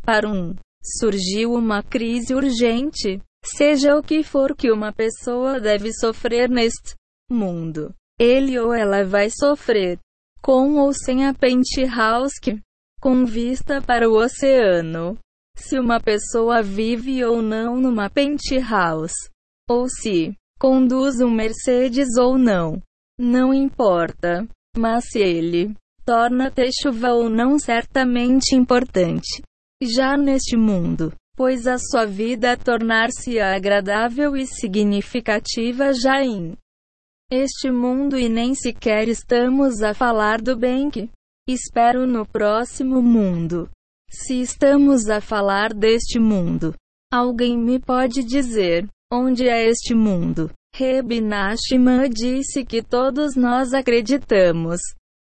Para 0.03 0.27
um, 0.27 0.55
surgiu 0.83 1.53
uma 1.53 1.83
crise 1.83 2.35
urgente, 2.35 3.21
seja 3.45 3.95
o 3.95 4.03
que 4.03 4.23
for 4.23 4.57
que 4.57 4.73
uma 4.73 4.91
pessoa 4.91 5.61
deve 5.61 5.93
sofrer 5.93 6.49
neste 6.49 6.95
mundo. 7.31 7.95
Ele 8.19 8.59
ou 8.59 8.73
ela 8.73 9.05
vai 9.05 9.29
sofrer, 9.31 9.99
com 10.41 10.77
ou 10.77 10.93
sem 10.93 11.27
a 11.27 11.35
penthouse 11.35 12.61
com 13.01 13.25
vista 13.25 13.81
para 13.83 14.09
o 14.09 14.15
oceano. 14.15 15.19
Se 15.57 15.79
uma 15.79 16.01
pessoa 16.01 16.63
vive 16.63 17.25
ou 17.25 17.41
não 17.41 17.77
numa 17.77 18.11
penthouse, 18.11 19.15
ou 19.69 19.89
se 19.89 20.35
conduz 20.59 21.21
um 21.21 21.31
Mercedes 21.31 22.17
ou 22.19 22.37
não. 22.37 22.83
Não 23.19 23.53
importa. 23.55 24.47
Mas 24.77 25.07
se 25.09 25.21
ele 25.21 25.75
torna-te 26.05 26.69
chuva 26.83 27.13
ou 27.13 27.29
não 27.29 27.59
certamente 27.59 28.55
importante. 28.55 29.43
Já 29.83 30.17
neste 30.17 30.57
mundo, 30.57 31.13
pois 31.37 31.67
a 31.67 31.79
sua 31.79 32.07
vida 32.07 32.57
tornar-se 32.57 33.41
agradável 33.41 34.37
e 34.37 34.47
significativa 34.47 35.93
já 35.93 36.23
em 36.23 36.57
este 37.31 37.71
mundo 37.71 38.19
e 38.19 38.29
nem 38.29 38.55
sequer 38.55 39.09
estamos 39.09 39.83
a 39.83 39.93
falar 39.93 40.41
do 40.41 40.57
bem 40.57 40.91
que 40.91 41.11
Espero 41.49 42.09
no 42.09 42.27
próximo 42.27 43.01
mundo. 43.01 43.71
Se 44.11 44.41
estamos 44.41 45.09
a 45.09 45.21
falar 45.21 45.73
deste 45.73 46.19
mundo, 46.19 46.75
alguém 47.13 47.57
me 47.57 47.79
pode 47.79 48.25
dizer 48.25 48.89
onde 49.13 49.49
é 49.49 49.69
este 49.69 49.95
mundo? 49.95 50.51
Reb 50.75 51.21
Nachman 51.21 52.11
disse 52.11 52.65
que 52.65 52.83
todos 52.83 53.37
nós 53.37 53.73
acreditamos 53.73 54.81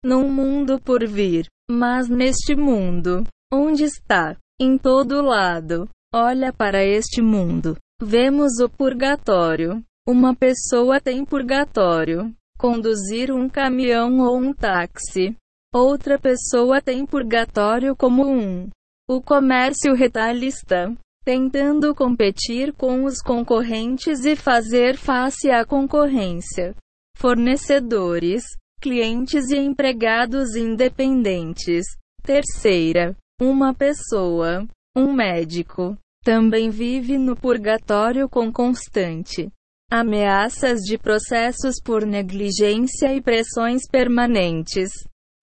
num 0.03 0.27
mundo 0.27 0.81
por 0.81 1.05
vir, 1.05 1.45
mas 1.69 2.09
neste 2.09 2.55
mundo, 2.55 3.23
onde 3.53 3.83
está? 3.83 4.35
Em 4.59 4.75
todo 4.75 5.21
lado. 5.21 5.87
Olha 6.11 6.51
para 6.51 6.83
este 6.83 7.21
mundo. 7.21 7.77
Vemos 8.01 8.59
o 8.59 8.67
purgatório. 8.67 9.83
Uma 10.09 10.33
pessoa 10.33 11.01
tem 11.01 11.25
purgatório. 11.25 12.33
Conduzir 12.57 13.29
um 13.29 13.49
caminhão 13.49 14.19
ou 14.19 14.37
um 14.37 14.53
táxi. 14.53 15.35
Outra 15.73 16.17
pessoa 16.17 16.81
tem 16.81 17.05
purgatório 17.05 17.93
como 17.93 18.25
um. 18.25 18.69
O 19.05 19.21
comércio 19.21 19.93
retalhista 19.93 20.95
tentando 21.25 21.93
competir 21.93 22.71
com 22.71 23.03
os 23.03 23.21
concorrentes 23.21 24.23
e 24.23 24.37
fazer 24.37 24.95
face 24.95 25.51
à 25.51 25.65
concorrência. 25.65 26.73
Fornecedores, 27.17 28.45
clientes 28.81 29.49
e 29.49 29.57
empregados 29.57 30.55
independentes. 30.55 31.85
Terceira, 32.23 33.13
uma 33.41 33.73
pessoa, 33.73 34.65
um 34.95 35.11
médico, 35.11 35.97
também 36.23 36.69
vive 36.69 37.17
no 37.17 37.35
purgatório 37.35 38.29
com 38.29 38.49
constante 38.53 39.51
ameaças 39.89 40.81
de 40.81 40.97
processos 40.97 41.81
por 41.81 42.05
negligência 42.05 43.13
e 43.13 43.21
pressões 43.21 43.83
permanentes. 43.89 44.89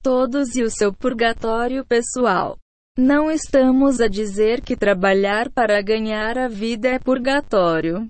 Todos 0.02 0.54
e 0.54 0.62
o 0.62 0.70
seu 0.70 0.92
purgatório 0.92 1.84
pessoal. 1.86 2.58
Não 2.96 3.30
estamos 3.30 4.00
a 4.00 4.06
dizer 4.06 4.60
que 4.60 4.76
trabalhar 4.76 5.50
para 5.50 5.80
ganhar 5.80 6.36
a 6.36 6.46
vida 6.46 6.88
é 6.88 6.98
purgatório. 6.98 8.08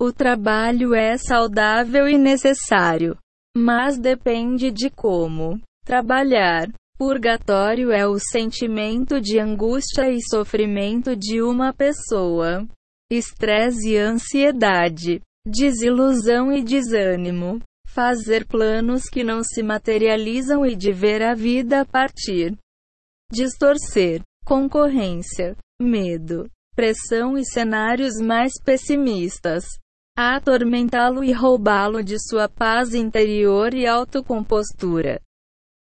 O 0.00 0.12
trabalho 0.12 0.94
é 0.94 1.16
saudável 1.16 2.08
e 2.08 2.18
necessário, 2.18 3.16
mas 3.56 3.96
depende 3.96 4.70
de 4.72 4.90
como 4.90 5.60
trabalhar. 5.84 6.68
Purgatório 6.98 7.90
é 7.90 8.06
o 8.06 8.18
sentimento 8.18 9.20
de 9.20 9.38
angústia 9.38 10.10
e 10.10 10.20
sofrimento 10.20 11.16
de 11.16 11.40
uma 11.40 11.72
pessoa, 11.72 12.66
estresse 13.10 13.90
e 13.90 13.96
ansiedade, 13.96 15.20
desilusão 15.44 16.52
e 16.52 16.62
desânimo, 16.62 17.60
fazer 17.86 18.46
planos 18.46 19.04
que 19.04 19.22
não 19.22 19.42
se 19.42 19.62
materializam 19.62 20.64
e 20.64 20.74
de 20.74 20.92
ver 20.92 21.22
a 21.22 21.34
vida 21.34 21.84
partir 21.84 22.56
distorcer, 23.32 24.20
concorrência, 24.44 25.56
medo, 25.80 26.50
pressão 26.76 27.38
e 27.38 27.44
cenários 27.44 28.20
mais 28.20 28.52
pessimistas. 28.62 29.64
Atormentá-lo 30.14 31.24
e 31.24 31.32
roubá-lo 31.32 32.04
de 32.04 32.18
sua 32.20 32.46
paz 32.46 32.92
interior 32.92 33.72
e 33.72 33.86
autocompostura. 33.86 35.18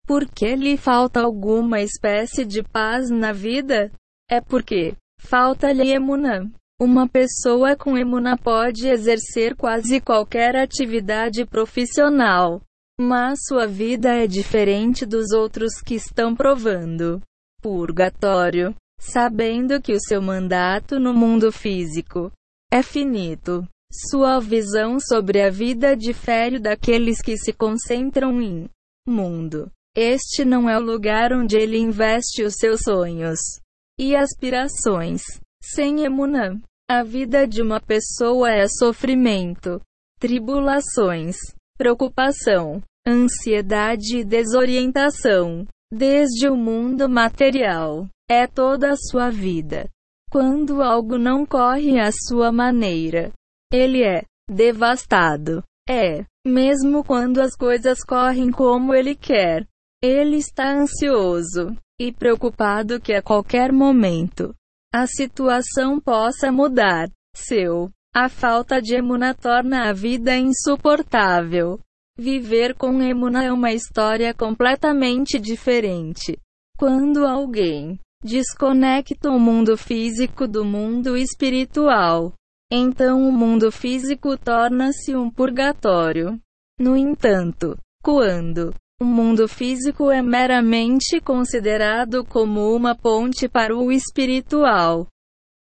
Porque 0.06 0.54
lhe 0.54 0.76
falta 0.76 1.20
alguma 1.20 1.80
espécie 1.80 2.44
de 2.44 2.62
paz 2.62 3.10
na 3.10 3.32
vida? 3.32 3.90
É 4.30 4.40
porque 4.40 4.94
falta-lhe 5.18 5.92
emuna. 5.92 6.48
Uma 6.84 7.08
pessoa 7.08 7.76
com 7.76 7.96
emuna 7.96 8.36
pode 8.36 8.88
exercer 8.88 9.54
quase 9.54 10.00
qualquer 10.00 10.56
atividade 10.56 11.46
profissional, 11.46 12.60
mas 13.00 13.38
sua 13.46 13.68
vida 13.68 14.12
é 14.12 14.26
diferente 14.26 15.06
dos 15.06 15.30
outros 15.30 15.80
que 15.80 15.94
estão 15.94 16.34
provando 16.34 17.22
purgatório, 17.62 18.74
sabendo 18.98 19.80
que 19.80 19.92
o 19.92 20.00
seu 20.00 20.20
mandato 20.20 20.98
no 20.98 21.14
mundo 21.14 21.52
físico 21.52 22.32
é 22.68 22.82
finito. 22.82 23.64
Sua 24.10 24.40
visão 24.40 24.98
sobre 24.98 25.40
a 25.40 25.50
vida 25.50 25.96
difere 25.96 26.58
daqueles 26.58 27.22
que 27.22 27.36
se 27.36 27.52
concentram 27.52 28.42
em 28.42 28.68
mundo. 29.06 29.70
Este 29.96 30.44
não 30.44 30.68
é 30.68 30.76
o 30.76 30.82
lugar 30.82 31.32
onde 31.32 31.56
ele 31.56 31.78
investe 31.78 32.42
os 32.42 32.54
seus 32.56 32.80
sonhos 32.80 33.38
e 33.96 34.16
aspirações. 34.16 35.22
Sem 35.64 36.02
emunã, 36.02 36.60
a 36.88 37.02
vida 37.02 37.46
de 37.46 37.62
uma 37.62 37.80
pessoa 37.80 38.50
é 38.50 38.66
sofrimento, 38.68 39.80
tribulações, 40.18 41.36
preocupação, 41.78 42.82
ansiedade 43.06 44.18
e 44.18 44.24
desorientação. 44.24 45.66
Desde 45.90 46.48
o 46.48 46.56
mundo 46.56 47.08
material, 47.08 48.08
é 48.30 48.46
toda 48.46 48.92
a 48.92 48.96
sua 48.96 49.30
vida. 49.30 49.88
Quando 50.30 50.82
algo 50.82 51.18
não 51.18 51.44
corre 51.44 52.00
à 52.00 52.10
sua 52.10 52.50
maneira, 52.50 53.32
ele 53.72 54.02
é 54.02 54.22
devastado. 54.50 55.62
É, 55.88 56.24
mesmo 56.46 57.04
quando 57.04 57.40
as 57.40 57.54
coisas 57.54 58.02
correm 58.02 58.50
como 58.50 58.94
ele 58.94 59.14
quer, 59.14 59.66
ele 60.02 60.36
está 60.36 60.72
ansioso 60.72 61.76
e 62.00 62.12
preocupado 62.12 63.00
que 63.00 63.12
a 63.12 63.22
qualquer 63.22 63.72
momento 63.72 64.54
a 64.92 65.06
situação 65.06 65.98
possa 65.98 66.52
mudar. 66.52 67.08
Seu, 67.34 67.90
a 68.14 68.28
falta 68.28 68.80
de 68.80 68.94
emuna 68.94 69.34
torna 69.34 69.88
a 69.88 69.92
vida 69.92 70.36
insuportável. 70.36 71.80
Viver 72.18 72.74
com 72.74 73.00
Emuna 73.00 73.42
é 73.42 73.50
uma 73.50 73.72
história 73.72 74.34
completamente 74.34 75.38
diferente. 75.38 76.38
Quando 76.76 77.24
alguém 77.24 77.98
desconecta 78.22 79.30
o 79.30 79.40
mundo 79.40 79.78
físico 79.78 80.46
do 80.46 80.62
mundo 80.62 81.16
espiritual, 81.16 82.34
então 82.70 83.26
o 83.26 83.32
mundo 83.32 83.72
físico 83.72 84.36
torna-se 84.36 85.16
um 85.16 85.30
purgatório. 85.30 86.38
No 86.78 86.94
entanto, 86.94 87.78
quando 88.02 88.74
o 89.02 89.04
mundo 89.04 89.48
físico 89.48 90.12
é 90.12 90.22
meramente 90.22 91.20
considerado 91.20 92.24
como 92.24 92.72
uma 92.72 92.94
ponte 92.94 93.48
para 93.48 93.76
o 93.76 93.90
espiritual, 93.90 95.08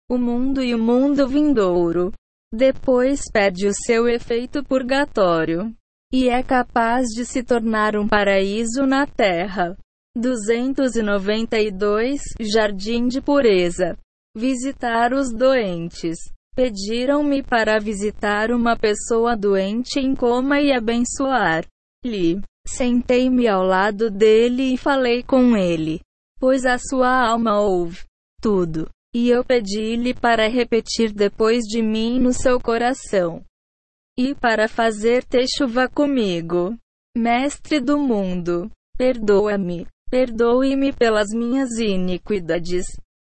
o 0.07 0.19
mundo 0.19 0.63
e 0.63 0.75
o 0.75 0.77
mundo 0.77 1.27
vindouro, 1.27 2.13
depois 2.53 3.21
perde 3.31 3.65
o 3.65 3.73
seu 3.73 4.07
efeito 4.07 4.63
purgatório 4.63 5.73
e 6.13 6.29
é 6.29 6.43
capaz 6.43 7.07
de 7.07 7.25
se 7.25 7.41
tornar 7.41 7.97
um 7.97 8.07
paraíso 8.07 8.85
na 8.85 9.07
Terra. 9.07 9.75
292 10.15 12.21
Jardim 12.39 13.07
de 13.07 13.19
Pureza. 13.19 13.97
Visitar 14.37 15.11
os 15.11 15.33
doentes. 15.33 16.19
Pediram-me 16.55 17.41
para 17.41 17.79
visitar 17.79 18.51
uma 18.51 18.77
pessoa 18.77 19.35
doente 19.35 19.99
em 19.99 20.13
coma 20.13 20.61
e 20.61 20.71
abençoar-lhe. 20.71 22.39
Sentei-me 22.67 23.47
ao 23.47 23.63
lado 23.63 24.09
dele 24.09 24.73
e 24.73 24.77
falei 24.77 25.21
com 25.23 25.55
ele, 25.55 25.99
pois 26.39 26.65
a 26.65 26.77
sua 26.77 27.29
alma 27.29 27.59
ouve 27.59 28.03
tudo. 28.41 28.89
E 29.15 29.29
eu 29.29 29.45
pedi-lhe 29.45 30.13
para 30.13 30.49
repetir 30.49 31.13
depois 31.13 31.63
de 31.65 31.81
mim 31.83 32.19
no 32.19 32.33
seu 32.33 32.59
coração 32.59 33.43
e 34.17 34.33
para 34.35 34.67
fazer 34.67 35.23
chuva 35.55 35.87
comigo. 35.87 36.75
Mestre 37.15 37.79
do 37.79 37.99
mundo, 37.99 38.71
perdoa-me, 38.97 39.85
perdoe-me 40.09 40.91
pelas 40.91 41.29
minhas 41.29 41.77
iniquidades. 41.77 42.85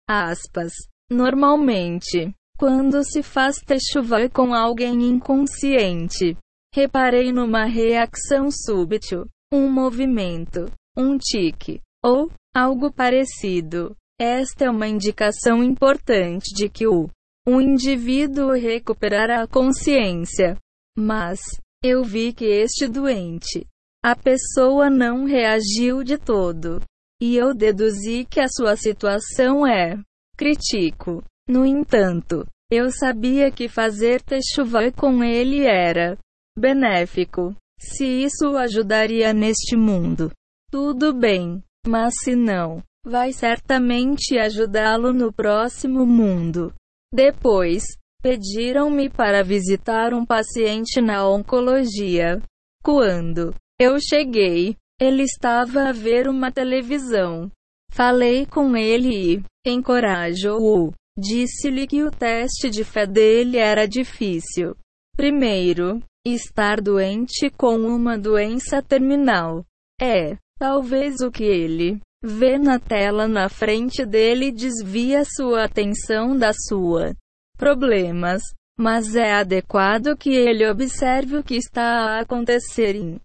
Aspas. 0.09 0.73
Normalmente, 1.09 2.33
quando 2.57 3.01
se 3.03 3.23
faz 3.23 3.57
chuva 3.91 4.27
com 4.29 4.53
alguém 4.53 5.03
inconsciente, 5.07 6.37
reparei 6.73 7.31
numa 7.31 7.65
reação 7.65 8.49
súbita, 8.51 9.27
um 9.51 9.69
movimento, 9.69 10.65
um 10.95 11.17
tique, 11.17 11.81
ou 12.03 12.31
algo 12.53 12.91
parecido. 12.91 13.95
Esta 14.19 14.65
é 14.65 14.69
uma 14.69 14.87
indicação 14.87 15.63
importante 15.63 16.53
de 16.53 16.69
que 16.69 16.87
o, 16.87 17.09
o 17.47 17.61
indivíduo 17.61 18.51
recuperará 18.51 19.43
a 19.43 19.47
consciência. 19.47 20.57
Mas, 20.97 21.39
eu 21.83 22.03
vi 22.03 22.33
que 22.33 22.45
este 22.45 22.87
doente, 22.87 23.65
a 24.03 24.15
pessoa 24.15 24.89
não 24.89 25.25
reagiu 25.25 26.03
de 26.03 26.17
todo. 26.17 26.81
E 27.21 27.35
eu 27.35 27.53
deduzi 27.53 28.25
que 28.25 28.39
a 28.39 28.47
sua 28.47 28.75
situação 28.75 29.65
é 29.65 29.99
critico. 30.35 31.23
No 31.47 31.65
entanto, 31.65 32.45
eu 32.69 32.91
sabia 32.91 33.51
que 33.51 33.67
fazer 33.67 34.21
chuva 34.53 34.91
com 34.91 35.23
ele 35.23 35.65
era 35.65 36.17
benéfico. 36.57 37.55
Se 37.79 38.05
isso 38.05 38.51
o 38.51 38.57
ajudaria 38.57 39.33
neste 39.33 39.75
mundo, 39.75 40.31
tudo 40.71 41.13
bem. 41.13 41.63
Mas 41.85 42.13
se 42.23 42.35
não, 42.35 42.83
vai 43.05 43.31
certamente 43.31 44.37
ajudá-lo 44.37 45.13
no 45.13 45.31
próximo 45.31 46.05
mundo. 46.05 46.73
Depois, 47.13 47.85
Pediram-me 48.21 49.09
para 49.09 49.43
visitar 49.43 50.13
um 50.13 50.25
paciente 50.25 50.99
na 50.99 51.27
oncologia. 51.27 52.41
Quando 52.83 53.53
eu 53.79 53.99
cheguei, 54.01 54.75
Ele 54.99 55.23
estava 55.23 55.89
a 55.89 55.91
ver 55.91 56.27
uma 56.27 56.51
televisão. 56.51 57.51
Falei 57.91 58.45
com 58.45 58.75
ele 58.75 59.37
e 59.37 59.43
encorajou-o. 59.69 60.91
Disse-lhe 61.17 61.87
que 61.87 62.03
o 62.03 62.11
teste 62.11 62.69
de 62.69 62.83
fé 62.83 63.05
dele 63.05 63.57
era 63.57 63.87
difícil. 63.87 64.75
Primeiro, 65.15 66.01
estar 66.33 66.81
doente 66.81 67.49
com 67.49 67.75
uma 67.77 68.17
doença 68.17 68.81
terminal. 68.81 69.65
É, 70.01 70.37
talvez 70.59 71.21
o 71.21 71.31
que 71.31 71.43
ele 71.43 71.99
vê 72.23 72.57
na 72.57 72.79
tela 72.79 73.27
na 73.27 73.49
frente 73.49 74.05
dele 74.05 74.51
desvia 74.51 75.23
sua 75.25 75.63
atenção 75.63 76.37
da 76.37 76.51
sua 76.53 77.13
problemas, 77.57 78.41
mas 78.77 79.15
é 79.15 79.33
adequado 79.33 80.15
que 80.15 80.29
ele 80.29 80.69
observe 80.69 81.37
o 81.37 81.43
que 81.43 81.55
está 81.55 81.83
a 81.83 82.19
acontecer 82.21 82.95
em 82.95 83.19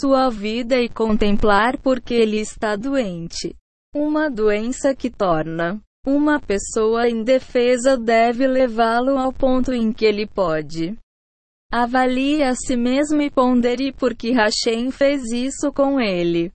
sua 0.00 0.28
vida 0.30 0.80
e 0.80 0.88
contemplar 0.88 1.78
porque 1.78 2.14
ele 2.14 2.40
está 2.40 2.74
doente. 2.74 3.54
Uma 3.94 4.28
doença 4.28 4.94
que 4.94 5.10
torna 5.10 5.80
uma 6.06 6.40
pessoa 6.40 7.08
indefesa 7.08 7.96
deve 7.96 8.46
levá-lo 8.46 9.18
ao 9.18 9.32
ponto 9.32 9.72
em 9.72 9.92
que 9.92 10.04
ele 10.04 10.26
pode 10.26 10.96
avalie 11.72 12.42
a 12.42 12.54
si 12.54 12.76
mesmo 12.76 13.20
e 13.22 13.30
pondere 13.30 13.92
por 13.92 14.14
que 14.14 14.32
Hashem 14.32 14.90
fez 14.90 15.30
isso 15.32 15.72
com 15.72 16.00
ele. 16.00 16.52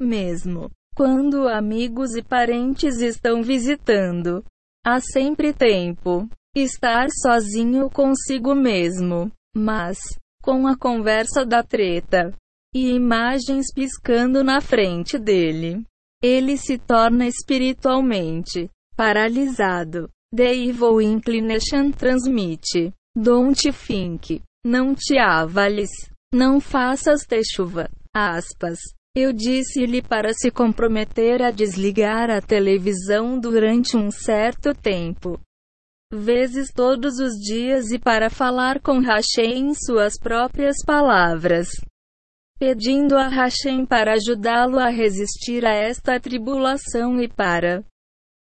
Mesmo 0.00 0.70
quando 1.00 1.48
amigos 1.48 2.14
e 2.14 2.22
parentes 2.22 3.00
estão 3.00 3.42
visitando, 3.42 4.44
há 4.84 5.00
sempre 5.00 5.52
tempo 5.52 6.28
estar 6.54 7.08
sozinho 7.10 7.88
consigo 7.88 8.54
mesmo, 8.54 9.32
mas 9.56 9.98
com 10.42 10.66
a 10.66 10.76
conversa 10.76 11.44
da 11.44 11.62
treta 11.62 12.34
e 12.74 12.90
imagens 12.90 13.72
piscando 13.72 14.44
na 14.44 14.60
frente 14.60 15.18
dele. 15.18 15.82
Ele 16.22 16.58
se 16.58 16.76
torna 16.76 17.26
espiritualmente 17.26 18.68
paralisado. 18.94 20.06
Evil 20.32 21.00
Inclination 21.00 21.90
transmite. 21.90 22.92
Don't 23.16 23.72
think. 23.72 24.42
Não 24.64 24.94
te 24.94 25.18
avales. 25.18 25.90
Não 26.32 26.60
faças 26.60 27.22
ter 27.26 27.42
chuva. 27.44 27.88
Aspas. 28.14 28.78
Eu 29.14 29.32
disse-lhe 29.32 30.00
para 30.00 30.32
se 30.32 30.50
comprometer 30.50 31.42
a 31.42 31.50
desligar 31.50 32.30
a 32.30 32.40
televisão 32.40 33.38
durante 33.38 33.96
um 33.96 34.10
certo 34.10 34.72
tempo. 34.72 35.40
Vezes 36.12 36.70
todos 36.72 37.18
os 37.18 37.34
dias 37.34 37.90
e 37.90 37.98
para 37.98 38.30
falar 38.30 38.80
com 38.80 39.00
Hashem 39.00 39.70
em 39.70 39.74
suas 39.74 40.18
próprias 40.18 40.76
palavras 40.84 41.70
pedindo 42.60 43.16
a 43.16 43.26
Hashem 43.26 43.86
para 43.86 44.12
ajudá-lo 44.12 44.78
a 44.78 44.90
resistir 44.90 45.64
a 45.64 45.72
esta 45.72 46.20
tribulação 46.20 47.18
e 47.18 47.26
para 47.26 47.82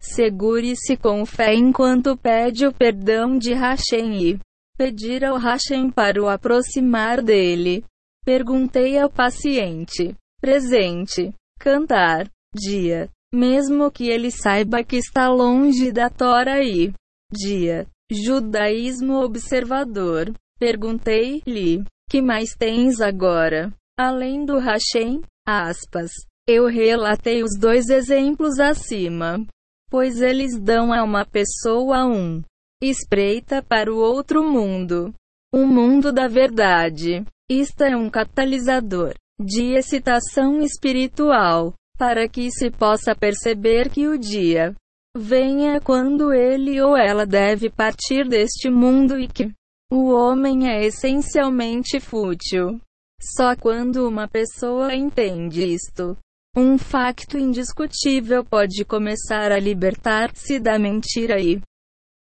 segure-se 0.01 0.97
com 0.97 1.25
fé 1.25 1.53
enquanto 1.53 2.17
pede 2.17 2.65
o 2.65 2.73
perdão 2.73 3.37
de 3.37 3.53
Hashem 3.53 4.31
e 4.31 4.39
pedir 4.75 5.23
ao 5.23 5.37
Hashem 5.37 5.91
para 5.91 6.21
o 6.21 6.27
aproximar 6.27 7.21
dele. 7.21 7.85
Perguntei 8.25 8.97
ao 8.97 9.09
paciente 9.09 10.15
presente, 10.41 11.31
cantar, 11.59 12.27
dia, 12.53 13.07
mesmo 13.31 13.91
que 13.91 14.09
ele 14.09 14.31
saiba 14.31 14.83
que 14.83 14.97
está 14.97 15.29
longe 15.29 15.91
da 15.91 16.09
Tora 16.09 16.63
e 16.63 16.91
dia, 17.31 17.87
judaísmo 18.11 19.23
observador. 19.23 20.33
Perguntei-lhe, 20.59 21.83
que 22.09 22.21
mais 22.21 22.55
tens 22.57 22.99
agora? 22.99 23.71
Além 23.97 24.45
do 24.45 24.57
Hashem, 24.57 25.21
aspas, 25.47 26.11
eu 26.47 26.65
relatei 26.65 27.43
os 27.43 27.57
dois 27.59 27.89
exemplos 27.89 28.59
acima, 28.59 29.45
pois 29.91 30.21
eles 30.21 30.57
dão 30.57 30.93
a 30.93 31.03
uma 31.03 31.25
pessoa 31.25 32.05
um 32.05 32.41
espreita 32.81 33.61
para 33.61 33.93
o 33.93 33.97
outro 33.97 34.41
mundo, 34.41 35.13
um 35.53 35.67
mundo 35.67 36.13
da 36.13 36.29
verdade. 36.29 37.25
Isto 37.51 37.83
é 37.83 37.95
um 37.95 38.09
catalisador 38.09 39.13
de 39.37 39.73
excitação 39.73 40.61
espiritual, 40.61 41.73
para 41.97 42.27
que 42.29 42.49
se 42.49 42.71
possa 42.71 43.13
perceber 43.13 43.89
que 43.89 44.07
o 44.07 44.17
dia 44.17 44.73
venha 45.15 45.81
quando 45.81 46.33
ele 46.33 46.81
ou 46.81 46.95
ela 46.95 47.25
deve 47.25 47.69
partir 47.69 48.27
deste 48.27 48.69
mundo 48.69 49.19
e 49.19 49.27
que 49.27 49.51
o 49.91 50.09
homem 50.09 50.69
é 50.69 50.85
essencialmente 50.85 51.99
fútil. 51.99 52.79
Só 53.21 53.55
quando 53.57 54.07
uma 54.07 54.27
pessoa 54.27 54.95
entende 54.95 55.63
isto, 55.73 56.17
um 56.55 56.77
facto 56.77 57.37
indiscutível 57.37 58.43
pode 58.43 58.83
começar 58.83 59.53
a 59.53 59.59
libertar-se 59.59 60.59
da 60.59 60.77
mentira 60.77 61.39
e 61.39 61.61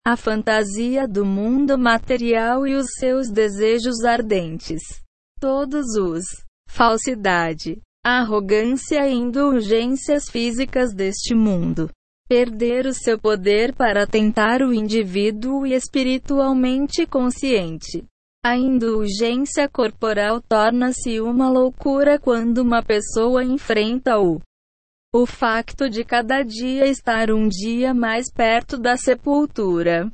a 0.05 0.15
fantasia 0.15 1.05
do 1.07 1.25
mundo 1.25 1.77
material 1.77 2.65
e 2.65 2.73
os 2.73 2.87
seus 2.97 3.29
desejos 3.29 4.03
ardentes. 4.05 4.81
Todos 5.39 5.95
os 5.97 6.23
falsidade, 6.69 7.81
arrogância 8.03 9.07
e 9.07 9.13
indulgências 9.13 10.29
físicas 10.29 10.93
deste 10.93 11.35
mundo. 11.35 11.89
Perder 12.29 12.85
o 12.85 12.93
seu 12.93 13.19
poder 13.19 13.75
para 13.75 14.07
tentar 14.07 14.61
o 14.61 14.73
indivíduo 14.73 15.65
espiritualmente 15.67 17.05
consciente. 17.05 18.05
A 18.45 18.57
indulgência 18.57 19.69
corporal 19.69 20.41
torna-se 20.41 21.21
uma 21.21 21.49
loucura 21.49 22.19
quando 22.19 22.57
uma 22.57 22.83
pessoa 22.83 23.41
enfrenta 23.41 24.19
o 24.19 24.41
o 25.15 25.25
facto 25.25 25.89
de 25.89 26.03
cada 26.03 26.43
dia 26.43 26.85
estar 26.87 27.31
um 27.31 27.47
dia 27.47 27.93
mais 27.93 28.29
perto 28.29 28.77
da 28.77 28.97
sepultura. 28.97 30.11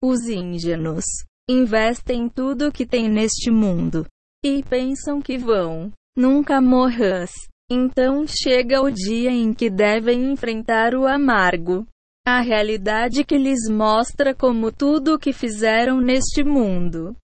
Os 0.00 0.28
íngenos 0.28 1.04
investem 1.50 2.28
tudo 2.28 2.70
que 2.70 2.86
tem 2.86 3.08
neste 3.08 3.50
mundo 3.50 4.06
e 4.44 4.62
pensam 4.62 5.20
que 5.20 5.36
vão 5.36 5.90
nunca 6.16 6.60
morrer. 6.60 7.26
Então 7.68 8.24
chega 8.24 8.80
o 8.80 8.90
dia 8.90 9.30
em 9.30 9.52
que 9.52 9.68
devem 9.68 10.30
enfrentar 10.30 10.94
o 10.94 11.08
amargo. 11.08 11.84
A 12.24 12.40
realidade 12.40 13.24
que 13.24 13.36
lhes 13.36 13.68
mostra 13.68 14.32
como 14.32 14.70
tudo 14.70 15.14
o 15.14 15.18
que 15.18 15.32
fizeram 15.32 16.00
neste 16.00 16.44
mundo 16.44 17.16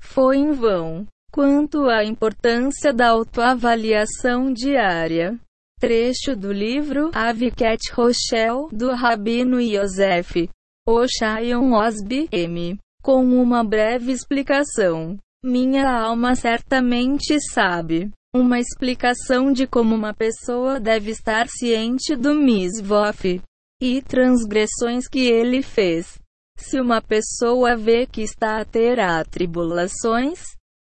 foi 0.00 0.38
em 0.38 0.52
vão. 0.52 1.06
Quanto 1.32 1.88
à 1.88 2.04
importância 2.04 2.92
da 2.92 3.08
autoavaliação 3.10 4.52
diária. 4.52 5.38
Trecho 5.78 6.34
do 6.34 6.52
livro 6.52 7.10
Aviket 7.14 7.80
Rochelle, 7.92 8.68
do 8.72 8.90
Rabino 8.90 9.60
Yosef 9.60 10.48
Oshayon 10.88 11.72
Osby 11.72 12.28
M. 12.32 12.78
Com 13.02 13.24
uma 13.24 13.62
breve 13.62 14.10
explicação. 14.10 15.16
Minha 15.44 15.88
alma 15.88 16.34
certamente 16.34 17.38
sabe. 17.40 18.10
Uma 18.34 18.58
explicação 18.58 19.52
de 19.52 19.66
como 19.66 19.94
uma 19.94 20.12
pessoa 20.12 20.80
deve 20.80 21.12
estar 21.12 21.46
ciente 21.48 22.16
do 22.16 22.34
misvof 22.34 23.40
e 23.80 24.02
transgressões 24.02 25.06
que 25.06 25.20
ele 25.20 25.62
fez. 25.62 26.18
Se 26.58 26.80
uma 26.80 27.00
pessoa 27.00 27.76
vê 27.76 28.04
que 28.04 28.20
está 28.20 28.60
a 28.60 28.64
ter 28.64 28.98
a 28.98 29.24
tribulações, 29.24 30.40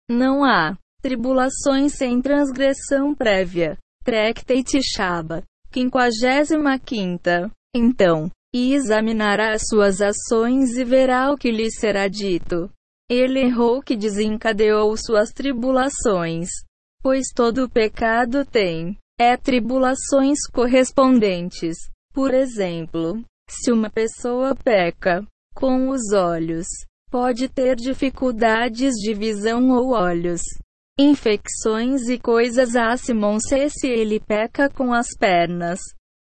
não 0.10 0.46
há 0.46 0.78
tribulações 1.02 1.94
sem 1.98 2.22
transgressão 2.22 3.14
prévia. 3.14 3.78
Tractate 4.04 4.80
Shaba, 4.82 5.44
55. 5.74 7.52
Então, 7.76 8.30
e 8.54 8.74
examinará 8.74 9.54
as 9.54 9.64
suas 9.68 10.00
ações 10.00 10.78
e 10.78 10.84
verá 10.84 11.32
o 11.32 11.38
que 11.38 11.52
lhe 11.52 11.72
será 11.72 12.08
dito. 12.08 12.70
Ele 13.10 13.40
errou 13.40 13.82
que 13.82 13.98
desencadeou 13.98 14.96
suas 14.96 15.32
tribulações, 15.32 16.50
pois 17.02 17.26
todo 17.36 17.70
pecado 17.70 18.46
tem 18.46 18.98
é 19.20 19.36
tribulações 19.36 20.40
correspondentes. 20.52 21.76
Por 22.14 22.34
exemplo, 22.34 23.24
se 23.50 23.72
uma 23.72 23.90
pessoa 23.90 24.56
peca 24.56 25.26
com 25.54 25.90
os 25.90 26.12
olhos. 26.14 26.66
Pode 27.10 27.48
ter 27.48 27.76
dificuldades 27.76 28.94
de 28.96 29.14
visão 29.14 29.70
ou 29.70 29.94
olhos. 29.94 30.42
Infecções 31.00 32.10
e 32.10 32.20
coisas 32.20 32.76
acimam-se 32.76 33.70
se 33.70 33.88
ele 33.88 34.20
peca 34.20 34.70
com 34.70 34.94
as 34.94 35.08
pernas. 35.20 35.80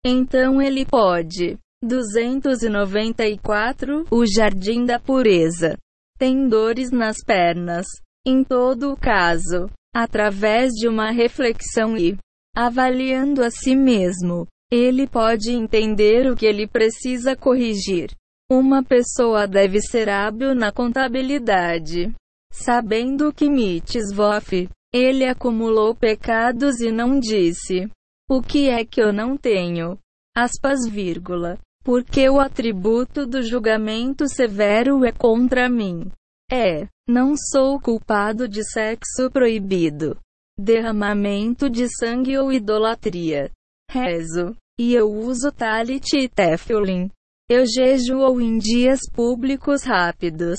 Então 0.05 0.61
ele 0.61 0.85
pode. 0.85 1.57
294 1.83 4.05
O 4.09 4.25
Jardim 4.25 4.85
da 4.85 4.99
Pureza. 4.99 5.77
Tem 6.17 6.47
dores 6.47 6.91
nas 6.91 7.17
pernas. 7.25 7.85
Em 8.25 8.43
todo 8.43 8.91
o 8.91 8.97
caso, 8.97 9.69
através 9.93 10.71
de 10.71 10.87
uma 10.87 11.11
reflexão 11.11 11.95
e 11.95 12.17
avaliando 12.55 13.43
a 13.43 13.51
si 13.51 13.75
mesmo, 13.75 14.47
ele 14.71 15.07
pode 15.07 15.51
entender 15.51 16.31
o 16.31 16.35
que 16.35 16.45
ele 16.45 16.67
precisa 16.67 17.35
corrigir. 17.35 18.09
Uma 18.49 18.83
pessoa 18.83 19.47
deve 19.47 19.81
ser 19.81 20.07
hábil 20.07 20.53
na 20.53 20.71
contabilidade, 20.71 22.13
sabendo 22.51 23.33
que 23.33 23.49
mitzvot 23.49 24.69
Ele 24.93 25.25
acumulou 25.25 25.95
pecados 25.95 26.79
e 26.79 26.91
não 26.91 27.19
disse: 27.19 27.89
O 28.29 28.43
que 28.43 28.69
é 28.69 28.85
que 28.85 29.01
eu 29.01 29.11
não 29.11 29.35
tenho? 29.35 29.97
Aspas, 30.35 30.87
vírgula. 30.87 31.57
Porque 31.83 32.29
o 32.29 32.39
atributo 32.39 33.25
do 33.25 33.41
julgamento 33.41 34.27
severo 34.27 35.03
é 35.03 35.11
contra 35.11 35.69
mim. 35.69 36.11
É, 36.51 36.87
não 37.07 37.35
sou 37.35 37.79
culpado 37.79 38.47
de 38.47 38.63
sexo 38.63 39.29
proibido, 39.31 40.17
derramamento 40.57 41.69
de 41.69 41.87
sangue 41.87 42.37
ou 42.37 42.51
idolatria. 42.51 43.51
Rezo. 43.89 44.55
E 44.79 44.93
eu 44.93 45.09
uso 45.09 45.51
talit 45.51 46.13
e 46.17 46.27
tefilin. 46.27 47.09
Eu 47.49 47.65
jejuo 47.65 48.41
em 48.41 48.57
dias 48.57 48.99
públicos 49.13 49.83
rápidos. 49.83 50.57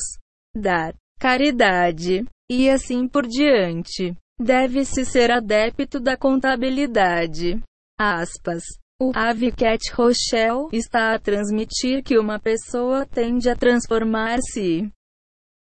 Dar 0.57 0.95
caridade. 1.19 2.25
E 2.49 2.71
assim 2.71 3.09
por 3.09 3.27
diante. 3.27 4.17
Deve-se 4.41 5.05
ser 5.05 5.31
adepto 5.31 5.99
da 5.99 6.17
contabilidade. 6.17 7.61
Aspas. 7.99 8.63
O 9.01 9.11
Avicat 9.15 9.93
Rochelle 9.93 10.69
está 10.73 11.13
a 11.13 11.19
transmitir 11.19 12.03
que 12.03 12.19
uma 12.19 12.39
pessoa 12.39 13.05
tende 13.05 13.51
a 13.51 13.57
transformar-se 13.57 14.91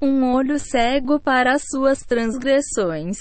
um 0.01 0.33
olho 0.35 0.59
cego 0.59 1.19
para 1.19 1.55
as 1.55 1.63
suas 1.69 2.01
transgressões. 2.01 3.17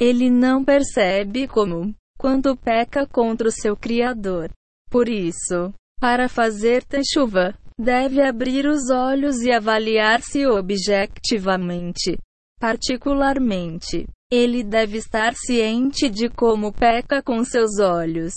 Ele 0.00 0.30
não 0.30 0.64
percebe 0.64 1.48
como, 1.48 1.94
quando 2.16 2.56
peca 2.56 3.06
contra 3.06 3.48
o 3.48 3.52
seu 3.52 3.76
Criador. 3.76 4.50
Por 4.88 5.08
isso, 5.08 5.74
para 6.00 6.28
fazer 6.28 6.82
chuva, 7.12 7.54
deve 7.78 8.22
abrir 8.22 8.66
os 8.66 8.90
olhos 8.90 9.42
e 9.42 9.52
avaliar-se 9.52 10.46
objetivamente. 10.46 12.18
Particularmente, 12.58 14.06
ele 14.32 14.64
deve 14.64 14.98
estar 14.98 15.34
ciente 15.34 16.08
de 16.08 16.28
como 16.28 16.72
peca 16.72 17.22
com 17.22 17.44
seus 17.44 17.78
olhos. 17.78 18.32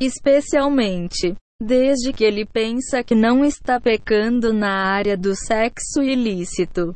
Especialmente, 0.00 1.34
desde 1.60 2.12
que 2.12 2.24
ele 2.24 2.46
pensa 2.46 3.02
que 3.02 3.14
não 3.14 3.44
está 3.44 3.80
pecando 3.80 4.52
na 4.52 4.92
área 4.92 5.16
do 5.16 5.34
sexo 5.34 6.02
ilícito. 6.02 6.94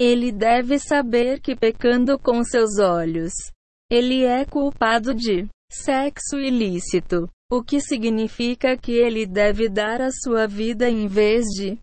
Ele 0.00 0.32
deve 0.32 0.78
saber 0.78 1.40
que 1.40 1.54
pecando 1.54 2.18
com 2.18 2.42
seus 2.42 2.78
olhos, 2.78 3.32
ele 3.90 4.24
é 4.24 4.44
culpado 4.44 5.14
de 5.14 5.46
sexo 5.70 6.38
ilícito, 6.38 7.28
o 7.52 7.62
que 7.62 7.82
significa 7.82 8.78
que 8.78 8.92
ele 8.92 9.26
deve 9.26 9.68
dar 9.68 10.00
a 10.00 10.10
sua 10.10 10.46
vida 10.46 10.88
em 10.88 11.06
vez 11.06 11.44
de 11.48 11.78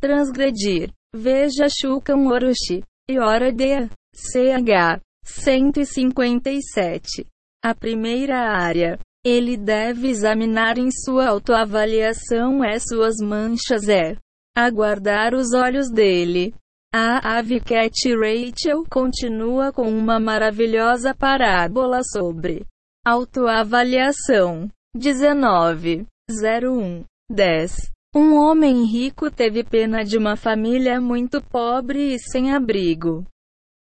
transgredir. 0.00 0.90
Veja 1.14 1.68
Shukam 1.70 2.26
Orochi 2.26 2.82
e 3.08 3.16
Hora 3.16 3.52
de 3.52 3.86
CH 4.12 5.00
157. 5.24 7.24
A 7.62 7.72
primeira 7.76 8.40
área. 8.40 8.98
Ele 9.24 9.56
deve 9.56 10.08
examinar 10.08 10.78
em 10.78 10.90
sua 10.90 11.28
autoavaliação 11.28 12.64
é 12.64 12.80
suas 12.80 13.18
manchas 13.22 13.88
é 13.88 14.16
aguardar 14.56 15.32
os 15.32 15.54
olhos 15.54 15.92
dele. 15.92 16.52
A 16.92 17.38
ave 17.38 17.60
Cat 17.60 17.94
Rachel 18.16 18.82
continua 18.90 19.72
com 19.72 19.88
uma 19.88 20.18
maravilhosa 20.18 21.14
parábola 21.14 22.00
sobre 22.02 22.66
autoavaliação. 23.06 24.68
19. 24.94 26.06
01. 26.30 27.04
10. 27.30 27.90
Um 28.14 28.36
homem 28.36 28.84
rico 28.84 29.30
teve 29.30 29.62
pena 29.62 30.02
de 30.02 30.16
uma 30.16 30.34
família 30.34 31.00
muito 31.00 31.42
pobre 31.42 32.14
e 32.14 32.18
sem 32.18 32.52
abrigo. 32.52 33.24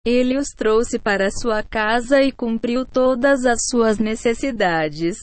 Ele 0.07 0.37
os 0.37 0.49
trouxe 0.49 0.99
para 0.99 1.31
sua 1.31 1.63
casa 1.63 2.23
e 2.23 2.31
cumpriu 2.31 2.85
todas 2.87 3.45
as 3.45 3.59
suas 3.69 3.99
necessidades. 3.99 5.17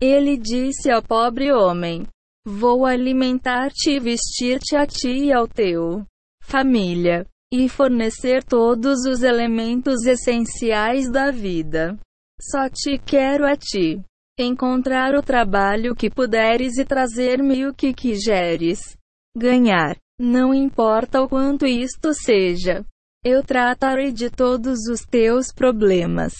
Ele 0.00 0.36
disse 0.36 0.90
ao 0.90 1.02
pobre 1.02 1.52
homem: 1.52 2.06
Vou 2.44 2.84
alimentar-te 2.84 3.92
e 3.92 4.00
vestir-te 4.00 4.74
a 4.76 4.86
ti 4.86 5.26
e 5.26 5.32
ao 5.32 5.46
teu 5.46 6.04
família, 6.42 7.24
e 7.52 7.68
fornecer 7.68 8.42
todos 8.42 9.06
os 9.06 9.22
elementos 9.22 10.04
essenciais 10.04 11.10
da 11.10 11.30
vida. 11.30 11.98
Só 12.40 12.68
te 12.68 12.98
quero 12.98 13.46
a 13.46 13.56
ti. 13.56 14.02
Encontrar 14.38 15.14
o 15.14 15.22
trabalho 15.22 15.94
que 15.94 16.10
puderes 16.10 16.78
e 16.78 16.84
trazer-me 16.84 17.66
o 17.66 17.74
que 17.74 17.92
quiseres. 17.92 18.96
Ganhar. 19.36 19.96
Não 20.18 20.54
importa 20.54 21.22
o 21.22 21.28
quanto 21.28 21.66
isto 21.66 22.14
seja. 22.14 22.84
Eu 23.24 23.42
tratarei 23.42 24.12
de 24.12 24.30
todos 24.30 24.86
os 24.90 25.00
teus 25.02 25.52
problemas. 25.52 26.32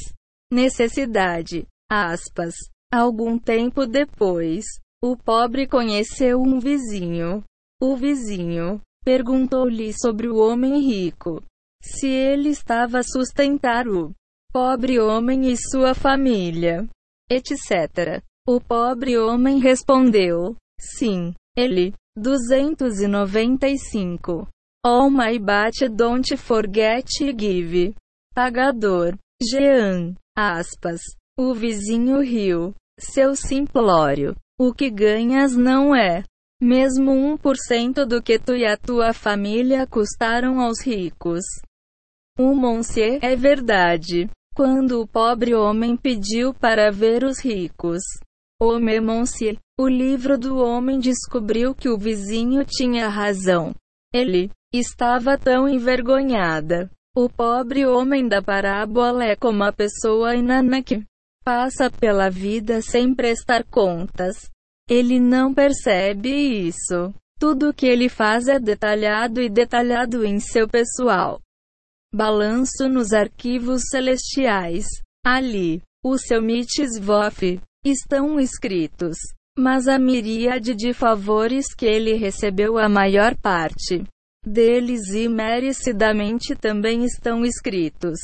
Necessidade. 0.51 1.67
Aspas. 1.91 2.55
Algum 2.93 3.39
tempo 3.39 3.87
depois, 3.87 4.65
o 5.03 5.17
pobre 5.17 5.67
conheceu 5.67 6.41
um 6.41 6.59
vizinho. 6.59 7.43
O 7.81 7.97
vizinho, 7.97 8.81
Perguntou-lhe 9.05 9.93
sobre 9.93 10.29
o 10.29 10.37
homem 10.37 10.81
rico. 10.81 11.43
Se 11.83 12.07
ele 12.07 12.51
estava 12.51 13.01
a 13.01 13.03
sustentar 13.03 13.89
o 13.89 14.13
pobre 14.53 15.01
homem 15.01 15.51
e 15.51 15.57
sua 15.57 15.93
família, 15.93 16.89
etc. 17.35 18.23
O 18.47 18.61
pobre 18.61 19.19
homem 19.19 19.59
respondeu: 19.59 20.55
Sim, 20.79 21.35
ele. 21.57 21.93
295. 22.17 24.47
Oh 24.85 25.09
my 25.09 25.39
bat 25.39 25.89
don't 25.89 26.37
forget 26.37 27.09
give. 27.35 27.95
Pagador. 28.35 29.17
Jean. 29.43 30.15
Aspas. 30.37 31.01
O 31.39 31.55
vizinho 31.55 32.21
riu. 32.21 32.75
Seu 32.99 33.35
simplório. 33.35 34.37
O 34.59 34.75
que 34.75 34.91
ganhas 34.91 35.57
não 35.57 35.97
é 35.97 36.23
mesmo 36.63 37.37
1% 37.39 38.05
do 38.05 38.23
que 38.23 38.39
tu 38.39 38.55
e 38.55 38.65
a 38.65 38.77
tua 38.77 39.13
família 39.13 39.87
custaram 39.87 40.61
aos 40.61 40.81
ricos. 40.81 41.43
O 42.39 42.55
Monsieur 42.55 43.19
é 43.21 43.35
verdade. 43.35 44.31
Quando 44.55 45.01
o 45.01 45.07
pobre 45.07 45.55
homem 45.55 45.97
pediu 45.97 46.53
para 46.53 46.91
ver 46.91 47.25
os 47.25 47.39
ricos. 47.39 48.03
O 48.61 48.79
Monsieur, 48.79 49.57
o 49.81 49.89
livro 49.89 50.39
do 50.39 50.59
homem 50.59 51.01
descobriu 51.01 51.75
que 51.75 51.89
o 51.89 51.97
vizinho 51.97 52.65
tinha 52.65 53.09
razão. 53.09 53.75
Ele 54.13 54.51
estava 54.73 55.39
tão 55.39 55.67
envergonhada. 55.67 56.91
O 57.17 57.29
pobre 57.29 57.87
homem 57.87 58.29
da 58.29 58.43
parábola 58.43 59.25
é 59.25 59.35
como 59.35 59.65
a 59.65 59.73
pessoa 59.73 60.37
inana 60.37 60.83
que 60.83 61.03
passa 61.43 61.91
pela 61.91 62.31
vida 62.31 62.83
sem 62.83 63.15
prestar 63.15 63.65
contas. 63.65 64.51
Ele 64.89 65.19
não 65.19 65.55
percebe 65.55 66.29
isso. 66.29 67.13
Tudo 67.39 67.71
o 67.71 67.75
que 67.75 67.87
ele 67.87 68.09
faz 68.09 68.49
é 68.49 68.59
detalhado 68.59 69.41
e 69.41 69.49
detalhado 69.49 70.25
em 70.25 70.39
seu 70.39 70.69
pessoal. 70.69 71.41
Balanço 72.15 72.89
nos 72.89 73.13
arquivos 73.13 73.83
celestiais. 73.89 74.87
Ali, 75.25 75.81
o 76.05 76.19
seu 76.19 76.43
mitzvof, 76.43 77.61
estão 77.85 78.39
escritos. 78.39 79.17
Mas 79.59 79.87
a 79.87 79.99
miríade 79.99 80.75
de 80.75 80.93
favores 80.93 81.75
que 81.75 81.87
ele 81.87 82.15
recebeu 82.15 82.79
a 82.79 82.89
maior 82.89 83.37
parte 83.37 84.05
deles 84.45 85.09
e 85.15 85.29
merecidamente 85.29 86.55
também 86.55 87.05
estão 87.05 87.45
escritos. 87.45 88.19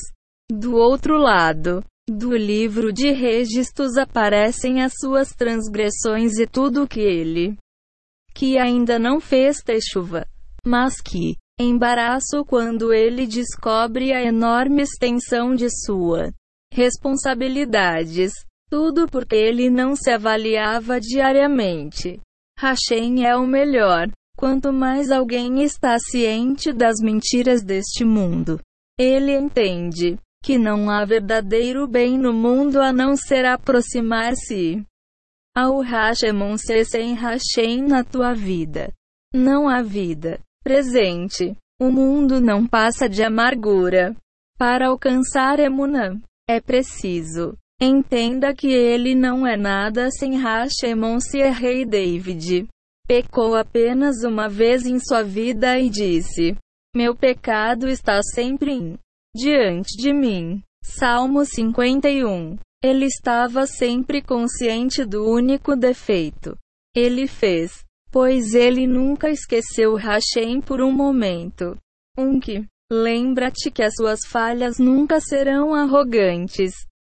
Do 0.50 0.74
outro 0.74 1.16
lado, 1.16 1.84
do 2.08 2.34
livro 2.34 2.92
de 2.92 3.12
registros 3.12 3.96
aparecem 3.96 4.82
as 4.82 4.94
suas 4.98 5.30
transgressões 5.30 6.38
e 6.38 6.46
tudo 6.46 6.88
que 6.88 7.00
ele 7.00 7.56
que 8.34 8.56
ainda 8.56 8.98
não 8.98 9.20
fez 9.20 9.62
chuva, 9.90 10.24
mas 10.64 11.00
que 11.00 11.36
embaraço 11.58 12.44
quando 12.44 12.92
ele 12.92 13.26
descobre 13.26 14.12
a 14.12 14.22
enorme 14.22 14.82
extensão 14.82 15.54
de 15.54 15.68
sua 15.70 16.32
responsabilidades, 16.72 18.32
tudo 18.70 19.08
porque 19.08 19.34
ele 19.34 19.70
não 19.70 19.96
se 19.96 20.10
avaliava 20.10 21.00
diariamente. 21.00 22.20
Hashem 22.58 23.26
é 23.26 23.34
o 23.36 23.46
melhor. 23.46 24.10
Quanto 24.36 24.72
mais 24.72 25.10
alguém 25.10 25.62
está 25.62 25.96
ciente 25.98 26.72
das 26.72 27.00
mentiras 27.00 27.64
deste 27.64 28.04
mundo, 28.04 28.60
ele 28.96 29.36
entende 29.36 30.16
que 30.44 30.56
não 30.56 30.88
há 30.88 31.04
verdadeiro 31.04 31.88
bem 31.88 32.16
no 32.16 32.32
mundo 32.32 32.80
a 32.80 32.92
não 32.92 33.16
ser 33.16 33.44
aproximar-se 33.44 34.84
ao 35.56 35.80
Hashemon 35.80 36.56
sem 36.56 37.14
Hashem 37.14 37.82
na 37.82 38.04
tua 38.04 38.32
vida. 38.32 38.92
Não 39.34 39.68
há 39.68 39.82
vida 39.82 40.38
presente. 40.68 41.56
O 41.80 41.90
mundo 41.90 42.42
não 42.42 42.66
passa 42.66 43.08
de 43.08 43.22
amargura. 43.22 44.14
Para 44.58 44.88
alcançar 44.88 45.58
Emunã, 45.58 46.20
é 46.46 46.60
preciso. 46.60 47.56
Entenda 47.80 48.54
que 48.54 48.66
ele 48.66 49.14
não 49.14 49.46
é 49.46 49.56
nada 49.56 50.10
sem 50.10 50.36
Hashemon 50.36 51.20
se 51.20 51.40
é 51.40 51.48
rei 51.48 51.86
David. 51.86 52.68
Pecou 53.06 53.56
apenas 53.56 54.22
uma 54.24 54.46
vez 54.46 54.84
em 54.84 54.98
sua 54.98 55.22
vida 55.22 55.78
e 55.78 55.88
disse: 55.88 56.54
Meu 56.94 57.16
pecado 57.16 57.88
está 57.88 58.20
sempre 58.34 58.72
em 58.72 58.98
diante 59.34 59.96
de 59.96 60.12
mim. 60.12 60.62
Salmo 60.84 61.46
51. 61.46 62.58
Ele 62.84 63.06
estava 63.06 63.66
sempre 63.66 64.20
consciente 64.20 65.02
do 65.02 65.24
único 65.24 65.74
defeito. 65.74 66.58
Ele 66.94 67.26
fez, 67.26 67.84
pois 68.10 68.54
ele 68.54 68.86
nunca 68.86 69.30
esqueceu 69.30 69.94
Hashem 69.94 70.60
por 70.60 70.80
um 70.80 70.92
momento. 70.92 71.76
Que 72.42 72.66
lembra-te 72.90 73.70
que 73.70 73.82
as 73.82 73.94
suas 73.94 74.20
falhas 74.26 74.78
nunca 74.78 75.20
serão 75.20 75.74
arrogantes, 75.74 76.72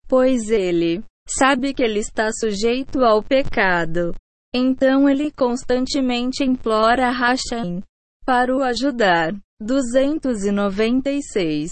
pois 0.09 0.51
ele 0.51 1.05
sabe 1.29 1.75
que 1.75 1.83
ele 1.83 1.99
está 2.01 2.31
sujeito 2.33 3.05
ao 3.05 3.23
pecado. 3.23 4.15
Então 4.55 5.07
ele 5.09 5.31
constantemente 5.31 6.43
implora 6.43 7.09
a 7.09 7.13
Hashem 7.13 7.83
para 8.25 8.57
o 8.57 8.63
ajudar. 8.63 9.35
296. 9.61 11.71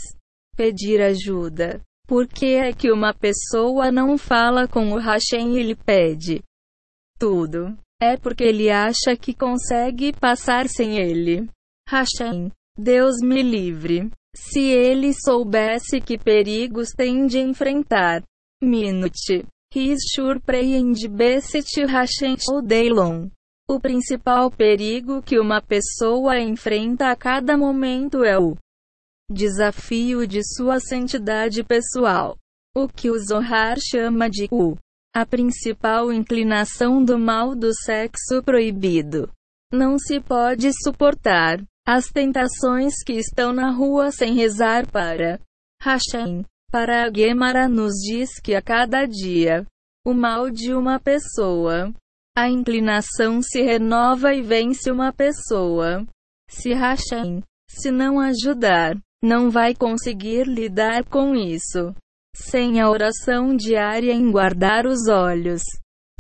Pedir 0.57 1.01
ajuda. 1.01 1.81
Por 2.07 2.29
que 2.29 2.55
é 2.55 2.73
que 2.73 2.93
uma 2.93 3.15
pessoa 3.15 3.91
não 3.91 4.19
fala 4.19 4.69
com 4.69 4.93
o 4.93 4.99
Hashem 4.99 5.57
e 5.57 5.63
lhe 5.63 5.75
pede 5.75 6.43
tudo? 7.19 7.75
É 8.01 8.17
porque 8.17 8.45
ele 8.45 8.71
acha 8.71 9.17
que 9.19 9.33
consegue 9.33 10.13
passar 10.13 10.69
sem 10.69 10.99
ele. 10.99 11.49
Hashem, 11.89 12.51
Deus 12.77 13.17
me 13.23 13.43
livre. 13.43 14.11
Se 14.35 14.61
ele 14.61 15.15
soubesse 15.15 15.99
que 16.01 16.19
perigos 16.19 16.91
tem 16.91 17.27
de 17.27 17.39
enfrentar. 17.39 18.23
Minute. 18.63 19.47
His 19.75 19.99
sure 20.15 20.39
praying 20.41 20.95
beset 21.09 21.87
Hashem 21.87 22.37
Odeilon. 22.51 23.29
O 23.69 23.81
principal 23.81 24.51
perigo 24.51 25.23
que 25.23 25.39
uma 25.39 25.61
pessoa 25.61 26.39
enfrenta 26.39 27.11
a 27.11 27.17
cada 27.17 27.57
momento 27.57 28.25
é 28.25 28.39
o 28.39 28.57
desafio 29.31 30.27
de 30.27 30.41
sua 30.45 30.79
santidade 30.81 31.65
pessoal. 31.65 32.37
O 32.77 32.89
que 32.89 33.11
o 33.11 33.19
Zohar 33.19 33.77
chama 33.81 34.31
de 34.31 34.47
o 34.51 34.77
a 35.17 35.25
principal 35.25 36.13
inclinação 36.13 37.03
do 37.03 37.19
mal 37.19 37.55
do 37.55 37.73
sexo 37.73 38.43
proibido. 38.45 39.33
Não 39.73 39.99
se 39.99 40.21
pode 40.21 40.71
suportar 40.83 41.65
as 41.89 42.09
tentações 42.09 43.03
que 43.03 43.15
estão 43.15 43.51
na 43.51 43.71
rua 43.71 44.11
sem 44.11 44.35
rezar 44.35 44.87
para 44.87 45.41
Hashem. 45.81 46.45
Para 46.71 47.11
Gemara 47.11 47.67
nos 47.67 47.95
diz 47.95 48.39
que 48.39 48.55
a 48.55 48.61
cada 48.61 49.07
dia 49.07 49.65
o 50.05 50.13
mal 50.13 50.51
de 50.51 50.75
uma 50.75 51.01
pessoa 51.01 51.91
a 52.37 52.51
inclinação 52.51 53.41
se 53.41 53.63
renova 53.63 54.35
e 54.35 54.43
vence 54.43 54.91
uma 54.91 55.15
pessoa. 55.15 56.07
Se 56.51 56.75
Hashem, 56.75 57.43
se 57.71 57.91
não 57.91 58.21
ajudar, 58.21 58.95
não 59.25 59.51
vai 59.51 59.75
conseguir 59.75 60.47
lidar 60.47 61.07
com 61.07 61.35
isso. 61.35 61.95
Sem 62.39 62.83
a 62.83 62.91
oração 62.91 63.57
diária 63.57 64.13
em 64.13 64.31
guardar 64.31 64.87
os 64.87 65.09
olhos, 65.09 65.63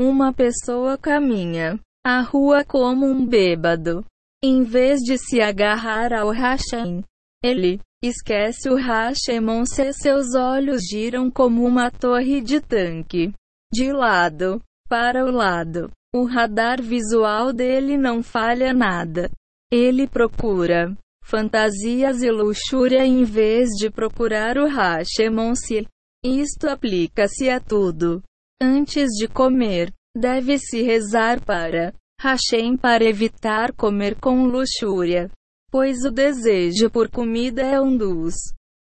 uma 0.00 0.32
pessoa 0.32 0.96
caminha 0.96 1.78
a 2.04 2.22
rua 2.22 2.64
como 2.64 3.04
um 3.04 3.26
bêbado. 3.26 4.02
Em 4.42 4.62
vez 4.62 5.00
de 5.00 5.18
se 5.18 5.42
agarrar 5.42 6.14
ao 6.14 6.30
Hashem, 6.30 7.04
ele 7.44 7.78
esquece 8.02 8.70
o 8.70 8.76
Hashemon 8.76 9.66
se 9.66 9.92
seus 9.92 10.34
olhos 10.34 10.80
giram 10.90 11.30
como 11.30 11.64
uma 11.66 11.90
torre 11.90 12.40
de 12.40 12.62
tanque. 12.62 13.34
De 13.70 13.92
lado 13.92 14.62
para 14.88 15.22
o 15.22 15.30
lado. 15.30 15.90
O 16.14 16.24
radar 16.24 16.80
visual 16.80 17.52
dele 17.52 17.98
não 17.98 18.22
falha 18.22 18.72
nada. 18.72 19.30
Ele 19.70 20.06
procura 20.08 20.96
fantasias 21.22 22.22
e 22.22 22.30
luxúria 22.30 23.04
em 23.04 23.22
vez 23.22 23.68
de 23.78 23.90
procurar 23.90 24.56
o 24.56 24.66
Hashemon-se. 24.66 25.86
Isto 26.26 26.68
aplica-se 26.68 27.48
a 27.48 27.60
tudo. 27.60 28.20
Antes 28.60 29.10
de 29.12 29.28
comer, 29.28 29.92
deve-se 30.16 30.82
rezar 30.82 31.40
para 31.44 31.94
Hashem 32.20 32.76
para 32.76 33.04
evitar 33.04 33.72
comer 33.72 34.18
com 34.18 34.46
luxúria, 34.46 35.30
pois 35.70 36.04
o 36.04 36.10
desejo 36.10 36.90
por 36.90 37.08
comida 37.08 37.62
é 37.62 37.80
um 37.80 37.96
dos 37.96 38.34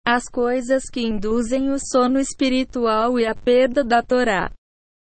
as 0.07 0.25
coisas 0.25 0.83
que 0.93 1.01
induzem 1.01 1.71
o 1.71 1.79
sono 1.79 2.19
espiritual 2.19 3.19
e 3.19 3.25
a 3.25 3.35
perda 3.35 3.83
da 3.83 4.03
Torá. 4.03 4.53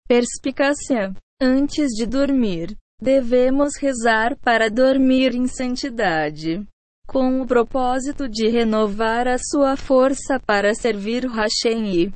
Perspicácia 0.07 1.13
Antes 1.41 1.89
de 1.89 2.05
dormir, 2.05 2.77
devemos 3.01 3.75
rezar 3.75 4.37
para 4.37 4.69
dormir 4.69 5.35
em 5.35 5.45
santidade, 5.45 6.65
com 7.07 7.41
o 7.41 7.47
propósito 7.47 8.27
de 8.27 8.47
renovar 8.47 9.27
a 9.27 9.37
sua 9.37 9.75
força 9.75 10.39
para 10.39 10.73
servir 10.73 11.25
Hashem 11.25 11.93
e 11.93 12.11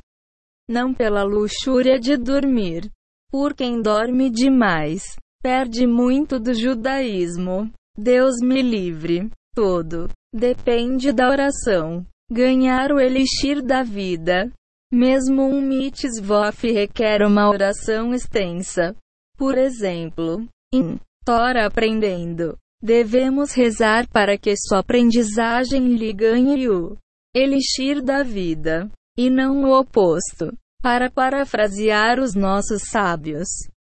não 0.68 0.92
pela 0.92 1.22
luxúria 1.22 1.98
de 1.98 2.16
dormir. 2.16 2.90
Por 3.30 3.54
quem 3.54 3.80
dorme 3.80 4.30
demais, 4.30 5.02
perde 5.42 5.86
muito 5.86 6.38
do 6.38 6.54
judaísmo. 6.54 7.70
Deus 7.96 8.36
me 8.42 8.62
livre. 8.62 9.30
Todo 9.54 10.08
depende 10.32 11.12
da 11.12 11.28
oração. 11.28 12.06
Ganhar 12.30 12.92
o 12.92 13.00
elixir 13.00 13.62
da 13.62 13.82
vida. 13.82 14.50
Mesmo 14.92 15.42
um 15.42 15.60
mitzvah 15.60 16.50
requer 16.50 17.22
uma 17.22 17.48
oração 17.48 18.14
extensa. 18.14 18.94
Por 19.36 19.56
exemplo, 19.56 20.46
em 20.72 20.98
Tora 21.24 21.66
aprendendo, 21.66 22.56
devemos 22.82 23.52
rezar 23.52 24.08
para 24.08 24.38
que 24.38 24.54
sua 24.56 24.80
aprendizagem 24.80 25.96
lhe 25.96 26.12
ganhe 26.12 26.68
o 26.68 26.96
elixir 27.34 28.02
da 28.02 28.22
vida, 28.22 28.90
e 29.16 29.28
não 29.28 29.64
o 29.64 29.78
oposto. 29.78 30.52
Para 30.80 31.10
parafrasear 31.10 32.20
os 32.20 32.34
nossos 32.34 32.82
sábios, 32.90 33.48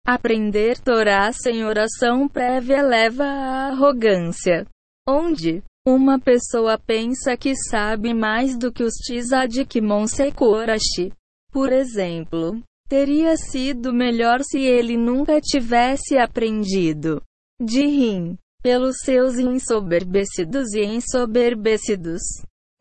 aprender 0.06 0.80
Torá 0.80 1.32
sem 1.34 1.66
oração 1.66 2.28
prévia 2.28 2.82
leva 2.82 3.26
à 3.26 3.68
arrogância, 3.68 4.66
onde 5.08 5.62
uma 5.86 6.20
pessoa 6.20 6.78
pensa 6.78 7.36
que 7.36 7.54
sabe 7.56 8.14
mais 8.14 8.58
do 8.58 8.72
que 8.72 8.84
os 8.84 8.94
Tzadik 8.94 9.82
Monsekorashi. 9.82 11.12
Por 11.52 11.74
exemplo, 11.74 12.62
Teria 12.90 13.38
sido 13.38 13.94
melhor 13.94 14.42
se 14.42 14.60
ele 14.60 14.98
nunca 14.98 15.40
tivesse 15.40 16.18
aprendido 16.18 17.22
de 17.62 17.86
rim 17.86 18.36
pelos 18.62 18.97
seus 19.03 19.38
ensoberbecidos 19.38 20.74
e 20.74 20.84
ensoberbecidos. 20.84 22.22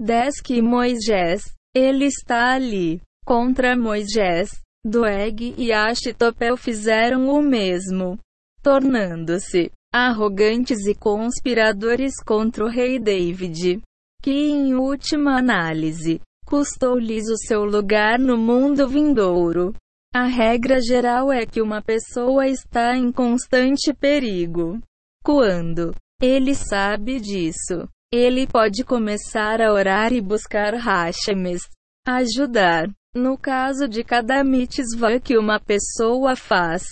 10 0.00 0.40
que 0.40 0.62
Moisés, 0.62 1.42
ele 1.74 2.06
está 2.06 2.54
ali, 2.54 3.00
contra 3.24 3.76
Moisés, 3.76 4.50
Doeg 4.84 5.54
e 5.58 5.72
Ashitopel 5.72 6.56
fizeram 6.56 7.28
o 7.28 7.42
mesmo, 7.42 8.18
tornando-se 8.62 9.70
arrogantes 9.92 10.86
e 10.86 10.94
conspiradores 10.94 12.14
contra 12.24 12.64
o 12.64 12.68
rei 12.68 12.98
David, 12.98 13.80
que 14.22 14.30
em 14.30 14.74
última 14.74 15.38
análise, 15.38 16.20
custou-lhes 16.46 17.28
o 17.28 17.36
seu 17.36 17.64
lugar 17.64 18.18
no 18.18 18.36
mundo 18.36 18.88
vindouro. 18.88 19.74
A 20.14 20.24
regra 20.24 20.80
geral 20.80 21.30
é 21.30 21.44
que 21.44 21.60
uma 21.60 21.82
pessoa 21.82 22.46
está 22.46 22.96
em 22.96 23.12
constante 23.12 23.92
perigo. 23.92 24.78
Quando 25.24 25.94
ele 26.20 26.54
sabe 26.54 27.20
disso, 27.20 27.88
ele 28.12 28.46
pode 28.46 28.82
começar 28.82 29.60
a 29.60 29.72
orar 29.72 30.12
e 30.12 30.20
buscar 30.20 30.74
Hashemes, 30.74 31.68
ajudar. 32.06 32.90
No 33.14 33.36
caso 33.36 33.88
de 33.88 34.02
cada 34.02 34.42
mitzvah 34.42 35.20
que 35.20 35.36
uma 35.36 35.60
pessoa 35.60 36.34
faz, 36.36 36.82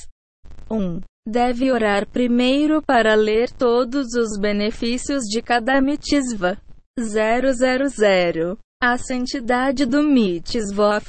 1. 0.71 0.77
Um, 0.77 1.01
deve 1.27 1.71
orar 1.71 2.07
primeiro 2.07 2.83
para 2.83 3.15
ler 3.15 3.51
todos 3.51 4.15
os 4.15 4.39
benefícios 4.39 5.25
de 5.25 5.41
cada 5.41 5.81
mitzvah. 5.81 6.59
000. 6.99 8.59
A 8.83 8.99
santidade 8.99 9.85
do 9.87 10.03
mitzvah. 10.03 11.01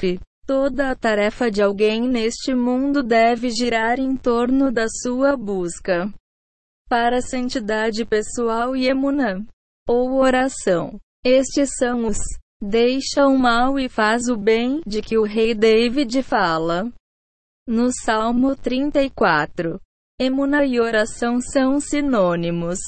Toda 0.46 0.92
a 0.92 0.96
tarefa 0.96 1.52
de 1.52 1.62
alguém 1.62 2.08
neste 2.08 2.56
mundo 2.56 3.04
deve 3.04 3.50
girar 3.50 4.00
em 4.00 4.16
torno 4.16 4.72
da 4.72 4.88
sua 4.88 5.36
busca 5.36 6.10
para 6.88 7.22
santidade 7.22 8.06
pessoal 8.06 8.76
e 8.76 8.88
emunã, 8.88 9.46
ou 9.88 10.16
oração. 10.16 11.00
Estes 11.24 11.70
são 11.78 12.06
os 12.06 12.18
deixa 12.62 13.28
o 13.28 13.38
mal 13.38 13.80
e 13.80 13.88
faz 13.88 14.28
o 14.28 14.36
bem 14.36 14.82
de 14.86 15.02
que 15.02 15.18
o 15.18 15.24
rei 15.24 15.54
David 15.54 16.24
fala. 16.24 16.92
No 17.68 17.90
Salmo 17.92 18.56
34, 18.56 19.80
emuna 20.20 20.66
e 20.66 20.80
oração 20.80 21.40
são 21.42 21.80
sinônimos. 21.80 22.80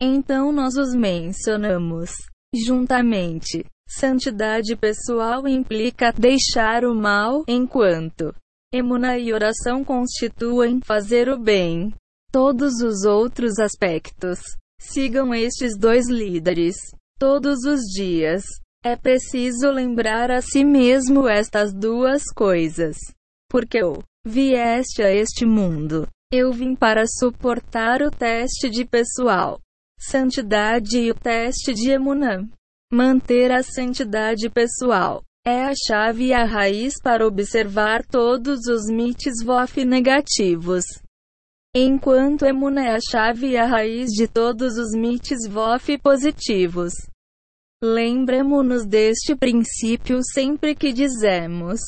Então 0.00 0.52
nós 0.52 0.76
os 0.76 0.94
mencionamos 0.94 2.10
juntamente. 2.54 3.64
Santidade 3.88 4.74
pessoal 4.74 5.46
implica 5.46 6.12
deixar 6.12 6.84
o 6.84 6.94
mal, 6.94 7.44
enquanto 7.46 8.34
emuna 8.72 9.18
e 9.18 9.32
oração 9.34 9.84
constituem 9.84 10.80
fazer 10.80 11.28
o 11.28 11.38
bem. 11.38 11.92
Todos 12.32 12.80
os 12.80 13.04
outros 13.04 13.58
aspectos 13.58 14.38
sigam 14.80 15.34
estes 15.34 15.76
dois 15.78 16.08
líderes 16.08 16.76
todos 17.18 17.62
os 17.64 17.82
dias. 17.94 18.42
É 18.82 18.96
preciso 18.96 19.70
lembrar 19.70 20.30
a 20.30 20.40
si 20.40 20.64
mesmo 20.64 21.28
estas 21.28 21.74
duas 21.74 22.22
coisas. 22.34 22.96
Porque 23.50 23.82
eu 23.82 24.02
vieste 24.26 25.02
a 25.02 25.12
este 25.12 25.44
mundo. 25.44 26.08
Eu 26.32 26.54
vim 26.54 26.74
para 26.74 27.04
suportar 27.06 28.00
o 28.00 28.10
teste 28.10 28.70
de 28.70 28.86
pessoal, 28.86 29.60
santidade 30.00 30.98
e 30.98 31.10
o 31.10 31.14
teste 31.14 31.74
de 31.74 31.90
emunã. 31.90 32.48
Manter 32.90 33.52
a 33.52 33.62
santidade 33.62 34.48
pessoal 34.48 35.22
é 35.44 35.64
a 35.64 35.74
chave 35.86 36.28
e 36.28 36.32
a 36.32 36.46
raiz 36.46 36.94
para 37.02 37.26
observar 37.26 38.06
todos 38.06 38.60
os 38.68 38.86
mitzvot 38.86 39.84
negativos. 39.84 40.84
Enquanto 41.74 42.44
Emuna 42.44 42.84
é 42.84 42.96
a 42.96 42.98
chave 43.00 43.52
e 43.52 43.56
a 43.56 43.64
raiz 43.64 44.10
de 44.10 44.28
todos 44.28 44.76
os 44.76 44.92
mitzvot 44.94 45.96
positivos. 46.02 46.92
Lembremos-nos 47.82 48.84
deste 48.84 49.34
princípio 49.34 50.20
sempre 50.22 50.74
que 50.74 50.92
dizemos 50.92 51.80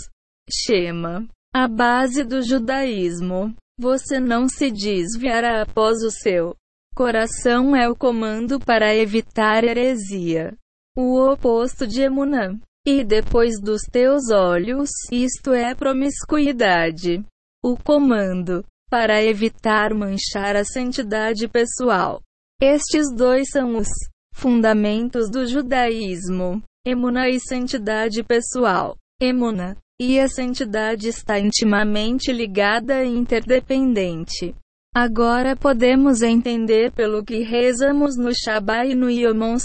Shema, 0.50 1.28
a 1.54 1.68
base 1.68 2.24
do 2.24 2.42
judaísmo. 2.42 3.54
Você 3.78 4.18
não 4.18 4.48
se 4.48 4.70
desviará 4.70 5.60
após 5.60 6.02
o 6.02 6.10
seu 6.10 6.56
coração 6.96 7.76
é 7.76 7.86
o 7.86 7.94
comando 7.94 8.58
para 8.58 8.94
evitar 8.94 9.64
heresia. 9.64 10.56
O 10.96 11.20
oposto 11.30 11.86
de 11.86 12.00
Emunã. 12.00 12.58
E 12.86 13.04
depois 13.04 13.60
dos 13.60 13.82
teus 13.82 14.30
olhos, 14.30 14.88
isto 15.12 15.52
é 15.52 15.74
promiscuidade. 15.74 17.22
O 17.62 17.76
comando 17.76 18.64
para 18.90 19.22
evitar 19.22 19.94
manchar 19.94 20.56
a 20.56 20.64
santidade 20.64 21.48
pessoal. 21.48 22.20
Estes 22.60 23.12
dois 23.14 23.48
são 23.50 23.76
os 23.76 23.88
fundamentos 24.34 25.30
do 25.30 25.46
judaísmo. 25.46 26.62
Emuna 26.86 27.28
e 27.28 27.40
santidade 27.40 28.22
pessoal. 28.22 28.96
Emuna 29.20 29.76
e 30.00 30.18
a 30.18 30.28
santidade 30.28 31.08
está 31.08 31.38
intimamente 31.38 32.32
ligada 32.32 33.04
e 33.04 33.08
interdependente. 33.08 34.54
Agora 34.94 35.56
podemos 35.56 36.22
entender 36.22 36.92
pelo 36.92 37.24
que 37.24 37.42
rezamos 37.42 38.16
no 38.16 38.32
Shabbat 38.32 38.90
e 38.90 38.94
no 38.94 39.10
Yom 39.10 39.56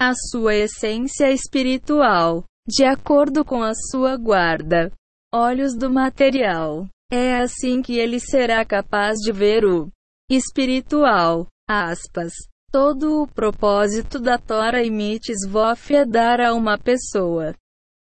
a 0.00 0.14
sua 0.30 0.54
essência 0.54 1.30
espiritual 1.30 2.42
de 2.66 2.86
acordo 2.86 3.44
com 3.44 3.62
a 3.62 3.74
sua 3.74 4.16
guarda. 4.16 4.90
Olhos 5.30 5.76
do 5.76 5.90
material. 5.90 6.88
É 7.16 7.36
assim 7.36 7.80
que 7.80 7.96
ele 7.96 8.18
será 8.18 8.64
capaz 8.64 9.20
de 9.20 9.30
ver 9.30 9.64
o 9.64 9.88
espiritual. 10.28 11.46
Aspas. 11.64 12.32
Todo 12.72 13.22
o 13.22 13.28
propósito 13.28 14.18
da 14.18 14.36
Tora 14.36 14.82
e 14.84 14.90
Mitzvot 14.90 15.94
é 15.94 16.04
dar 16.04 16.40
a 16.40 16.52
uma 16.52 16.76
pessoa 16.76 17.54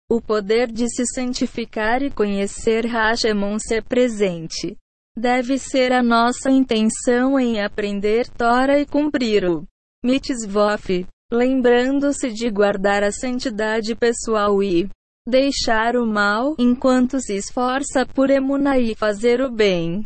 o 0.10 0.22
poder 0.22 0.72
de 0.72 0.88
se 0.88 1.06
santificar 1.08 2.04
e 2.04 2.10
conhecer 2.10 2.86
Hashemon 2.86 3.60
ser 3.60 3.84
presente. 3.84 4.78
Deve 5.18 5.58
ser 5.58 5.92
a 5.92 6.02
nossa 6.02 6.50
intenção 6.50 7.38
em 7.38 7.62
aprender 7.62 8.30
Tora 8.30 8.80
e 8.80 8.86
cumprir 8.86 9.44
o 9.44 9.66
mitzvot 10.06 11.06
lembrando-se 11.30 12.32
de 12.32 12.50
guardar 12.50 13.04
a 13.04 13.12
santidade 13.12 13.94
pessoal 13.94 14.64
e 14.64 14.88
deixar 15.28 15.96
o 15.96 16.06
mal, 16.06 16.56
enquanto 16.60 17.20
se 17.20 17.36
esforça 17.36 18.06
por 18.06 18.30
emunar 18.30 18.80
e 18.80 18.94
fazer 18.94 19.42
o 19.42 19.52
bem. 19.52 20.06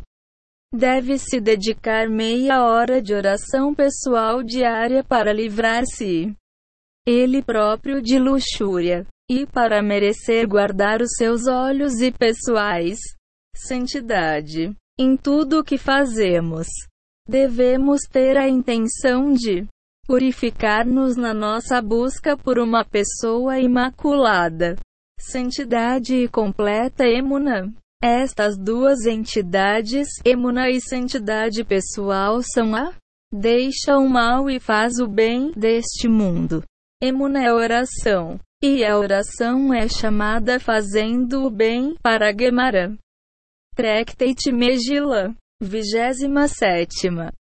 Deve 0.73 1.17
se 1.17 1.41
dedicar 1.41 2.07
meia 2.07 2.63
hora 2.63 3.01
de 3.01 3.13
oração 3.13 3.73
pessoal 3.73 4.43
diária 4.43 5.03
para 5.03 5.33
livrar-se 5.33 6.33
ele 7.07 7.41
próprio 7.41 8.01
de 8.01 8.19
luxúria 8.19 9.05
e 9.29 9.45
para 9.45 9.81
merecer 9.81 10.47
guardar 10.47 11.01
os 11.01 11.11
seus 11.17 11.47
olhos 11.47 12.01
e 12.01 12.11
pessoais 12.11 12.99
santidade 13.55 14.75
em 14.97 15.17
tudo 15.17 15.59
o 15.59 15.63
que 15.63 15.77
fazemos. 15.77 16.67
Devemos 17.27 18.01
ter 18.09 18.37
a 18.37 18.47
intenção 18.47 19.33
de 19.33 19.67
purificar-nos 20.05 21.15
na 21.15 21.33
nossa 21.33 21.81
busca 21.81 22.37
por 22.37 22.57
uma 22.57 22.83
pessoa 22.83 23.59
imaculada, 23.59 24.75
santidade 25.19 26.15
e 26.15 26.27
completa 26.27 27.05
emuna. 27.05 27.71
Estas 28.01 28.57
duas 28.57 29.05
entidades, 29.05 30.07
emuna 30.23 30.69
e 30.69 30.79
santidade 30.79 31.63
pessoal, 31.65 32.41
são 32.41 32.73
a 32.73 32.93
deixa 33.31 33.97
o 33.97 34.09
mal 34.09 34.49
e 34.49 34.59
faz 34.59 34.99
o 34.99 35.07
bem 35.07 35.51
deste 35.51 36.07
mundo. 36.07 36.63
Emuna 37.01 37.43
é 37.43 37.53
oração, 37.53 38.39
e 38.63 38.83
a 38.83 38.97
oração 38.97 39.73
é 39.73 39.87
chamada 39.87 40.59
fazendo 40.59 41.45
o 41.45 41.49
bem 41.49 41.95
para 42.01 42.33
Gemara. 42.33 42.97
Tractate 43.75 44.51
Megillah, 44.51 45.33
27 45.61 47.09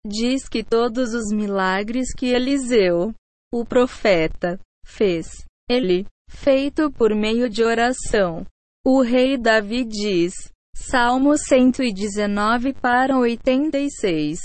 diz 0.06 0.48
que 0.48 0.62
todos 0.62 1.12
os 1.12 1.32
milagres 1.32 2.12
que 2.16 2.26
Eliseu, 2.26 3.12
o 3.52 3.64
profeta, 3.64 4.58
fez, 4.84 5.26
ele, 5.68 6.06
feito 6.28 6.90
por 6.90 7.14
meio 7.14 7.48
de 7.48 7.62
oração. 7.64 8.46
O 8.84 9.02
rei 9.02 9.36
Davi 9.36 9.84
diz, 9.84 10.32
Salmo 10.74 11.36
119 11.36 12.72
para 12.74 13.18
86. 13.18 14.38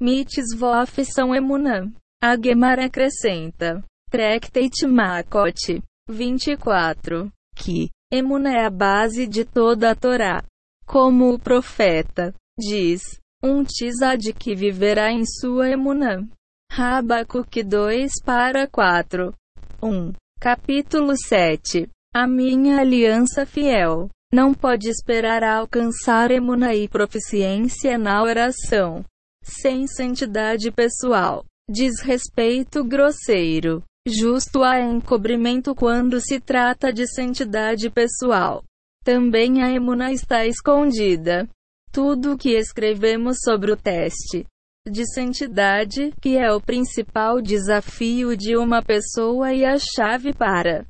Mitzvof 0.00 1.04
são 1.04 1.34
emunã. 1.34 1.92
A 2.22 2.36
Gemara 2.36 2.86
acrescenta, 2.86 3.84
Tractate 4.10 4.86
Makot, 4.86 5.82
24, 6.08 7.30
que 7.54 7.90
Emuna 8.10 8.52
é 8.52 8.64
a 8.64 8.70
base 8.70 9.26
de 9.26 9.44
toda 9.44 9.90
a 9.90 9.94
Torá. 9.94 10.44
Como 10.86 11.32
o 11.32 11.38
profeta 11.38 12.32
diz, 12.56 13.02
um 13.42 13.64
tizad 13.64 14.22
que 14.38 14.54
viverá 14.54 15.10
em 15.10 15.24
sua 15.24 15.68
emunã. 15.68 16.24
Rabacuque 16.70 17.64
2 17.64 18.12
para 18.24 18.68
4. 18.68 19.34
1. 19.82 20.12
Capítulo 20.44 21.14
7. 21.16 21.88
A 22.14 22.26
minha 22.26 22.78
aliança 22.78 23.46
fiel. 23.46 24.10
Não 24.30 24.52
pode 24.52 24.90
esperar 24.90 25.42
alcançar 25.42 26.30
emuna 26.30 26.74
e 26.74 26.86
proficiência 26.86 27.96
na 27.96 28.22
oração. 28.22 29.02
Sem 29.42 29.86
santidade 29.86 30.70
pessoal. 30.70 31.46
Desrespeito 31.66 32.84
grosseiro. 32.84 33.82
Justo 34.06 34.62
há 34.62 34.78
encobrimento 34.78 35.74
quando 35.74 36.20
se 36.20 36.38
trata 36.38 36.92
de 36.92 37.06
santidade 37.06 37.88
pessoal. 37.88 38.62
Também 39.02 39.62
a 39.62 39.70
emuna 39.70 40.12
está 40.12 40.44
escondida 40.44 41.48
tudo 41.90 42.34
o 42.34 42.36
que 42.36 42.50
escrevemos 42.50 43.38
sobre 43.42 43.72
o 43.72 43.78
teste 43.78 44.44
de 44.86 45.06
santidade, 45.06 46.12
que 46.20 46.36
é 46.36 46.52
o 46.52 46.60
principal 46.60 47.40
desafio 47.40 48.36
de 48.36 48.54
uma 48.56 48.82
pessoa 48.82 49.52
e 49.52 49.64
a 49.64 49.76
chave 49.78 50.34
para 50.34 50.84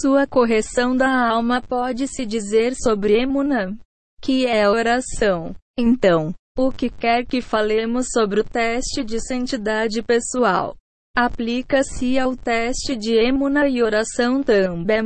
sua 0.00 0.26
correção 0.26 0.96
da 0.96 1.28
alma 1.28 1.62
pode-se 1.62 2.26
dizer 2.26 2.74
sobre 2.74 3.22
Emuna, 3.22 3.78
que 4.20 4.44
é 4.44 4.68
oração. 4.68 5.54
Então, 5.78 6.34
o 6.58 6.72
que 6.72 6.90
quer 6.90 7.24
que 7.24 7.40
falemos 7.40 8.06
sobre 8.12 8.40
o 8.40 8.44
teste 8.44 9.04
de 9.04 9.20
santidade 9.20 10.02
pessoal, 10.02 10.74
aplica-se 11.16 12.18
ao 12.18 12.36
teste 12.36 12.96
de 12.96 13.14
Emuna 13.14 13.68
e 13.68 13.80
oração 13.80 14.42
também, 14.42 15.04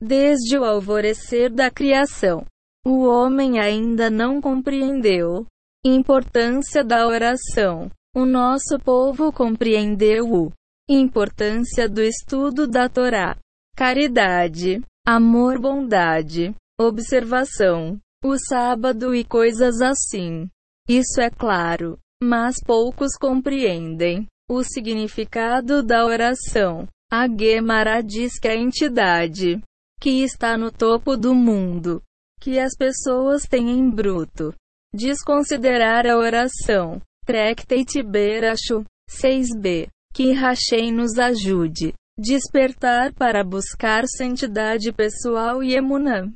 desde 0.00 0.56
o 0.56 0.64
alvorecer 0.64 1.52
da 1.52 1.70
criação. 1.70 2.46
O 2.86 3.04
homem 3.04 3.60
ainda 3.60 4.08
não 4.08 4.40
compreendeu 4.40 5.46
importância 5.84 6.84
da 6.84 7.06
oração. 7.06 7.90
O 8.14 8.24
nosso 8.24 8.78
povo 8.78 9.32
compreendeu 9.32 10.32
o 10.32 10.52
importância 10.88 11.88
do 11.88 12.02
estudo 12.02 12.66
da 12.68 12.88
Torá, 12.88 13.36
caridade, 13.74 14.80
amor, 15.06 15.58
bondade, 15.58 16.54
observação, 16.78 17.98
o 18.22 18.36
sábado 18.38 19.14
e 19.14 19.24
coisas 19.24 19.80
assim. 19.80 20.48
Isso 20.88 21.20
é 21.20 21.30
claro, 21.30 21.98
mas 22.22 22.56
poucos 22.64 23.16
compreendem 23.18 24.26
o 24.48 24.62
significado 24.62 25.82
da 25.82 26.04
oração. 26.04 26.86
A 27.10 27.26
Gemara 27.26 28.02
diz 28.02 28.38
que 28.38 28.48
a 28.48 28.56
entidade 28.56 29.60
que 30.00 30.22
está 30.22 30.56
no 30.56 30.70
topo 30.70 31.16
do 31.16 31.34
mundo, 31.34 32.02
que 32.40 32.58
as 32.58 32.74
pessoas 32.76 33.44
têm 33.44 33.70
em 33.70 33.88
bruto, 33.88 34.52
desconsiderar 34.94 36.06
a 36.06 36.16
oração. 36.16 37.00
Tractate 37.24 38.02
Beracho 38.02 38.84
6b. 39.10 39.88
Que 40.12 40.32
Rachei 40.32 40.92
nos 40.92 41.18
ajude. 41.18 41.94
Despertar 42.18 43.12
para 43.14 43.42
buscar 43.42 44.04
santidade 44.06 44.92
pessoal 44.92 45.62
e 45.62 45.74
emunã. 45.74 46.30